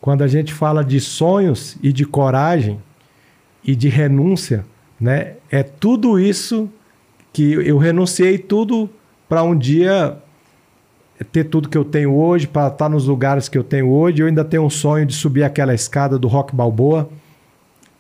[0.02, 2.80] quando a gente fala de sonhos e de coragem
[3.64, 4.66] e de renúncia,
[5.00, 6.68] né, é tudo isso
[7.32, 8.90] que eu renunciei tudo
[9.28, 10.18] para um dia
[11.30, 14.20] ter tudo que eu tenho hoje, para estar nos lugares que eu tenho hoje.
[14.20, 17.08] Eu ainda tenho um sonho de subir aquela escada do Rock Balboa,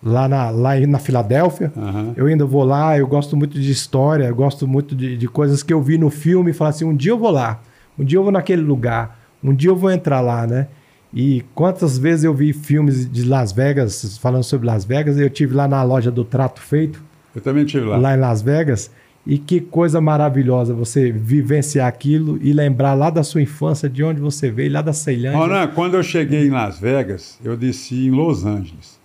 [0.02, 1.72] lá na, lá na Filadélfia.
[1.76, 2.14] Aham.
[2.16, 5.62] Eu ainda vou lá, eu gosto muito de história, eu gosto muito de, de coisas
[5.62, 7.62] que eu vi no filme e falar assim, um dia eu vou lá,
[7.96, 10.66] um dia eu vou naquele lugar, um dia eu vou entrar lá, né?
[11.14, 15.54] E quantas vezes eu vi filmes de Las Vegas, falando sobre Las Vegas, eu tive
[15.54, 17.02] lá na loja do Trato Feito,
[17.34, 17.98] Eu também estive lá.
[17.98, 18.90] lá em Las Vegas,
[19.26, 24.20] e que coisa maravilhosa você vivenciar aquilo e lembrar lá da sua infância, de onde
[24.20, 25.38] você veio, lá da Ceilândia.
[25.38, 28.98] Ronan, quando eu cheguei em Las Vegas, eu desci em Los Angeles.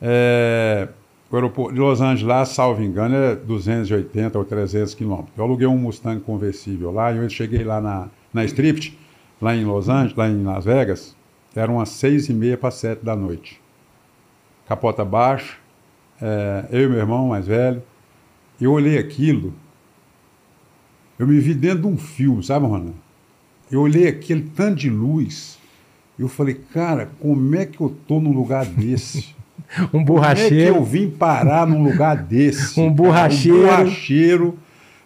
[0.00, 0.88] É,
[1.30, 5.32] o aeroporto de Los Angeles lá, salvo engano, é 280 ou 300 quilômetros.
[5.36, 8.96] Eu aluguei um Mustang conversível lá e eu cheguei lá na, na Strip,
[9.40, 11.16] lá em Los Angeles, lá em Las Vegas,
[11.54, 13.60] eram umas seis e meia para sete da noite.
[14.66, 15.56] Capota baixa,
[16.20, 17.82] é, eu e meu irmão mais velho.
[18.60, 19.52] Eu olhei aquilo,
[21.18, 22.92] eu me vi dentro de um filme, sabe, Ronan?
[23.70, 25.58] Eu olhei aquele tanto de luz,
[26.18, 29.34] eu falei, cara, como é que eu tô num lugar desse?
[29.78, 30.76] um Como é que borracheiro.
[30.76, 32.78] eu vim parar num lugar desse?
[32.80, 33.58] Um borracheiro.
[33.58, 34.58] Um borracheiro,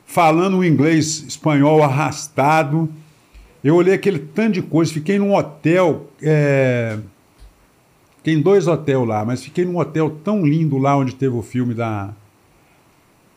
[0.04, 2.90] falando um inglês espanhol arrastado.
[3.62, 6.06] Eu olhei aquele tanto de coisa, fiquei num hotel.
[6.22, 6.98] É...
[8.24, 11.72] Em dois hotéis lá, mas fiquei num hotel tão lindo lá onde teve o filme
[11.72, 12.10] da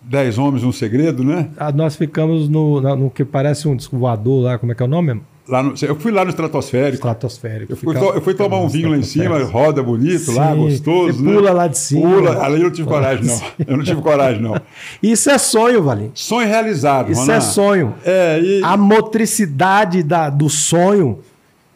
[0.01, 1.49] Dez Homens, um Segredo, né?
[1.55, 4.85] Ah, Nós ficamos no, no que parece um disco voador lá, como é que é
[4.85, 5.21] o nome?
[5.47, 6.95] Lá no- Eu fui lá no estratosférico.
[6.95, 7.73] Estratosférico.
[7.73, 10.57] Eu fui, to- eu fui tomar um vinho lá em cima, roda bonito lá, Sim,
[10.59, 11.33] gostoso, você né?
[11.33, 12.01] pula lá de cima.
[12.09, 12.43] Pula.
[12.43, 13.41] Ali eu não tive coragem, não.
[13.67, 14.55] Eu não tive coragem, não.
[15.01, 16.11] Isso é sonho, Valim.
[16.13, 17.33] Sonho realizado, Isso Ronan.
[17.33, 17.95] é sonho.
[18.05, 18.61] É, e...
[18.63, 21.19] A motricidade da, do sonho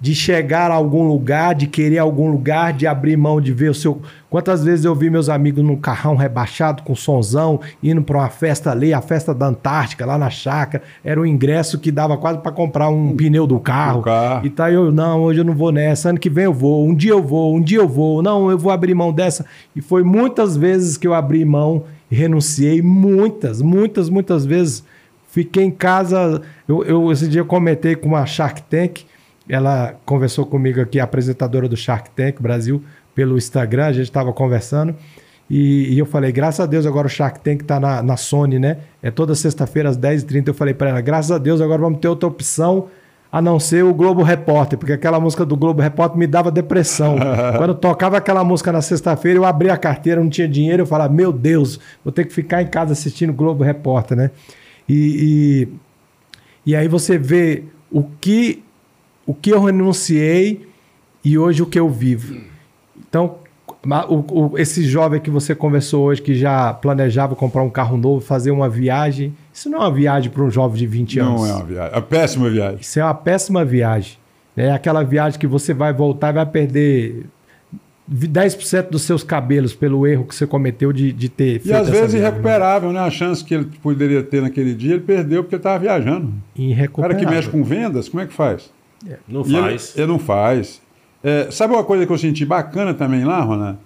[0.06, 3.74] de chegar a algum lugar, de querer algum lugar, de abrir mão de ver o
[3.74, 4.00] seu.
[4.30, 8.70] Quantas vezes eu vi meus amigos num carrão rebaixado com sonzão, indo para uma festa
[8.70, 10.84] ali, a festa da Antártica, lá na chácara.
[11.04, 14.04] Era um ingresso que dava quase para comprar um pneu do carro.
[14.04, 14.46] Carro.
[14.46, 16.94] E tá eu, não, hoje eu não vou nessa, ano que vem eu vou, um
[16.94, 19.44] dia eu vou, um dia eu vou, não, eu vou abrir mão dessa.
[19.76, 24.84] E foi muitas vezes que eu abri mão e renunciei, muitas, muitas, muitas vezes.
[25.30, 29.04] Fiquei em casa, eu, eu esse dia eu comentei com uma Shark Tank,
[29.48, 34.96] ela conversou comigo aqui, apresentadora do Shark Tank Brasil, pelo Instagram, a gente estava conversando.
[35.50, 38.58] E, e eu falei, graças a Deus, agora o Shark Tank tá na, na Sony,
[38.58, 38.78] né?
[39.02, 40.48] É toda sexta-feira às 10h30.
[40.48, 42.88] Eu falei para ela, graças a Deus, agora vamos ter outra opção
[43.32, 47.18] a não ser o Globo Repórter, porque aquela música do Globo Repórter me dava depressão.
[47.58, 50.88] Quando eu tocava aquela música na sexta-feira, eu abria a carteira, não tinha dinheiro, eu
[50.88, 54.32] falava, meu Deus, vou ter que ficar em casa assistindo o Globo Repórter, né?
[54.88, 55.68] E,
[56.66, 58.64] e, e aí você vê o que,
[59.26, 60.68] o que eu renunciei
[61.24, 62.36] e hoje o que eu vivo.
[63.10, 63.36] Então,
[64.10, 68.22] o- o- esse jovem que você conversou hoje, que já planejava comprar um carro novo,
[68.22, 71.42] fazer uma viagem, isso não é uma viagem para um jovem de 20 anos.
[71.42, 71.92] Não é uma viagem.
[71.94, 72.78] É uma péssima viagem.
[72.82, 74.18] Isso é uma péssima viagem.
[74.58, 77.26] É aquela viagem que você vai voltar e vai perder
[78.08, 81.82] 10% dos seus cabelos pelo erro que você cometeu de, de ter E feito às
[81.88, 83.00] essa vezes viagem, irrecuperável, né?
[83.00, 86.28] A chance que ele poderia ter naquele dia, ele perdeu porque estava viajando.
[86.28, 86.32] né?
[86.56, 87.18] O cara Irrecuperável.
[87.20, 88.72] que mexe com vendas, como é que faz?
[89.28, 89.94] Não E ele- faz.
[89.98, 90.82] Ele, não faz.
[91.24, 93.78] É, sabe uma coisa que eu senti bacana também lá, Ronan?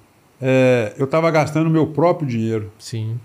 [0.41, 2.71] É, eu estava gastando meu próprio dinheiro.
[2.77, 3.17] Sim.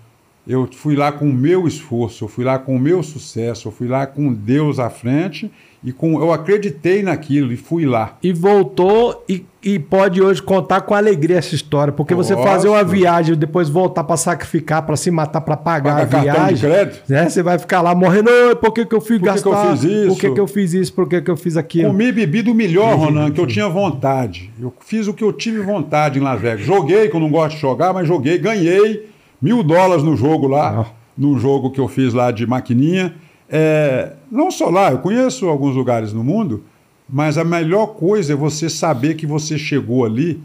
[0.47, 3.71] Eu fui lá com o meu esforço, eu fui lá com o meu sucesso, eu
[3.71, 5.51] fui lá com Deus à frente
[5.85, 8.17] e com eu acreditei naquilo e fui lá.
[8.23, 11.93] E voltou e, e pode hoje contar com alegria essa história.
[11.93, 12.47] Porque você Posso.
[12.47, 16.07] fazer uma viagem e depois voltar para sacrificar, para se matar, para pagar Pagar a
[16.07, 16.69] cartão de viagem.
[16.69, 17.03] crédito.
[17.07, 17.29] Né?
[17.29, 18.29] Você vai ficar lá morrendo.
[18.51, 19.71] "Ô, Por que, que eu fui Por que que eu gastar?
[19.77, 20.93] fiz isso?" Por que, que eu fiz isso?
[20.93, 21.89] Por que, que eu fiz aquilo?
[21.91, 24.51] Comi bebi do melhor, Ronan, que eu tinha vontade.
[24.59, 26.65] Eu fiz o que eu tive vontade em Las Vegas.
[26.65, 29.07] Joguei, que eu não gosto de jogar, mas joguei, ganhei
[29.41, 30.85] mil dólares no jogo lá, Ah.
[31.15, 33.13] no jogo que eu fiz lá de maquininha.
[33.49, 36.63] É, não só lá, eu conheço alguns lugares no mundo,
[37.07, 40.41] mas a melhor coisa é você saber que você chegou ali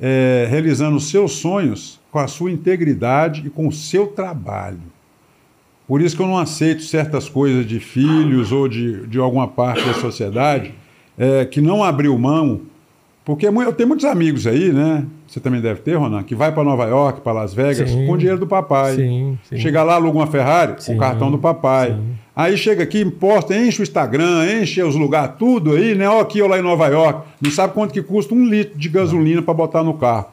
[0.00, 4.80] é, realizando os seus sonhos com a sua integridade e com o seu trabalho.
[5.86, 9.84] Por isso que eu não aceito certas coisas de filhos ou de, de alguma parte
[9.84, 10.72] da sociedade
[11.18, 12.62] é, que não abriu mão.
[13.24, 15.04] Porque eu tenho muitos amigos aí, né?
[15.30, 18.04] Você também deve ter, Ronan, que vai para Nova York, para Las Vegas, Sim.
[18.04, 18.96] com o dinheiro do papai.
[18.96, 19.58] Sim, sim.
[19.58, 21.96] Chega lá, aluga uma Ferrari, com o cartão do papai.
[22.34, 26.08] Aí chega aqui, imposta, enche o Instagram, enche os lugares, tudo aí, né?
[26.08, 27.28] Ó, aqui ou lá em Nova York.
[27.40, 30.26] Não sabe quanto que custa um litro de gasolina para botar no carro.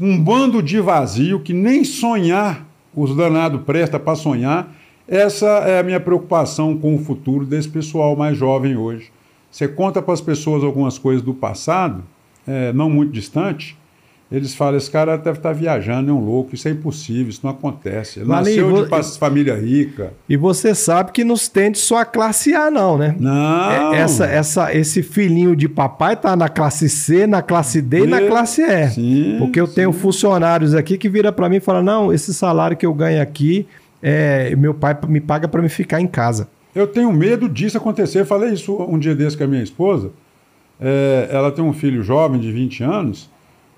[0.00, 4.74] Um bando de vazio que nem sonhar, os danados presta para sonhar.
[5.06, 9.12] Essa é a minha preocupação com o futuro desse pessoal mais jovem hoje.
[9.50, 12.02] Você conta para as pessoas algumas coisas do passado,
[12.48, 13.76] é, não muito distante,
[14.30, 17.50] eles falam, esse cara deve estar viajando, é um louco, isso é impossível, isso não
[17.50, 18.20] acontece.
[18.20, 20.12] Ele nasceu vou- de família rica.
[20.28, 23.16] E você sabe que nos tende só a classe A, não, né?
[23.18, 23.92] Não!
[23.92, 28.06] É- Essa, essa, esse filhinho de papai tá na classe C, na classe D e
[28.06, 28.88] na E- classe E.
[28.90, 32.76] Sim, Porque eu tenho funcionários aqui que vira para mim e fala: não, esse salário
[32.76, 33.66] que eu ganho aqui,
[34.02, 36.48] é, meu pai me paga para me ficar em casa.
[36.72, 38.20] Eu tenho medo disso acontecer.
[38.20, 40.12] Eu falei isso um dia desse com a minha esposa.
[40.80, 43.28] É, ela tem um filho jovem de 20 anos,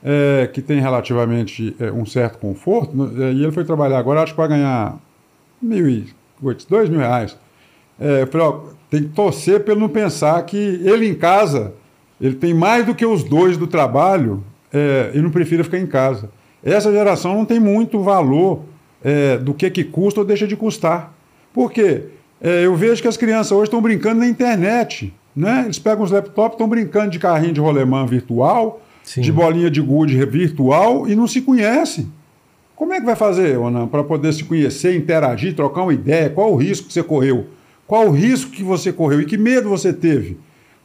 [0.04, 4.22] é, que tem relativamente é, um certo conforto, no- é, e ele foi trabalhar agora,
[4.22, 4.98] acho que vai ganhar
[5.60, 6.06] mil e
[6.68, 7.36] dois mil reais.
[8.00, 8.60] É, eu falei, ó,
[8.90, 11.72] tem que torcer para ele não pensar que ele em casa,
[12.20, 14.42] ele tem mais do que os dois do trabalho,
[14.72, 16.30] é, e não prefira ficar em casa.
[16.64, 18.62] Essa geração não tem muito valor
[19.04, 21.12] é, do que, que custa ou deixa de custar.
[21.52, 22.04] Por quê?
[22.40, 25.12] É, eu vejo que as crianças hoje estão brincando na internet.
[25.34, 25.62] Né?
[25.64, 29.20] Eles pegam os laptops, estão brincando de carrinho de rolemã virtual, Sim.
[29.20, 32.10] de bolinha de gude virtual e não se conhecem.
[32.76, 36.30] Como é que vai fazer, Onan, para poder se conhecer, interagir, trocar uma ideia?
[36.30, 37.46] Qual o risco que você correu?
[37.86, 40.38] Qual o risco que você correu e que medo você teve?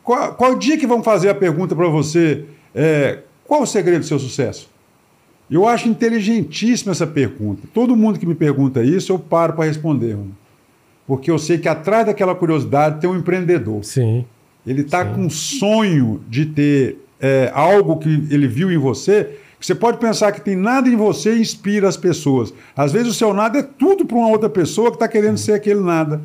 [0.04, 2.46] Qual, qual dia que vão fazer a pergunta para você?
[2.78, 4.70] é, qual o segredo do seu sucesso?
[5.50, 7.64] Eu acho inteligentíssima essa pergunta.
[7.74, 10.14] Todo mundo que me pergunta isso, eu paro para responder.
[10.14, 10.32] Onan.
[11.08, 13.84] Porque eu sei que atrás daquela curiosidade tem um empreendedor.
[13.84, 14.26] Sim.
[14.66, 19.66] Ele está com um sonho de ter é, algo que ele viu em você, que
[19.66, 22.54] você pode pensar que tem nada em você e inspira as pessoas.
[22.76, 25.54] Às vezes o seu nada é tudo para uma outra pessoa que está querendo ser
[25.54, 26.22] aquele nada.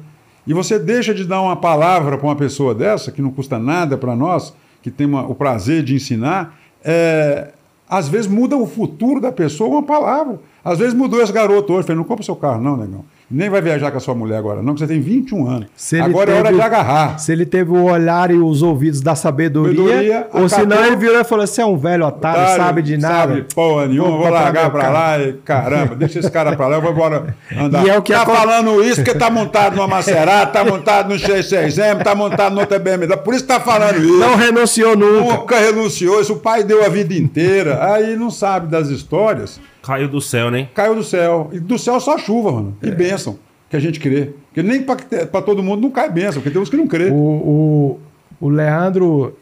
[0.47, 3.97] E você deixa de dar uma palavra para uma pessoa dessa, que não custa nada
[3.97, 4.53] para nós,
[4.83, 7.53] que tem uma- o prazer de ensinar, é,
[7.89, 10.41] às vezes muda o futuro da pessoa uma palavra.
[10.65, 13.05] Às vezes mudou esse garoto hoje, falei, não compra seu carro não, negão.
[13.33, 15.67] Nem vai viajar com a sua mulher agora, não, que você tem 21 anos.
[16.01, 17.19] Agora é hora teve- de agarrar.
[17.19, 20.97] Se ele teve o olhar e os ouvidos da sabedoria, Sabedoria, ou se não ele
[20.97, 23.35] virou e falou: Você é um velho otário, Otário, sabe de nada.
[23.35, 26.83] Sabe porra nenhuma, Vou largar pra lá e caramba, deixa esse cara pra lá, eu
[26.83, 27.87] vou embora andar.
[27.87, 31.15] E é o que tá falando isso porque tá montado numa Maserati, tá montado no
[31.17, 34.19] X6M, tá montado no outra BMW, por isso tá falando isso.
[34.19, 35.33] Não renunciou nunca.
[35.43, 37.83] Nunca renunciou, isso o pai deu a vida inteira.
[37.95, 40.69] Aí não sabe das histórias, Caiu do céu, né?
[40.75, 41.51] caiu do céu.
[41.53, 42.77] E do céu só chuva, mano.
[42.83, 43.39] E bênção,
[43.69, 44.31] que a gente crê.
[44.47, 44.97] Porque nem pra,
[45.27, 47.11] pra todo mundo não cai bênção, porque tem uns que não crê.
[47.11, 48.01] O, o,
[48.41, 49.37] o Leandro,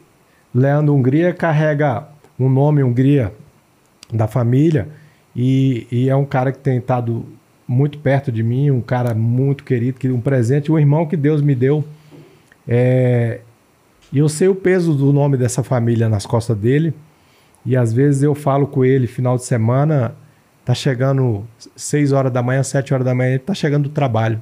[0.54, 2.08] Leandro Hungria carrega
[2.38, 3.32] um nome Hungria
[4.12, 4.88] da família
[5.36, 7.24] e, e é um cara que tem estado
[7.68, 11.40] muito perto de mim, um cara muito querido, que um presente, um irmão que Deus
[11.40, 11.84] me deu.
[12.66, 13.40] É,
[14.12, 16.92] e eu sei o peso do nome dessa família nas costas dele.
[17.64, 20.14] E às vezes eu falo com ele final de semana,
[20.64, 21.44] tá chegando
[21.76, 24.40] 6 horas da manhã, 7 horas da manhã, ele tá chegando do trabalho.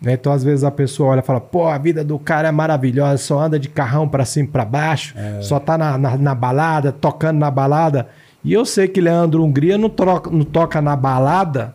[0.00, 0.12] Né?
[0.12, 3.16] Então, às vezes, a pessoa olha e fala: pô, a vida do cara é maravilhosa,
[3.16, 6.92] só anda de carrão pra cima e pra baixo, só tá na, na, na balada,
[6.92, 8.08] tocando na balada.
[8.44, 11.74] E eu sei que Leandro Hungria não, troca, não toca na balada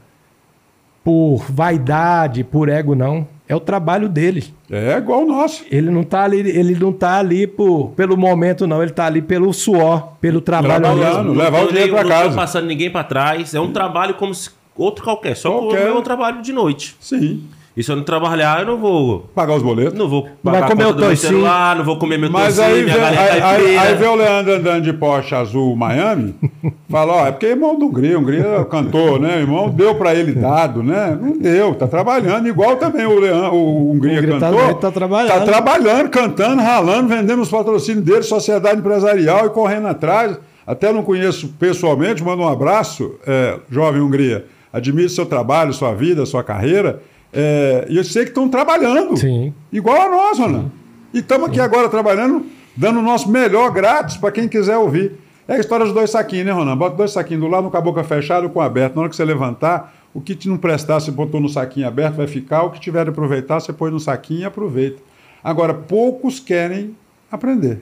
[1.04, 3.28] por vaidade, por ego, não.
[3.50, 4.46] É o trabalho dele.
[4.70, 5.66] É igual o nosso.
[5.72, 8.82] Ele não tá ali, ele não tá ali por, pelo momento, não.
[8.84, 11.30] Ele tá ali pelo suor, pelo trabalho Trabalhando.
[11.30, 11.34] mesmo.
[11.42, 12.30] levar o dinheiro não casa.
[12.30, 13.56] tô passando ninguém pra trás.
[13.56, 15.36] É um trabalho como se outro qualquer.
[15.36, 15.84] Só que o Qualquer.
[15.86, 16.96] meu é um trabalho de noite.
[17.00, 17.42] Sim.
[17.80, 19.30] E se eu não trabalhar, eu não vou.
[19.34, 19.98] Pagar os boletos.
[19.98, 21.32] Não vou vai pagar a comer conta o meu toicinho.
[21.32, 24.06] celular, não vou comer meu Mas toicinho, aí vê, minha galinha aí, aí, aí vê
[24.06, 26.36] o Leandro andando de Porsche azul Miami,
[26.92, 29.38] fala, ó, é porque é irmão do Hungria, o Hungria cantou, né?
[29.38, 31.18] O irmão deu pra ele dado, né?
[31.22, 34.66] Não deu, tá trabalhando, igual também o, Leandro, o Hungria O Hungria tá- cantou.
[34.66, 35.40] ele tá trabalhando.
[35.40, 40.38] Tá trabalhando, cantando, ralando, vendendo os patrocínios dele, sociedade empresarial e correndo atrás.
[40.68, 44.46] Até não conheço pessoalmente, mando um abraço, é, jovem Hungria.
[44.74, 47.02] Admiro seu trabalho, sua vida, sua carreira.
[47.32, 49.18] É, e eu sei que estão trabalhando.
[49.18, 49.54] Sim.
[49.72, 50.72] Igual a nós, Ronan.
[51.14, 52.46] E estamos aqui agora trabalhando,
[52.76, 55.14] dando o nosso melhor grátis para quem quiser ouvir.
[55.48, 56.78] É a história dos dois saquinhos, né, Ronan?
[56.78, 58.96] Bota dois saquinhos do lado, com a boca fechada ou com aberto.
[58.96, 62.16] Na hora que você levantar, o que te não prestar, você botou no saquinho aberto,
[62.16, 62.64] vai ficar.
[62.64, 65.02] O que tiver de aproveitar, você põe no saquinho e aproveita.
[65.44, 66.96] Agora, poucos querem
[67.32, 67.82] aprender.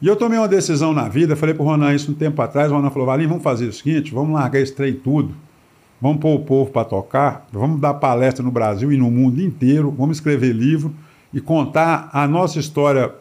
[0.00, 2.72] E eu tomei uma decisão na vida, falei para o Ronan isso um tempo atrás,
[2.72, 5.32] o Ronan falou, Valinho, vamos fazer o seguinte, vamos largar esse trem tudo,
[6.02, 9.88] vamos pôr o povo para tocar, vamos dar palestra no Brasil e no mundo inteiro,
[9.96, 10.92] vamos escrever livro
[11.32, 13.14] e contar a nossa história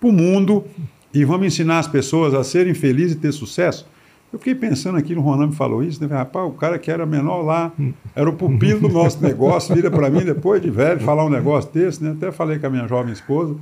[0.00, 0.64] para o mundo
[1.12, 3.86] e vamos ensinar as pessoas a serem felizes e ter sucesso.
[4.32, 6.08] Eu fiquei pensando aqui, o Ronan me falou isso, né?
[6.10, 7.70] Rapaz, o cara que era menor lá,
[8.16, 11.70] era o pupilo do nosso negócio, vira para mim depois de velho falar um negócio
[11.70, 12.12] desse, né?
[12.12, 13.54] Até falei com a minha jovem esposa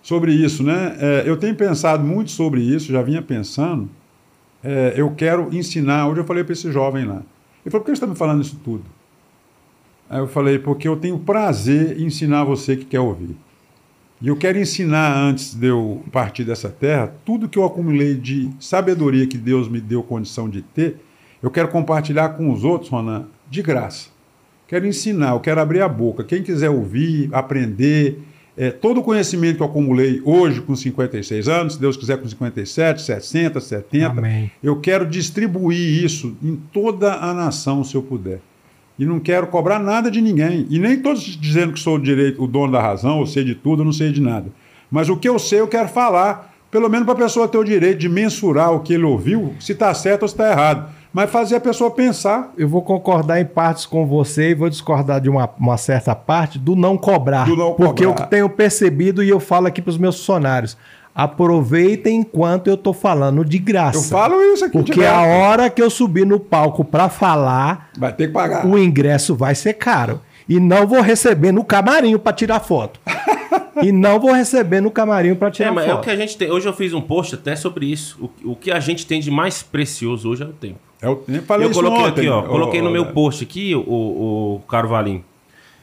[0.00, 0.96] sobre isso, né?
[1.00, 3.88] É, eu tenho pensado muito sobre isso, já vinha pensando.
[4.62, 6.06] É, eu quero ensinar.
[6.06, 7.22] Hoje eu falei para esse jovem lá.
[7.64, 8.84] Ele falou: por que você está me falando isso tudo?
[10.08, 13.36] Aí eu falei: porque eu tenho prazer em ensinar você que quer ouvir.
[14.20, 18.50] E eu quero ensinar, antes de eu partir dessa terra, tudo que eu acumulei de
[18.60, 20.96] sabedoria que Deus me deu condição de ter,
[21.42, 24.10] eu quero compartilhar com os outros, Ronan, de graça.
[24.68, 26.22] Quero ensinar, eu quero abrir a boca.
[26.22, 28.22] Quem quiser ouvir, aprender,
[28.56, 32.28] é, todo o conhecimento que eu acumulei hoje com 56 anos, se Deus quiser com
[32.28, 34.50] 57, 60, 70, Amém.
[34.62, 38.40] eu quero distribuir isso em toda a nação, se eu puder.
[38.98, 40.66] E não quero cobrar nada de ninguém.
[40.68, 43.54] E nem todos dizendo que sou o, direito, o dono da razão, ou sei de
[43.54, 44.46] tudo, eu não sei de nada.
[44.90, 46.52] Mas o que eu sei, eu quero falar.
[46.70, 49.72] Pelo menos para a pessoa ter o direito de mensurar o que ele ouviu, se
[49.72, 50.90] está certo ou se está errado.
[51.12, 52.52] Mas fazer a pessoa pensar.
[52.56, 56.58] Eu vou concordar em partes com você e vou discordar de uma, uma certa parte
[56.58, 57.44] do não cobrar.
[57.44, 58.24] Do não porque cobrar.
[58.24, 60.76] eu tenho percebido e eu falo aqui para os meus funcionários.
[61.14, 63.98] Aproveitem enquanto eu tô falando de graça.
[63.98, 68.12] Eu falo isso aqui Porque a hora que eu subir no palco para falar, Vai
[68.12, 68.66] ter que pagar.
[68.66, 70.20] o ingresso vai ser caro.
[70.48, 72.98] E não vou receber no camarim para tirar foto.
[73.82, 76.04] e não vou receber no camarim para É, tirar mas é o foto.
[76.04, 76.50] que a gente tem.
[76.50, 78.30] Hoje eu fiz um post até sobre isso.
[78.44, 80.78] O, o que a gente tem de mais precioso hoje é o tempo.
[81.02, 82.20] É o- eu falei eu isso coloquei ontem.
[82.22, 82.42] aqui, ó.
[82.42, 85.22] Coloquei no meu post aqui, o, o, o Caro Valim.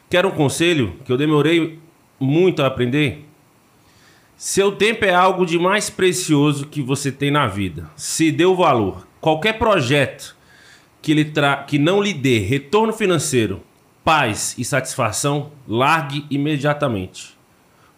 [0.09, 1.77] Quero um conselho que eu demorei
[2.19, 3.25] muito a aprender.
[4.37, 7.89] Seu tempo é algo de mais precioso que você tem na vida.
[7.95, 9.05] Se dê o valor.
[9.19, 10.35] Qualquer projeto
[11.01, 11.57] que, lhe tra...
[11.57, 13.61] que não lhe dê retorno financeiro,
[14.03, 17.37] paz e satisfação, largue imediatamente.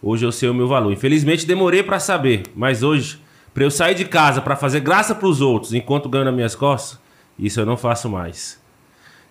[0.02, 0.92] Hoje eu sei o meu valor.
[0.92, 3.20] Infelizmente demorei para saber, mas hoje,
[3.54, 6.56] para eu sair de casa para fazer graça para os outros enquanto ganho nas minhas
[6.56, 7.00] costas,
[7.38, 8.60] isso eu não faço mais.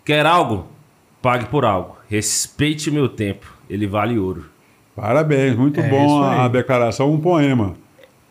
[0.03, 0.68] Quer algo?
[1.22, 1.98] Pague por algo.
[2.10, 3.53] Respeite o meu tempo.
[3.69, 4.49] Ele vale ouro.
[4.95, 6.40] Parabéns, muito É bom a, aí.
[6.41, 7.73] a declaração, um poema.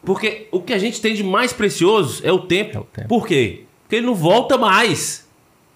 [0.04, 2.76] Porque o que a gente tem de mais precioso é o tempo.
[2.76, 3.08] É o tempo.
[3.08, 3.64] Por quê?
[3.82, 5.28] Porque ele não volta mais.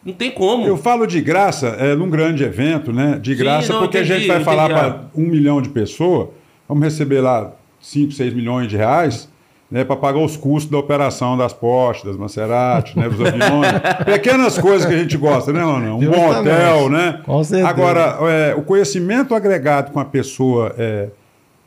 [0.04, 0.66] Não tem como.
[0.66, 3.18] Eu falo de graça é, num grande evento, né?
[3.18, 6.28] De Sim, graça, não, porque a entendi, gente vai falar para um milhão de pessoas,
[6.68, 9.30] vamos receber lá 5, 6 milhões de reais,
[9.74, 9.84] né?
[9.84, 13.08] Para pagar os custos da operação das Porsche, das Maserati, né?
[13.08, 13.72] Dos aviões.
[14.06, 15.98] Pequenas coisas que a gente gosta, né, Ronão?
[15.98, 17.20] Um bom hotel, né?
[17.24, 17.68] Com certeza.
[17.68, 21.08] Agora, é, o conhecimento agregado com a pessoa é,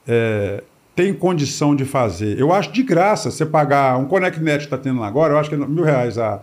[0.08, 0.64] é,
[0.96, 2.40] tem condição de fazer.
[2.40, 5.50] Eu acho de graça você pagar um ConnectNet que está tendo lá agora, eu acho
[5.50, 6.40] que é mil reais a,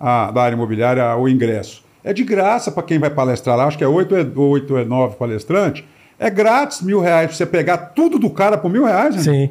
[0.00, 1.84] a, da área imobiliária o ingresso.
[2.02, 4.84] É de graça para quem vai palestrar lá, acho que é 8 ou 8 ou
[4.84, 5.84] 9 palestrantes.
[6.18, 9.22] É grátis mil reais para você pegar tudo do cara por mil reais, né?
[9.22, 9.50] Sim.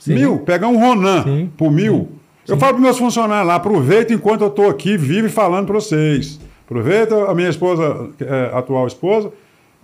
[0.00, 0.14] Sim.
[0.14, 1.52] Mil, pegar um Ronan Sim.
[1.56, 2.08] por mil.
[2.48, 6.40] Eu falo para meus funcionários lá, aproveita enquanto eu estou aqui, vive falando para vocês.
[6.64, 9.30] Aproveita a minha esposa, é, atual esposa,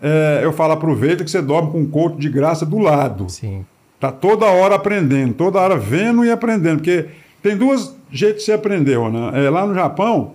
[0.02, 3.28] é, eu falo, aproveita que você dorme com um coach de graça do lado.
[3.28, 3.64] Sim.
[4.00, 6.78] Tá toda hora aprendendo, toda hora vendo e aprendendo.
[6.78, 7.06] Porque
[7.42, 9.30] tem duas jeitos de você aprender, Ronan.
[9.32, 10.32] É, lá no Japão,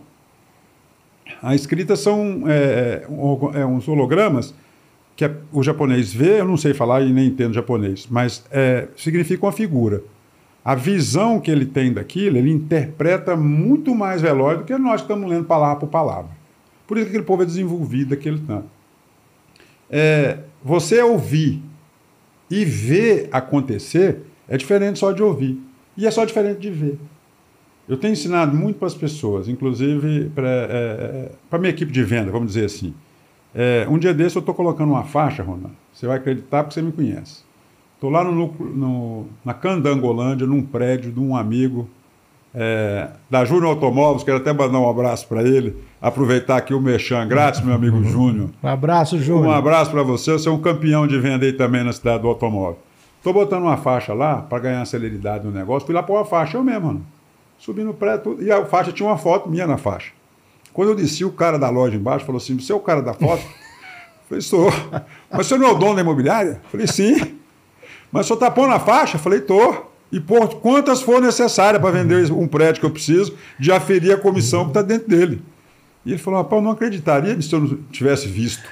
[1.42, 3.04] a escrita são é,
[3.54, 4.54] é, é, uns hologramas
[5.16, 8.88] que é- o japonês vê, eu não sei falar e nem entendo japonês, mas é,
[8.96, 10.04] significa uma figura.
[10.64, 15.06] A visão que ele tem daquilo, ele interpreta muito mais veloz do que nós que
[15.06, 16.32] estamos lendo palavra por palavra.
[16.86, 18.68] Por isso que aquele povo é desenvolvido daquele tanto.
[19.90, 21.62] É, você ouvir
[22.50, 25.60] e ver acontecer é diferente só de ouvir.
[25.98, 27.00] E é só diferente de ver.
[27.88, 32.32] Eu tenho ensinado muito para as pessoas, inclusive para é, a minha equipe de venda,
[32.32, 32.94] vamos dizer assim.
[33.54, 35.72] É, um dia desse eu estou colocando uma faixa, Ronan.
[35.94, 37.44] Você vai acreditar porque você me conhece.
[37.96, 41.88] Estou lá no, no, na Candangolândia, num prédio de um amigo
[42.56, 44.24] é, da Júnior Automóveis.
[44.24, 45.76] Quero até mandar um abraço para ele.
[46.02, 48.50] Aproveitar aqui o Merchan grátis, meu amigo Júnior.
[48.64, 49.54] Um abraço, Um Júnior.
[49.54, 50.32] abraço para você.
[50.32, 52.80] Você é um campeão de venda aí também na cidade do automóvel.
[53.18, 55.86] Estou botando uma faixa lá para ganhar celeridade no negócio.
[55.86, 57.06] Fui lá pôr uma faixa, eu mesmo, mano.
[57.60, 60.12] Subi no prédio tudo, e a faixa tinha uma foto minha na faixa.
[60.74, 63.14] Quando eu desci, o cara da loja embaixo falou assim: Você é o cara da
[63.14, 63.44] foto?
[64.28, 64.72] Falei: Sou.
[65.30, 66.62] Mas você não é o dono da imobiliária?
[66.72, 67.38] Falei: Sim.
[68.12, 69.18] Mas senhor está pondo a faixa?
[69.18, 69.92] Falei: Tô.
[70.12, 74.18] E por quantas for necessárias para vender um prédio que eu preciso, de aferir a
[74.18, 75.42] comissão que está dentro dele.
[76.06, 78.64] E ele falou: Rapaz, eu não acreditaria se eu não tivesse visto.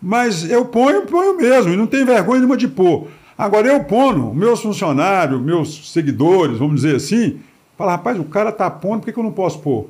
[0.00, 3.08] Mas eu ponho, ponho mesmo, e não tem vergonha nenhuma de pôr.
[3.36, 7.40] Agora eu ponho, meus funcionários, meus seguidores, vamos dizer assim,
[7.76, 9.88] fala, rapaz, o cara tá pondo, por que, que eu não posso pôr?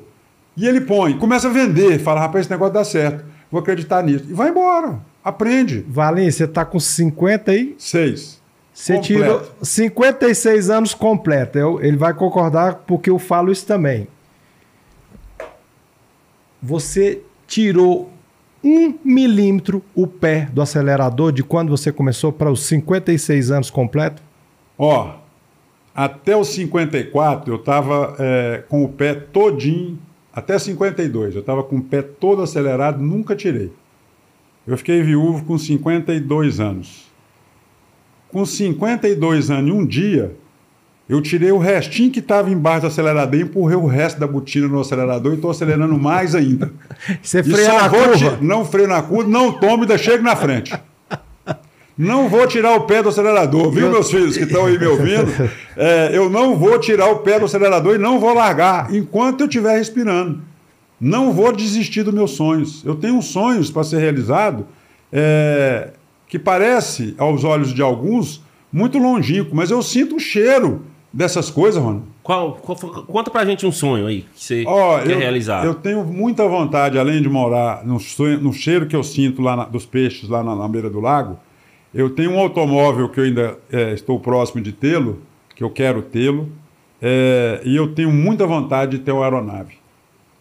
[0.57, 4.25] E ele põe, começa a vender, fala, rapaz, esse negócio dá certo, vou acreditar nisso.
[4.29, 5.85] E vai embora, aprende.
[5.87, 7.75] Valinho, você tá com 50 aí?
[7.77, 8.41] Seis.
[8.73, 11.57] Você tirou 56 anos completo.
[11.57, 14.07] Eu- ele vai concordar porque eu falo isso também.
[16.61, 18.09] Você tirou
[18.63, 24.21] um milímetro o pé do acelerador de quando você começou para os 56 anos completo?
[24.77, 25.13] Ó,
[25.93, 28.15] até os 54 eu estava
[28.67, 29.99] com o pé todinho,
[30.35, 33.71] até 52, eu estava com o pé todo acelerado, nunca tirei.
[34.67, 37.05] Eu fiquei viúvo com 52 anos.
[38.29, 40.35] Com 52 anos e um dia,
[41.07, 44.67] eu tirei o restinho que estava embaixo do acelerador e empurrei o resto da botina
[44.67, 46.71] no acelerador e estou acelerando mais ainda.
[47.21, 48.37] Você freia na curva?
[48.37, 50.73] ti- Não freio na curva, não tomo e ainda chego na frente.
[51.97, 55.31] Não vou tirar o pé do acelerador, viu, meus filhos que estão aí me ouvindo?
[55.77, 59.45] É, eu não vou tirar o pé do acelerador e não vou largar enquanto eu
[59.47, 60.39] estiver respirando.
[61.01, 62.81] Não vou desistir dos meus sonhos.
[62.85, 64.65] Eu tenho sonhos para ser realizado
[65.11, 65.89] é,
[66.29, 68.41] que parece, aos olhos de alguns,
[68.71, 72.03] muito longínquo, mas eu sinto o cheiro dessas coisas, Rony.
[72.23, 75.65] Qual, qual conta pra gente um sonho aí que você Ó, quer eu, realizar.
[75.65, 79.57] eu tenho muita vontade, além de morar no, sonho- no cheiro que eu sinto lá
[79.57, 81.37] na- dos peixes, lá na, na beira do lago,
[81.95, 85.21] eu tenho um automóvel que eu ainda é, estou próximo de tê-lo,
[85.55, 86.49] que eu quero tê-lo,
[87.01, 89.75] é, e eu tenho muita vontade de ter uma aeronave.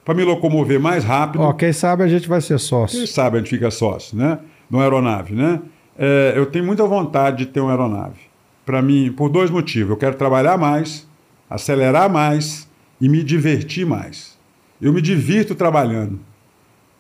[0.05, 2.99] Para me locomover mais rápido, Ó, quem sabe a gente vai ser sócio.
[2.99, 4.39] quem sabe a gente fica sócio, né?
[4.69, 5.61] De uma aeronave, né?
[5.97, 8.19] É, eu tenho muita vontade de ter uma aeronave.
[8.67, 9.91] Para mim, por dois motivos.
[9.91, 11.07] Eu quero trabalhar mais,
[11.49, 12.69] acelerar mais
[13.01, 14.37] e me divertir mais.
[14.83, 16.19] Eu me divirto trabalhando.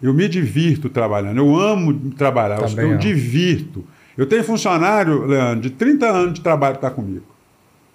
[0.03, 1.39] Eu me divirto trabalhando.
[1.39, 2.61] Eu amo trabalhar.
[2.61, 3.85] Eu- Também eu divirto.
[4.17, 7.25] Eu tenho funcionário, Leandro, de 30 anos de trabalho que está comigo.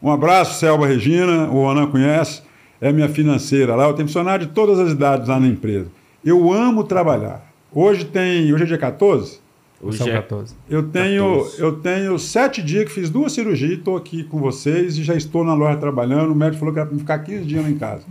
[0.02, 2.42] Um abraço, Selva Regina, o Ronan conhece,
[2.80, 3.86] é minha financeira lá.
[3.86, 5.88] Eu tenho funcionário de todas as idades lá na empresa.
[6.24, 7.50] Eu amo trabalhar.
[7.74, 8.54] Hoje tem.
[8.54, 9.40] Hoje é dia 14?
[9.82, 10.56] Hoje São é 14.
[10.70, 11.62] Eu tenho, 14.
[11.62, 15.44] eu tenho sete dias que fiz duas cirurgias, estou aqui com vocês e já estou
[15.44, 16.32] na loja trabalhando.
[16.32, 18.04] O médico falou que era para ficar 15 dias lá em casa.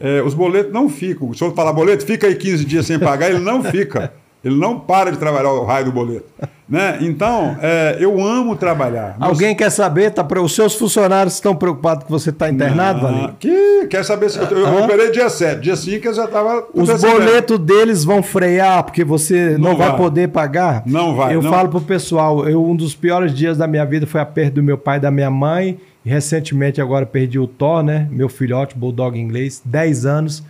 [0.00, 1.32] É, os boletos não ficam.
[1.32, 4.12] Se eu falar boleto, fica aí 15 dias sem pagar, ele não fica.
[4.46, 6.26] Ele não para de trabalhar o raio do boleto.
[6.68, 6.98] né?
[7.00, 9.16] Então, é, eu amo trabalhar.
[9.18, 10.10] Meus- Alguém quer saber?
[10.12, 13.34] Tá, os seus funcionários estão preocupados que você está internado, Valinho?
[13.40, 15.60] que, quer saber se eu, eu operei dia 7.
[15.60, 16.64] Dia 5 eu já estava.
[16.72, 19.96] Os boletos deles vão frear porque você não, Não vai vai.
[19.96, 20.82] poder pagar?
[20.86, 21.50] Não vai, Eu não.
[21.50, 24.62] falo pro pessoal, eu, um dos piores dias da minha vida foi a perda do
[24.62, 25.78] meu pai e da minha mãe.
[26.04, 28.06] E recentemente agora perdi o Thor, né?
[28.12, 30.42] Meu filhote, bulldog inglês, 10 anos.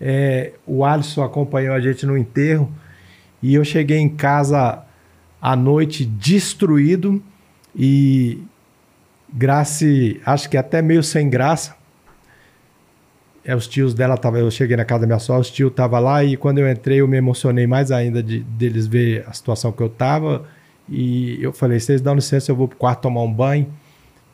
[0.00, 2.68] É, o Alisson acompanhou a gente no enterro.
[3.44, 4.82] E eu cheguei em casa
[5.38, 7.22] à noite destruído
[7.76, 8.38] e
[9.30, 9.84] graça,
[10.24, 11.76] acho que até meio sem graça.
[13.44, 15.98] É, os tios dela tava, eu cheguei na casa da minha sogra, os tios tava
[15.98, 19.70] lá e quando eu entrei eu me emocionei mais ainda de deles ver a situação
[19.70, 20.46] que eu tava
[20.88, 23.70] e eu falei, vocês dão licença, eu vou pro quarto tomar um banho.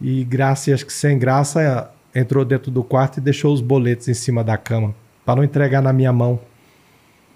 [0.01, 4.15] E graça, acho que sem graça, entrou dentro do quarto e deixou os boletos em
[4.15, 4.95] cima da cama
[5.27, 6.39] para não entregar na minha mão.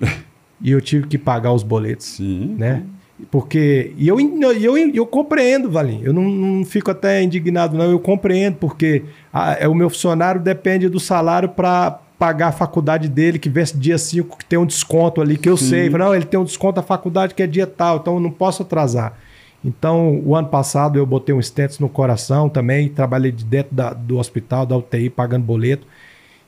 [0.60, 2.54] e eu tive que pagar os boletos Sim.
[2.58, 2.82] né?
[3.30, 6.00] Porque e eu, eu, eu, compreendo, Valim.
[6.02, 7.84] Eu não, não fico até indignado, não.
[7.90, 13.08] Eu compreendo, porque a- é, o meu funcionário depende do salário para pagar a faculdade
[13.08, 15.68] dele, que vence dia 5, que tem um desconto ali, que eu Sim.
[15.68, 15.90] sei.
[15.90, 18.62] Não, ele tem um desconto da faculdade que é dia tal, então eu não posso
[18.62, 19.16] atrasar.
[19.64, 23.94] Então, o ano passado eu botei um stents no coração também, trabalhei de dentro da-
[23.94, 25.86] do hospital, da UTI, pagando boleto.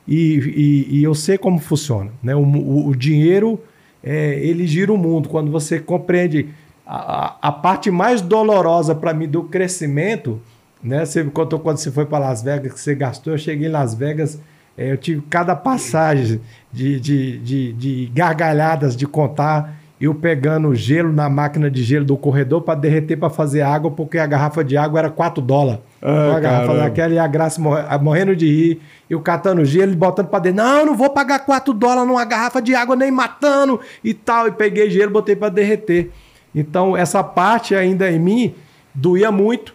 [0.07, 2.11] E, e- e eu sei como funciona.
[2.21, 2.35] Né?
[2.35, 3.59] O, o- o dinheiro,
[4.03, 5.29] é, ele gira o mundo.
[5.29, 6.49] Quando você compreende
[6.85, 6.95] a,
[7.25, 10.39] a- a parte mais dolorosa para mim do crescimento,
[10.83, 11.05] né?
[11.05, 13.33] Você contou quando você foi para Las Vegas, que você gastou.
[13.33, 14.39] Eu cheguei em Las Vegas,
[14.77, 16.39] é, eu tive cada passagem
[16.71, 19.76] de, de, de, de gargalhadas de contar.
[19.99, 24.19] Eu pegando gelo na máquina de gelo do corredor para derreter para fazer água, porque
[24.19, 25.81] a garrafa de água era 4 dólares.
[25.99, 26.83] Ai, Uma garrafa caramba.
[26.83, 28.81] daquela e a Graça morre- morrendo de rir.
[29.09, 30.63] Eu catando gelo e botando pra dentro.
[30.63, 34.47] Não, eu não vou pagar 4 dólares numa garrafa de água nem matando e tal.
[34.47, 36.11] E peguei gelo e botei pra derreter.
[36.53, 38.53] Então, essa parte ainda em mim
[38.93, 39.73] doía muito.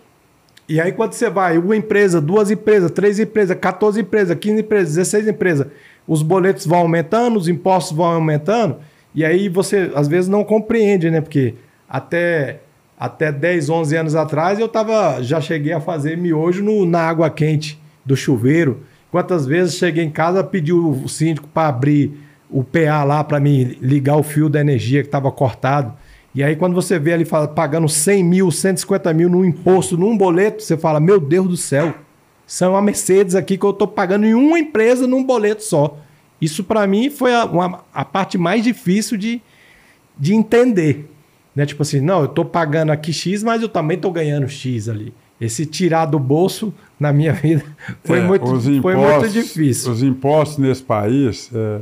[0.69, 4.94] E aí, quando você vai, uma empresa, duas empresas, três empresas, 14 empresas, 15 empresas,
[4.94, 5.66] 16 empresas,
[6.07, 8.77] os boletos vão aumentando, os impostos vão aumentando,
[9.14, 11.20] e aí você às vezes não compreende, né?
[11.20, 11.55] Porque
[11.89, 12.60] até,
[12.98, 17.28] até 10, 11 anos atrás eu tava, já cheguei a fazer miojo no, na água
[17.28, 18.82] quente do chuveiro.
[19.10, 22.12] Quantas vezes cheguei em casa, pedi o síndico para abrir
[22.51, 25.93] o PA lá para me ligar o fio da energia que estava cortado.
[26.34, 30.62] E aí, quando você vê ali pagando 100 mil, 150 mil num imposto, num boleto,
[30.62, 31.94] você fala: Meu Deus do céu,
[32.60, 35.98] é uma Mercedes aqui que eu estou pagando em uma empresa num boleto só.
[36.43, 39.40] Isso, para mim, foi a, uma- a parte mais difícil de,
[40.19, 41.09] de entender.
[41.55, 41.64] Né?
[41.64, 45.14] Tipo assim, não, eu estou pagando aqui X, mas eu também estou ganhando X ali.
[45.40, 47.64] Esse tirar do bolso, na minha vida,
[48.05, 49.93] foi, É, muito, os foi impostos- muito difícil.
[49.93, 51.81] Os impostos nesse país é,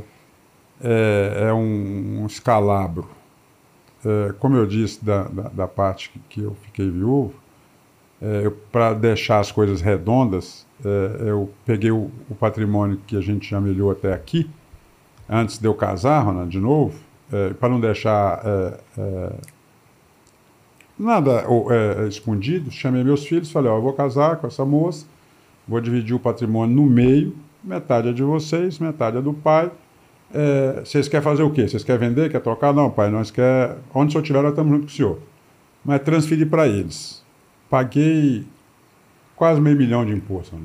[0.83, 3.09] é, é um, um escalabro.
[4.05, 7.33] É, como eu disse da, da, da parte que, que eu fiquei viúvo,
[8.71, 13.59] para deixar as coisas redondas, é, eu peguei o, o patrimônio que a gente já
[13.59, 14.49] melhorou até aqui,
[15.29, 16.99] antes de eu casar, Ronald, de novo,
[17.59, 19.31] para não deixar é, é,
[20.99, 24.65] nada ou, é, escondido, chamei meus filhos e falei, ó, eu vou casar com essa
[24.65, 25.05] moça,
[25.67, 27.33] vou dividir o patrimônio no meio,
[27.63, 29.71] metade é de vocês, metade é do pai.
[30.33, 31.67] É, vocês querem fazer o quê?
[31.67, 32.29] Vocês querem vender?
[32.29, 32.73] Quer trocar?
[32.73, 33.77] Não, pai, nós quer.
[33.93, 35.19] Onde o senhor estiver, nós estamos junto com o senhor.
[35.83, 37.23] Mas transferi para eles.
[37.69, 38.45] Paguei
[39.41, 40.61] quase meio milhão de imposto, né?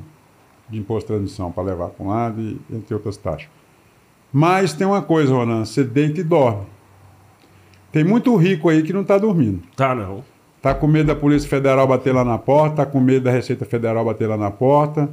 [0.69, 3.49] de imposto de transmissão para levar para um lado e entre outras taxas.
[4.31, 6.67] Mas tem uma coisa, Ronan, você deita e dorme.
[7.91, 9.63] Tem muito rico aí que não está dormindo.
[9.75, 10.23] Tá, não.
[10.61, 13.65] Tá com medo da Polícia Federal bater lá na porta, tá com medo da Receita
[13.65, 15.09] Federal bater lá na porta.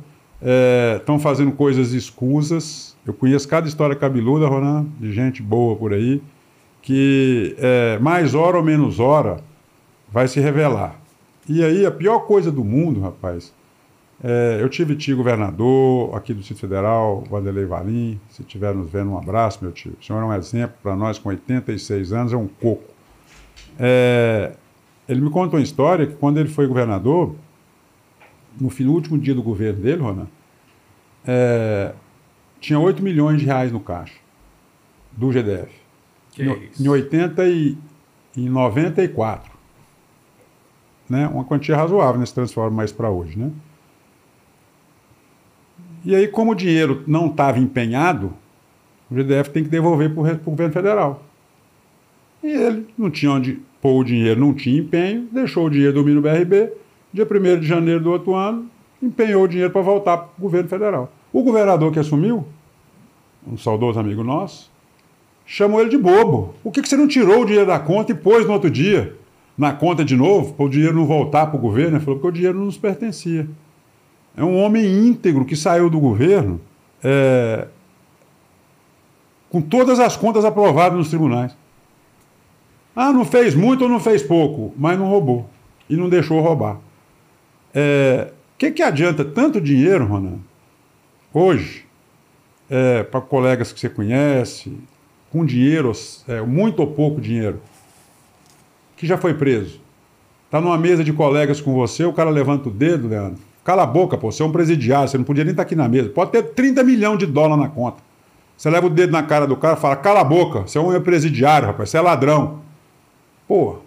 [0.98, 2.98] Estão fazendo coisas escusas.
[3.06, 6.22] Eu conheço cada história cabeluda, Ronan, de gente boa por aí,
[6.82, 9.38] que é, mais hora ou menos hora
[10.12, 11.02] vai se revelar.
[11.48, 13.54] E aí, a pior coisa do mundo, rapaz,
[14.24, 18.20] é, eu tive tio governador aqui do Distrito Federal, Vanderlei Valim.
[18.30, 19.98] Se estiver nos vendo, um abraço, meu tio.
[20.00, 22.94] O senhor é um exemplo para nós, com 86 anos, é um coco.
[23.78, 24.56] É,
[25.10, 27.36] ele me conta uma história que quando ele foi governador,
[28.60, 30.28] no, fim, no último dia do governo dele, Ronan,
[31.26, 31.94] é,
[32.62, 34.16] tinha 8 milhões de reais no caixa
[35.12, 35.72] do GDF.
[36.32, 36.84] Que em, isso?
[36.84, 37.78] em 80 e
[38.38, 39.53] em 94.
[41.14, 41.28] Né?
[41.28, 43.52] Uma quantia razoável nesse transforma mais para hoje, né?
[46.04, 48.34] E aí, como o dinheiro não estava empenhado,
[49.12, 51.24] o GDF tem que devolver para o governo federal.
[52.44, 56.14] E ele não tinha onde pôr o dinheiro, não tinha empenho, deixou o dinheiro dormir
[56.14, 56.74] no BRB.
[57.14, 58.68] Dia 1 de janeiro do outro ano,
[59.02, 61.14] empenhou o dinheiro para voltar para o governo federal.
[61.32, 62.46] O governador que assumiu,
[63.48, 64.72] um saudoso amigo nosso,
[65.46, 66.56] chamou ele de bobo.
[66.64, 69.16] Por que, que você não tirou o dinheiro da conta e pôs no outro dia
[69.58, 71.98] na conta de novo, para o dinheiro não voltar para o governo?
[71.98, 73.48] Ele falou, porque o dinheiro não nos pertencia.
[74.36, 76.60] É um homem íntegro que saiu do governo
[77.04, 77.68] é,
[79.50, 81.56] com todas as contas aprovadas nos tribunais.
[82.96, 85.50] Ah, não fez muito ou não fez pouco, mas não roubou.
[85.90, 86.76] E não deixou roubar.
[86.76, 86.80] O
[87.74, 90.40] é, que, que adianta tanto dinheiro, Ronan,
[91.34, 91.86] hoje,
[92.70, 94.76] é, para colegas que você conhece,
[95.32, 95.92] com dinheiro,
[96.28, 97.62] é, muito ou pouco dinheiro,
[98.96, 99.80] que já foi preso.
[100.46, 103.40] Está numa mesa de colegas com você, o cara levanta o dedo, Leandro.
[103.64, 105.76] Cala a boca, pô, você é um presidiário, você não podia nem estar tá aqui
[105.76, 106.10] na mesa.
[106.10, 107.98] Pode ter 30 milhões de dólar na conta.
[108.56, 110.82] Você leva o dedo na cara do cara e fala, cala a boca, você é
[110.82, 112.60] um presidiário, rapaz, você é ladrão.
[113.48, 113.78] Pô,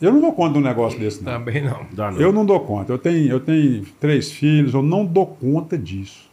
[0.00, 1.32] eu não dou conta de um negócio desse, não.
[1.32, 1.86] Também não.
[1.92, 2.20] Dá não.
[2.20, 2.92] Eu não dou conta.
[2.92, 6.30] Eu tenho, eu tenho três filhos, eu não dou conta disso.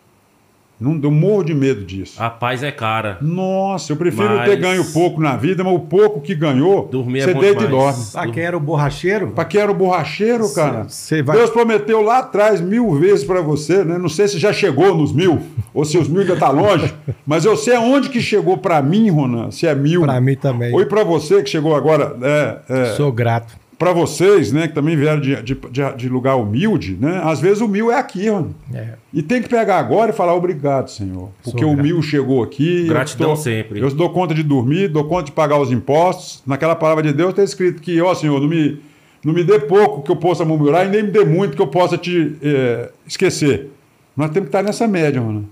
[0.82, 2.22] Não, eu morro de medo disso.
[2.22, 3.18] A paz é cara.
[3.22, 7.20] Nossa, eu prefiro Mas- ter ganho pouco na vida, mas o pouco que ganhou, Dormir
[7.20, 7.96] é você bom deita e demais.
[7.96, 8.06] dorme.
[8.12, 9.28] Pra quem era o borracheiro?
[9.28, 10.86] Pra quem era o borracheiro, cara.
[10.90, 11.38] Você vai.
[11.38, 13.98] Deus prometeu lá atrás mil vezes pra você, né?
[14.00, 15.40] Não sei se já chegou nos mil,
[15.74, 16.92] ou se os mil ainda tá longe,
[17.26, 20.02] mas eu sei aonde que chegou pra mim, Ronan, se é mil.
[20.02, 20.74] Pra mim também.
[20.74, 23.54] Ou e pra você que chegou agora, é, é, Sou grato.
[23.84, 27.20] Para vocês, né, que também vieram de, de, de- de lugar humilde, né?
[27.24, 28.54] Às vezes o mil é aqui, mano.
[28.72, 28.90] É.
[29.12, 31.30] E tem que pegar agora e falar obrigado, Senhor.
[31.44, 31.88] Porque Sou o grato.
[31.88, 32.82] mil chegou aqui.
[32.82, 33.80] eu Gratidão dou- sempre.
[33.80, 36.44] Eu dou conta de dormir, dou conta de pagar os impostos.
[36.46, 38.80] Naquela palavra de Deus está escrito que, ó Senhor, não me,
[39.26, 41.68] não me dê pouco que eu possa murmurar e nem me dê muito que eu
[41.68, 43.72] possa te eh, esquecer.
[44.16, 45.50] Nós temos que estar nessa média, mano.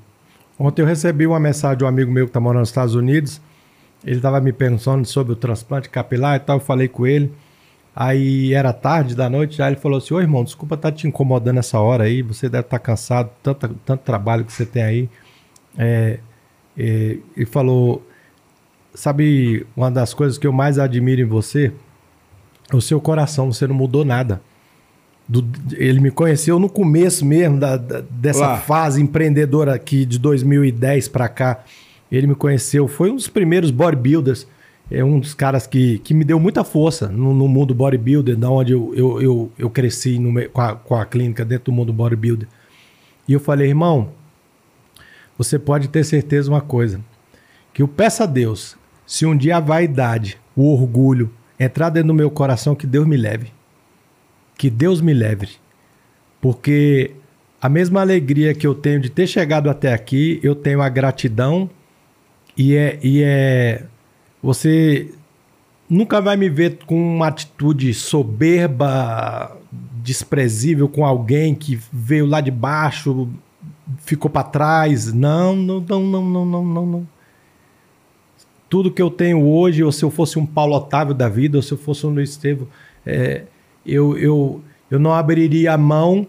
[0.60, 3.42] Ontem eu recebi uma mensagem de um amigo meu que está morando nos Estados Unidos.
[4.06, 6.58] Ele estava me perguntando sobre o transplante capilar e tal.
[6.58, 7.32] Eu falei com ele.
[8.02, 11.58] Aí era tarde da noite, já ele falou assim: Ô irmão, desculpa estar te incomodando
[11.58, 12.22] essa hora aí.
[12.22, 15.10] Você deve estar cansado, tanto, tanto trabalho que você tem aí.
[15.78, 16.20] É,
[16.78, 18.02] é, ele falou:
[18.94, 21.74] Sabe, uma das coisas que eu mais admiro em você
[22.72, 23.52] é o seu coração.
[23.52, 24.42] Você não mudou nada.
[25.28, 25.46] Do-
[25.76, 28.58] ele me conheceu no começo mesmo da- da- dessa Lá.
[28.60, 31.66] fase empreendedora aqui de 2010 para cá.
[32.10, 34.48] Ele me conheceu, foi um dos primeiros bodybuilders,
[34.92, 38.50] é um dos caras que, que me deu muita força no, no mundo bodybuilder, da
[38.50, 41.94] onde eu, eu, eu, eu cresci no com, a, com a clínica dentro do mundo
[41.94, 42.48] bodybuilder.
[43.28, 44.10] E eu falei, irmão,
[45.38, 47.00] você pode ter certeza uma coisa,
[47.74, 48.76] que eu peço a Deus,
[49.06, 53.18] se um dia a vaidade, o orgulho entrar dentro do meu coração, que Deus me
[53.18, 53.52] leve
[54.60, 55.48] que Deus me leve.
[56.42, 57.12] Porque
[57.62, 61.70] a mesma alegria que eu tenho de ter chegado até aqui, eu tenho a gratidão
[62.58, 63.86] e é, e é
[64.42, 65.12] você
[65.90, 69.58] nunca vai me ver com uma atitude soberba,
[70.04, 73.30] desprezível com alguém que veio lá de baixo,
[74.00, 75.12] ficou para trás.
[75.12, 77.08] Não, não, não, não, não, não, não.
[78.70, 81.62] Tudo que eu tenho hoje, ou se eu fosse um Paulo Otávio da vida, ou
[81.62, 82.68] se eu fosse um Luiz Estevam,
[83.06, 83.44] é,
[83.86, 84.62] eu, eu,
[84.92, 86.28] eu não abriria a mão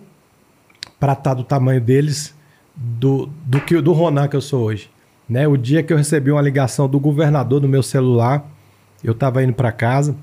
[0.98, 2.34] para estar do tamanho deles
[2.74, 4.90] do, do que do Ronan que eu sou hoje.
[5.30, 5.46] Né?
[5.46, 8.44] O dia que eu recebi uma ligação do governador no meu celular,
[9.02, 10.16] eu estava indo para casa,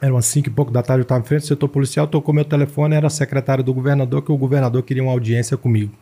[0.00, 2.34] era umas 5 e pouco da tarde, eu estava em frente do setor policial, tocou
[2.34, 5.92] meu telefone, era a secretária do governador, que o governador queria uma audiência comigo.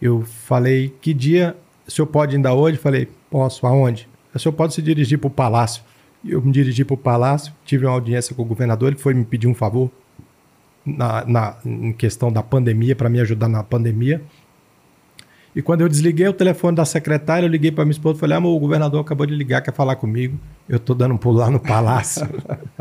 [0.00, 1.56] Eu falei, que dia
[1.88, 2.76] o senhor pode ainda hoje?
[2.76, 4.06] Falei, posso, aonde?
[4.34, 5.82] O senhor pode se dirigir para o palácio.
[6.22, 9.24] Eu me dirigi para o palácio, tive uma audiência com o governador, ele foi me
[9.24, 9.90] pedir um favor
[10.84, 14.22] na, na, em questão da pandemia, para me ajudar na pandemia.
[15.54, 18.36] E quando eu desliguei o telefone da secretária, eu liguei para minha esposa e falei:
[18.36, 20.38] Amor, o governador acabou de ligar, quer falar comigo.
[20.68, 22.26] Eu tô dando um pulo lá no palácio.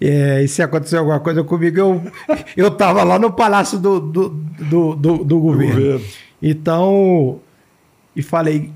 [0.00, 2.02] É, e se acontecer alguma coisa comigo, eu,
[2.56, 5.74] eu tava lá no palácio do, do, do, do, do governo.
[5.74, 6.04] governo.
[6.42, 7.38] Então,
[8.16, 8.72] e falei,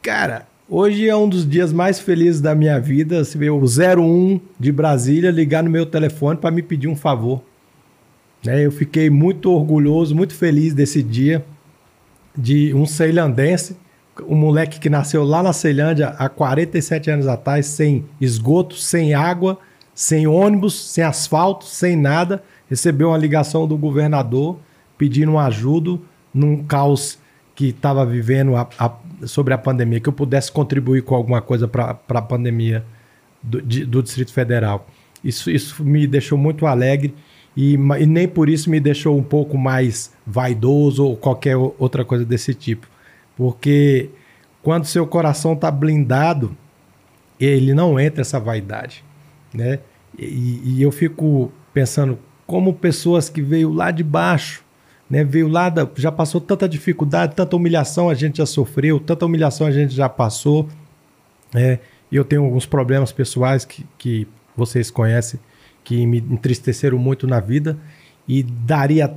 [0.00, 3.24] cara, hoje é um dos dias mais felizes da minha vida.
[3.24, 7.42] Se vê o 01 de Brasília ligar no meu telefone para me pedir um favor.
[8.44, 11.44] Né, eu fiquei muito orgulhoso, muito feliz desse dia
[12.38, 13.76] de um ceilandense,
[14.28, 19.58] um moleque que nasceu lá na Ceilândia há 47 anos atrás, sem esgoto, sem água,
[19.94, 24.58] sem ônibus, sem asfalto, sem nada, recebeu uma ligação do governador
[24.96, 26.00] pedindo um ajudo
[26.32, 27.18] num caos
[27.56, 28.92] que estava vivendo a- a-
[29.26, 32.84] sobre a pandemia, que eu pudesse contribuir com alguma coisa para a pandemia
[33.42, 34.86] do, de- do Distrito Federal.
[35.24, 37.14] Isso, isso me deixou muito alegre
[37.60, 42.24] e, e nem por isso me deixou um pouco mais vaidoso ou qualquer outra coisa
[42.24, 42.86] desse tipo.
[43.36, 44.10] Porque
[44.62, 46.56] quando seu coração está blindado,
[47.40, 49.04] ele não entra essa vaidade,
[49.52, 49.80] né?
[50.16, 52.16] E, e eu fico pensando
[52.46, 54.62] como pessoas que veio lá de baixo
[55.10, 55.24] né?
[55.24, 59.66] Veio lá, da- já passou tanta dificuldade, tanta humilhação a gente já sofreu, tanta humilhação
[59.66, 60.68] a gente já passou.
[61.54, 61.78] É,
[62.12, 65.40] e eu tenho alguns problemas pessoais que, que vocês conhecem,
[65.88, 67.78] que me entristeceram muito na vida.
[68.28, 69.10] E daria.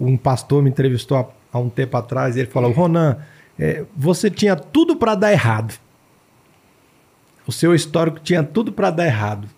[0.00, 3.18] Um pastor me entrevistou há, um tempo atrás e ele falou: Ronan,
[3.56, 5.78] é, você tinha tudo para dar errado.
[7.46, 9.48] O seu histórico tinha tudo para dar errado.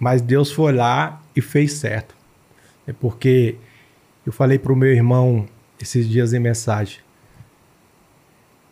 [0.00, 2.14] Mas Deus foi lá e fez certo.
[2.86, 3.56] É porque
[4.24, 5.46] eu falei para o meu irmão
[5.78, 7.00] esses dias em mensagem.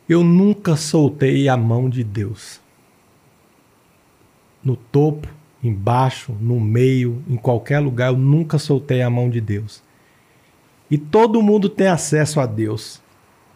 [0.09, 2.61] Eu nunca soltei a mão de Deus.
[4.65, 5.29] No topo,
[5.63, 9.83] embaixo, no meio, em qualquer lugar, eu nunca soltei a mão de Deus.
[10.91, 13.01] E todo mundo tem acesso a Deus.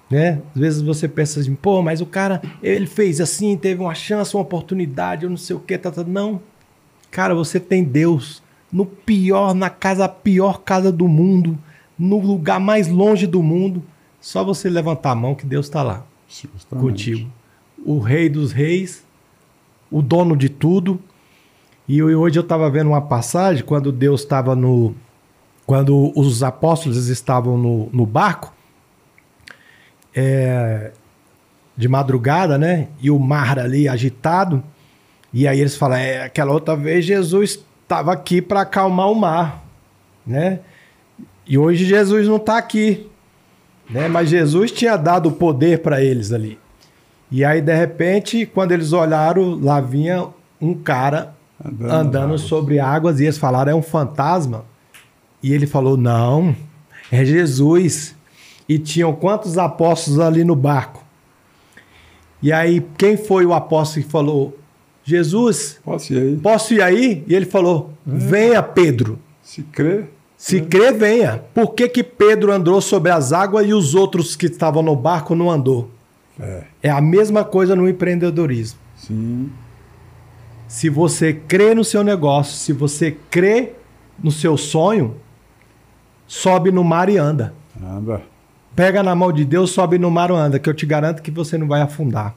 [0.09, 0.41] Né?
[0.55, 4.35] Às vezes você pensa assim, pô, mas o cara, ele fez assim, teve uma chance,
[4.37, 6.05] uma oportunidade, eu não sei o que, tá, tá.
[6.05, 6.41] não.
[7.11, 11.59] Cara, você tem Deus no pior, na casa, pior casa do mundo,
[11.99, 13.83] no lugar mais longe do mundo.
[14.21, 16.85] Só você levantar a mão que Deus está lá Justamente.
[16.85, 17.31] contigo.
[17.85, 19.05] O rei dos reis,
[19.91, 21.01] o dono de tudo.
[21.89, 24.95] E hoje eu estava vendo uma passagem quando Deus estava no.
[25.65, 28.55] Quando os apóstolos estavam no, no barco,
[30.15, 30.93] é,
[31.77, 32.89] de madrugada, né?
[33.01, 34.63] E o mar ali agitado.
[35.33, 39.65] E aí eles falam: é, aquela outra vez Jesus estava aqui para acalmar o mar,
[40.27, 40.61] né?
[41.47, 43.09] E hoje Jesus não está aqui
[43.89, 44.09] né?
[44.09, 46.59] Mas Jesus tinha dado o poder para eles ali.
[47.31, 50.29] E aí, de repente, quando eles olharam, lá vinha
[50.61, 51.35] um cara
[51.65, 52.41] Andando andando, águas.
[52.43, 54.65] sobre águas e eles falaram: é um fantasma.
[55.43, 56.55] E ele falou: não,
[57.11, 58.15] é Jesus.
[58.69, 61.05] E tinham quantos apóstolos ali no barco?
[62.43, 64.59] E aí, quem foi o apóstolo que falou:
[65.05, 66.37] Jesus, Posso ir aí?
[66.37, 67.25] posso ir aí?
[67.27, 69.19] E ele falou: venha, Pedro.
[69.43, 70.05] Se crê,
[70.37, 71.45] Se crê, venha.
[71.55, 75.35] Por que, que Pedro andou sobre as águas e os outros que estavam no barco
[75.35, 75.89] não andou?
[76.39, 76.65] é.
[76.83, 78.79] É a mesma coisa no empreendedorismo.
[78.97, 79.49] Sim.
[80.69, 83.73] Se você crê no seu negócio, se você crê
[84.23, 85.17] no seu sonho,
[86.27, 87.55] sobe no mar e anda.
[87.81, 88.23] Anda.
[88.75, 91.31] Pega na mão de Deus, sobe no mar e anda, que eu te garanto que
[91.31, 92.35] você não vai afundar.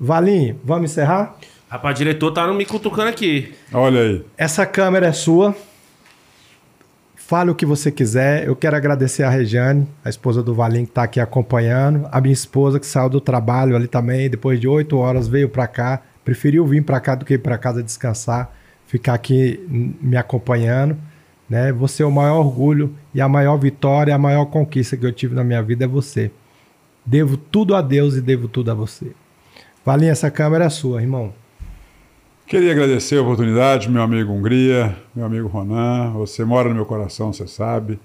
[0.00, 1.36] Valinho, vamos encerrar?
[1.68, 3.52] Rapaz, o diretor tá me cutucando aqui.
[3.72, 4.24] Olha aí.
[4.36, 5.54] Essa câmera é sua.
[7.14, 8.46] Fale o que você quiser.
[8.46, 12.08] Eu quero agradecer a Regiane, a esposa do Valim, que está aqui acompanhando.
[12.10, 15.66] A minha esposa, que saiu do trabalho ali também, depois de oito horas, veio para
[15.66, 16.00] cá.
[16.28, 18.54] Preferiu vir para cá do que ir para casa descansar,
[18.86, 20.94] ficar aqui me acompanhando.
[21.48, 21.72] Né?
[21.72, 25.34] Você é o maior orgulho e a maior vitória, a maior conquista que eu tive
[25.34, 26.30] na minha vida é você.
[27.02, 29.12] Devo tudo a Deus e devo tudo a você.
[29.86, 31.32] Valim, essa câmera é sua, irmão.
[32.46, 36.10] Queria agradecer a oportunidade, meu amigo Hungria, meu amigo Ronan.
[36.10, 37.98] Você mora no meu coração, você sabe.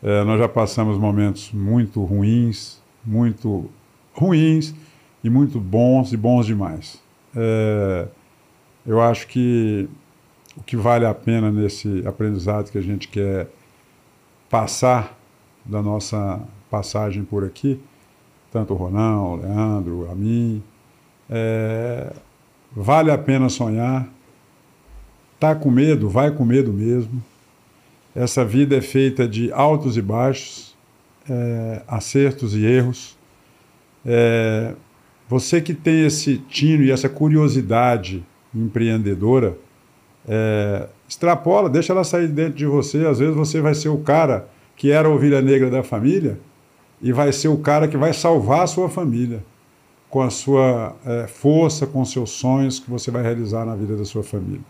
[0.00, 3.68] É, nós já passamos momentos muito ruins, muito
[4.12, 4.72] ruins
[5.24, 7.07] e muito bons e bons demais.
[7.36, 8.06] É,
[8.86, 9.88] eu acho que
[10.56, 13.48] o que vale a pena nesse aprendizado que a gente quer
[14.50, 15.16] passar
[15.64, 16.40] da nossa
[16.70, 17.80] passagem por aqui,
[18.50, 20.62] tanto o Ronan, o Leandro, a mim,
[21.28, 22.12] é,
[22.72, 24.08] vale a pena sonhar.
[25.38, 27.22] Tá com medo, vai com medo mesmo.
[28.14, 30.76] Essa vida é feita de altos e baixos,
[31.28, 33.16] é, acertos e erros.
[34.04, 34.74] É,
[35.28, 38.24] você que tem esse tino e essa curiosidade
[38.54, 39.58] empreendedora,
[40.26, 43.06] é, extrapola, deixa ela sair de dentro de você.
[43.06, 46.38] Às vezes você vai ser o cara que era a ovelha negra da família
[47.00, 49.44] e vai ser o cara que vai salvar a sua família
[50.08, 53.96] com a sua é, força, com os seus sonhos que você vai realizar na vida
[53.96, 54.64] da sua família.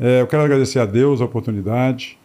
[0.00, 2.18] É, eu quero agradecer a Deus a oportunidade,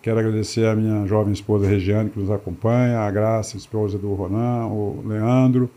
[0.00, 4.66] quero agradecer a minha jovem esposa Regiane, que nos acompanha, a Graça, esposa do Ronan,
[4.66, 5.70] o Leandro,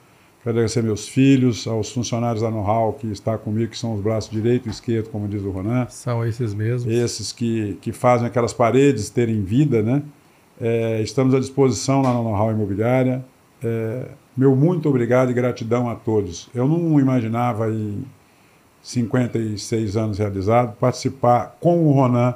[0.44, 4.30] quero agradecer meus filhos, aos funcionários da Know-How que está comigo, que são os braços
[4.30, 6.94] direito e esquerdo, como diz o Ronan, São esses mesmos.
[6.94, 10.04] esses que, que fazem aquelas paredes terem vida, né?
[10.60, 13.24] É, estamos à disposição lá na Know-How Imobiliária.
[13.64, 16.50] É, meu muito obrigado e gratidão a todos.
[16.54, 18.04] Eu não imaginava em
[18.82, 22.36] 56 anos realizado participar com o Ronan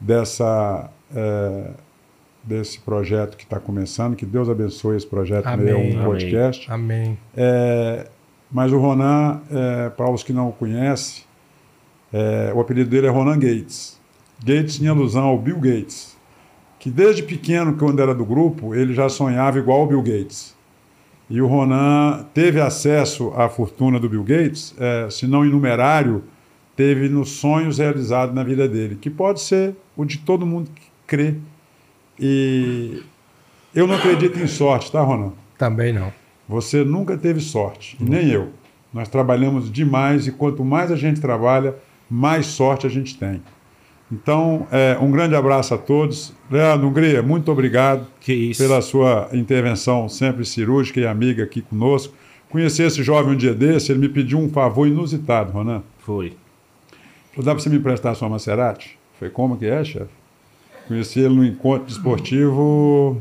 [0.00, 1.70] dessa é,
[2.42, 4.16] desse projeto que está começando.
[4.16, 5.46] Que Deus abençoe esse projeto.
[5.46, 5.94] Amém.
[5.94, 6.70] É um podcast.
[6.70, 7.18] Amém.
[7.36, 8.06] É,
[8.50, 11.24] mas o Ronan, é, para os que não o conhecem,
[12.12, 14.00] é, o apelido dele é Ronan Gates.
[14.44, 16.16] Gates em alusão ao Bill Gates,
[16.78, 20.54] que desde pequeno, quando era do grupo, ele já sonhava igual ao Bill Gates.
[21.30, 26.24] E o Ronan teve acesso à fortuna do Bill Gates, é, se não em numerário,
[26.76, 30.82] teve nos sonhos realizados na vida dele, que pode ser o de todo mundo que
[31.06, 31.36] crê.
[32.22, 33.02] E
[33.74, 35.32] Eu não acredito em sorte, tá, Ronan?
[35.58, 36.12] Também não.
[36.48, 38.50] Você nunca teve sorte, nem eu.
[38.94, 41.74] Nós trabalhamos demais e quanto mais a gente trabalha,
[42.08, 43.42] mais sorte a gente tem.
[44.10, 46.34] Então, é, um grande abraço a todos.
[46.50, 48.06] Leandro Hungria, muito obrigado
[48.58, 52.14] pela sua intervenção sempre cirúrgica e amiga aqui conosco.
[52.50, 55.82] Conheci esse jovem um dia desse, ele me pediu um favor inusitado, Ronan.
[56.00, 56.36] Foi.
[57.38, 58.98] Dá para você me emprestar a sua Maserati?
[59.18, 60.21] Foi como que é, chefe?
[60.88, 63.20] Conheci ele no encontro desportivo,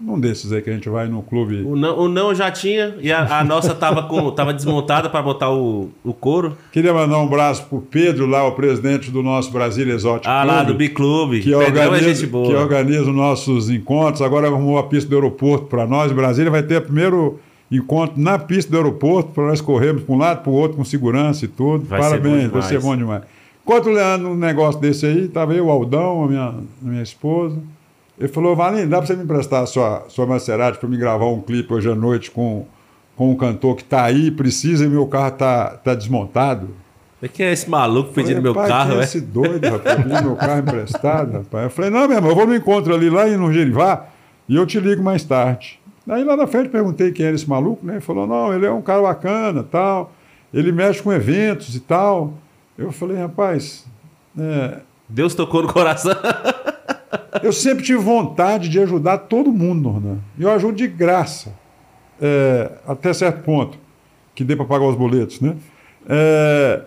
[0.00, 1.62] num desses aí que a gente vai no clube.
[1.62, 5.22] O não, o não já tinha e a, a nossa tava, com, tava desmontada para
[5.22, 6.56] botar o, o couro.
[6.72, 10.62] Queria mandar um abraço pro Pedro, lá, o presidente do nosso Brasília Exótico Ah, lá
[10.62, 11.40] do Clube, Biclube.
[11.40, 14.20] que é organiza, que organiza os nossos encontros.
[14.22, 16.10] Agora arrumou a pista do aeroporto para nós.
[16.10, 17.38] Brasília vai ter o primeiro
[17.70, 20.84] encontro na pista do aeroporto para nós corrermos para um lado para o outro com
[20.84, 21.84] segurança e tudo.
[21.86, 22.84] Vai Parabéns, vai ser demais.
[22.84, 23.22] bom demais.
[23.64, 27.02] Enquanto o Leandro, um negócio desse aí, estava eu, o Aldão, a minha, a minha
[27.02, 27.56] esposa.
[28.18, 31.26] Ele falou, Valinho, dá para você me emprestar a sua, sua Maserati para me gravar
[31.26, 32.66] um clipe hoje à noite com,
[33.16, 36.70] com um cantor que está aí, precisa, e meu carro está tá desmontado.
[37.22, 40.36] É que é esse maluco pedindo meu "Rapaz, carro, é esse doido, rapaz, pedindo meu
[40.36, 41.64] carro emprestado, rapaz.
[41.64, 44.06] Eu falei, não, meu irmão, eu vou no encontro ali lá no Gerivá
[44.48, 45.80] e eu te ligo mais tarde.
[46.08, 47.94] Aí lá na frente perguntei quem era esse maluco, né?
[47.94, 50.12] Ele falou, não, ele é um cara bacana, tal.
[50.52, 52.34] Ele mexe com eventos e tal.
[52.76, 53.86] Eu falei, rapaz,
[54.38, 56.12] é, Deus tocou no coração.
[57.42, 60.18] eu sempre tive vontade de ajudar todo mundo, Nornan.
[60.38, 61.52] E eu ajudo de graça.
[62.20, 63.78] É, até certo ponto,
[64.34, 65.56] que dê para pagar os boletos, né?
[66.08, 66.82] É,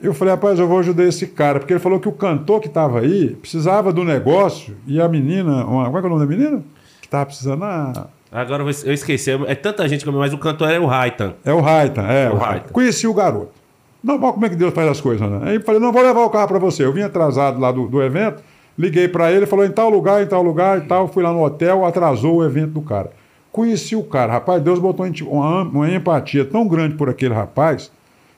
[0.00, 2.68] eu falei, rapaz, eu vou ajudar esse cara, porque ele falou que o cantor que
[2.68, 6.26] estava aí precisava do negócio e a menina, uma, como é que é o nome
[6.26, 6.62] da menina?
[7.00, 7.64] Que estava precisando.
[7.64, 9.30] Ah, Agora eu esqueci.
[9.46, 11.34] É tanta gente como mas o cantor é o Raitan.
[11.44, 12.36] é o Raitan, é, O.
[12.36, 12.72] Raitan.
[12.72, 13.57] Conheci o garoto.
[14.02, 15.40] Não, mas como é que Deus faz as coisas, né?
[15.42, 16.84] Aí eu falei, não, vou levar o carro para você.
[16.84, 18.42] Eu vim atrasado lá do, do evento,
[18.78, 21.08] liguei para ele, falou em tal lugar, em tal lugar e tal.
[21.08, 23.10] Fui lá no hotel, atrasou o evento do cara.
[23.50, 27.90] Conheci o cara, rapaz, Deus botou uma, uma empatia tão grande por aquele rapaz.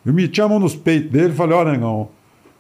[0.07, 2.09] Eu meti a mão nos peitos dele e falei, ó, negão,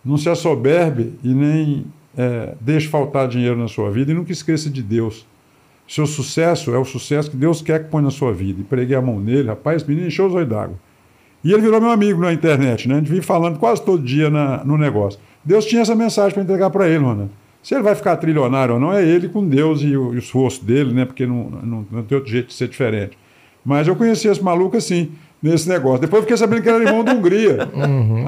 [0.04, 1.86] não se assoberbe e nem
[2.16, 5.26] é, deixe faltar dinheiro na sua vida e nunca esqueça de Deus.
[5.88, 8.60] Seu sucesso é o sucesso que Deus quer que põe na sua vida.
[8.60, 10.76] E preguei a mão nele, rapaz, esse menino encheu os olhos d'água.
[11.42, 12.94] E ele virou meu amigo na internet, né?
[12.94, 15.18] A gente vinha falando quase todo dia na- no negócio.
[15.44, 17.30] Deus tinha essa mensagem para entregar para ele, mano.
[17.62, 20.18] Se ele vai ficar trilionário ou não, é ele com Deus e o, e o
[20.18, 21.04] esforço dele, né?
[21.04, 23.16] Porque não, não, não tem outro jeito de ser diferente.
[23.64, 25.10] Mas eu conheci esse maluco assim,
[25.42, 26.00] nesse negócio.
[26.00, 27.68] Depois eu fiquei sabendo que era irmão da Hungria.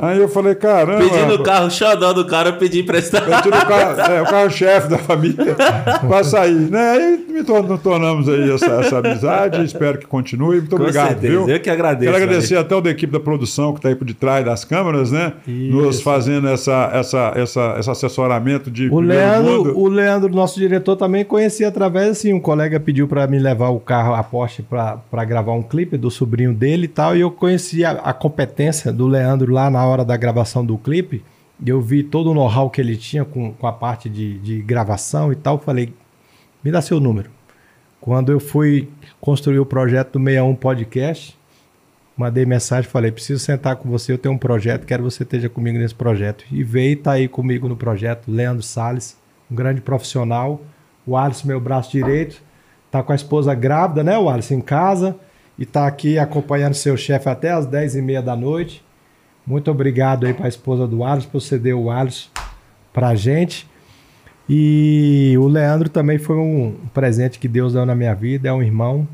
[0.01, 1.05] Aí eu falei, caramba.
[1.05, 3.30] Pedindo o carro, xodó do cara, eu pedi emprestado.
[3.30, 5.55] Eu tiro o carro, é, o carro-chefe da família
[6.09, 6.70] para sair.
[6.70, 6.90] Né?
[6.93, 9.64] Aí me tor- tornamos aí essa, essa amizade.
[9.64, 10.56] Espero que continue.
[10.56, 11.48] Muito Com obrigado, certeza, viu?
[11.48, 14.05] eu que agradeço, Quero agradecer até o da equipe da produção que está aí por
[14.05, 15.32] detrás das câmeras, né?
[15.47, 15.76] Isso.
[15.76, 19.78] Nos fazendo essa, essa, essa, esse assessoramento de O primeiro Leandro, mundo.
[19.78, 22.32] o Leandro, nosso diretor, também conhecia através assim.
[22.32, 26.10] Um colega pediu para me levar o carro, a Porsche, para gravar um clipe do
[26.10, 27.16] sobrinho dele e tal.
[27.16, 31.24] E eu conhecia a competência do Leandro lá na hora da gravação do clipe.
[31.64, 34.62] E eu vi todo o know-how que ele tinha com, com a parte de, de
[34.62, 35.58] gravação e tal.
[35.58, 35.92] Falei,
[36.62, 37.28] me dá seu número.
[38.00, 38.88] Quando eu fui
[39.20, 41.38] construir o projeto do 61 Podcast,
[42.16, 45.48] mandei mensagem, falei, preciso sentar com você, eu tenho um projeto, quero que você esteja
[45.48, 46.44] comigo nesse projeto.
[46.50, 49.16] E veio e tá aí comigo no projeto, Leandro Salles,
[49.50, 50.60] um grande profissional.
[51.06, 52.40] O Alisson, meu braço direito,
[52.90, 55.16] tá com a esposa grávida, né, o Alisson, em casa,
[55.58, 58.84] e tá aqui acompanhando seu chefe até as 10 e meia da noite.
[59.46, 62.28] Muito obrigado aí para a esposa do Alisson, por ceder o Alisson
[62.92, 63.66] pra gente.
[64.48, 68.62] E o Leandro também foi um presente que Deus deu na minha vida, é um
[68.62, 69.06] irmão,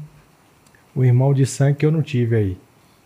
[0.97, 2.56] um irmão de sangue que eu não tive aí.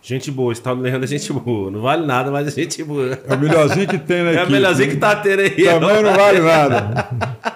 [0.01, 1.71] Gente boa, esse tal do Leandro é gente boa.
[1.71, 3.17] Não vale nada, mas é gente boa.
[3.25, 5.63] É o melhorzinho que tem na É o melhorzinho que tá tendo aí.
[5.63, 7.09] Também não vale nada.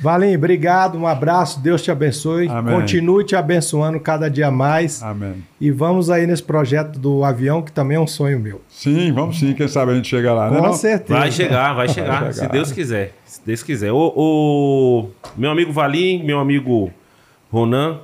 [0.00, 2.48] Valim, obrigado, um abraço, Deus te abençoe.
[2.48, 2.74] Amém.
[2.74, 5.02] Continue te abençoando cada dia mais.
[5.02, 5.44] Amém.
[5.60, 8.62] E vamos aí nesse projeto do avião, que também é um sonho meu.
[8.68, 9.52] Sim, vamos sim.
[9.52, 10.56] Quem sabe a gente chega lá, né?
[10.58, 10.72] Com não?
[10.72, 11.18] certeza.
[11.18, 12.52] Vai chegar, vai chegar, Vai se chegar.
[12.52, 13.14] Deus quiser.
[13.26, 13.92] Se Deus quiser.
[13.92, 16.90] O, o- meu amigo Valim, meu amigo
[17.52, 17.98] Ronan,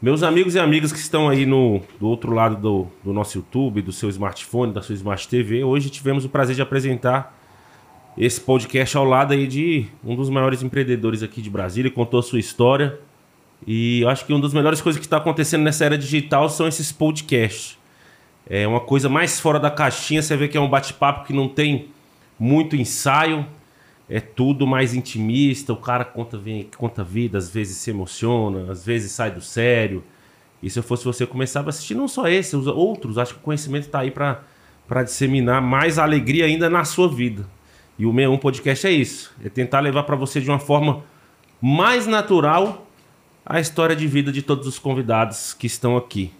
[0.00, 3.82] meus amigos e amigas que estão aí no, do outro lado do, do nosso YouTube,
[3.82, 7.36] do seu smartphone, da sua Smart TV, hoje tivemos o prazer de apresentar
[8.16, 12.22] esse podcast ao lado aí de um dos maiores empreendedores aqui de Brasília, contou a
[12.22, 12.98] sua história.
[13.66, 16.66] E eu acho que uma das melhores coisas que está acontecendo nessa era digital são
[16.66, 17.78] esses podcasts.
[18.48, 21.48] É uma coisa mais fora da caixinha, você vê que é um bate-papo que não
[21.48, 21.88] tem
[22.38, 23.46] muito ensaio,
[24.10, 28.84] é tudo mais intimista, o cara conta, vem, conta vida, às vezes se emociona, às
[28.84, 30.02] vezes sai do sério.
[30.62, 33.16] E se eu fosse você, começava a assistir não só esse, os outros.
[33.16, 37.46] Acho que o conhecimento está aí para disseminar mais alegria ainda na sua vida.
[37.98, 39.32] E o 61 Podcast é isso.
[39.44, 41.02] É tentar levar para você de uma forma
[41.60, 42.86] mais natural
[43.44, 46.32] a história de vida de todos os convidados que estão aqui.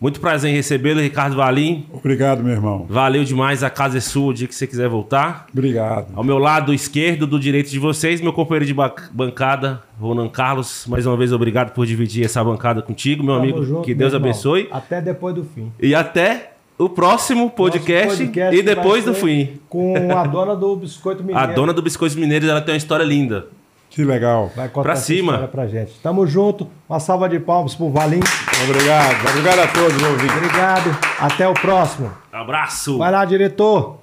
[0.00, 1.86] Muito prazer em recebê-lo, Ricardo Valim.
[1.92, 2.84] Obrigado, meu irmão.
[2.88, 5.46] Valeu demais, a casa é sua o dia que você quiser voltar.
[5.52, 6.08] Obrigado.
[6.14, 10.84] Ao meu lado esquerdo, do direito de vocês, meu companheiro de ba- bancada, Ronan Carlos.
[10.88, 13.64] Mais uma vez, obrigado por dividir essa bancada contigo, meu Tamo amigo.
[13.64, 14.28] junto, que Deus irmão.
[14.28, 14.68] abençoe.
[14.70, 15.72] Até depois do fim.
[15.80, 19.60] E até o próximo podcast, podcast e depois do fim.
[19.68, 21.54] Com a dona do Biscoito A Mineiro.
[21.54, 23.46] dona do Biscoitos Mineiros, ela tem uma história linda.
[23.90, 24.50] Que legal.
[24.56, 25.32] Vai contar Pra cima.
[25.34, 25.92] história pra gente.
[26.02, 26.68] Tamo junto.
[26.88, 28.18] Uma salva de palmas pro Valim.
[28.64, 29.28] Obrigado.
[29.28, 30.36] Obrigado a todos, ouvintes.
[30.36, 30.96] Obrigado.
[31.20, 32.10] Até o próximo.
[32.32, 32.98] Abraço!
[32.98, 33.98] Vai lá, diretor.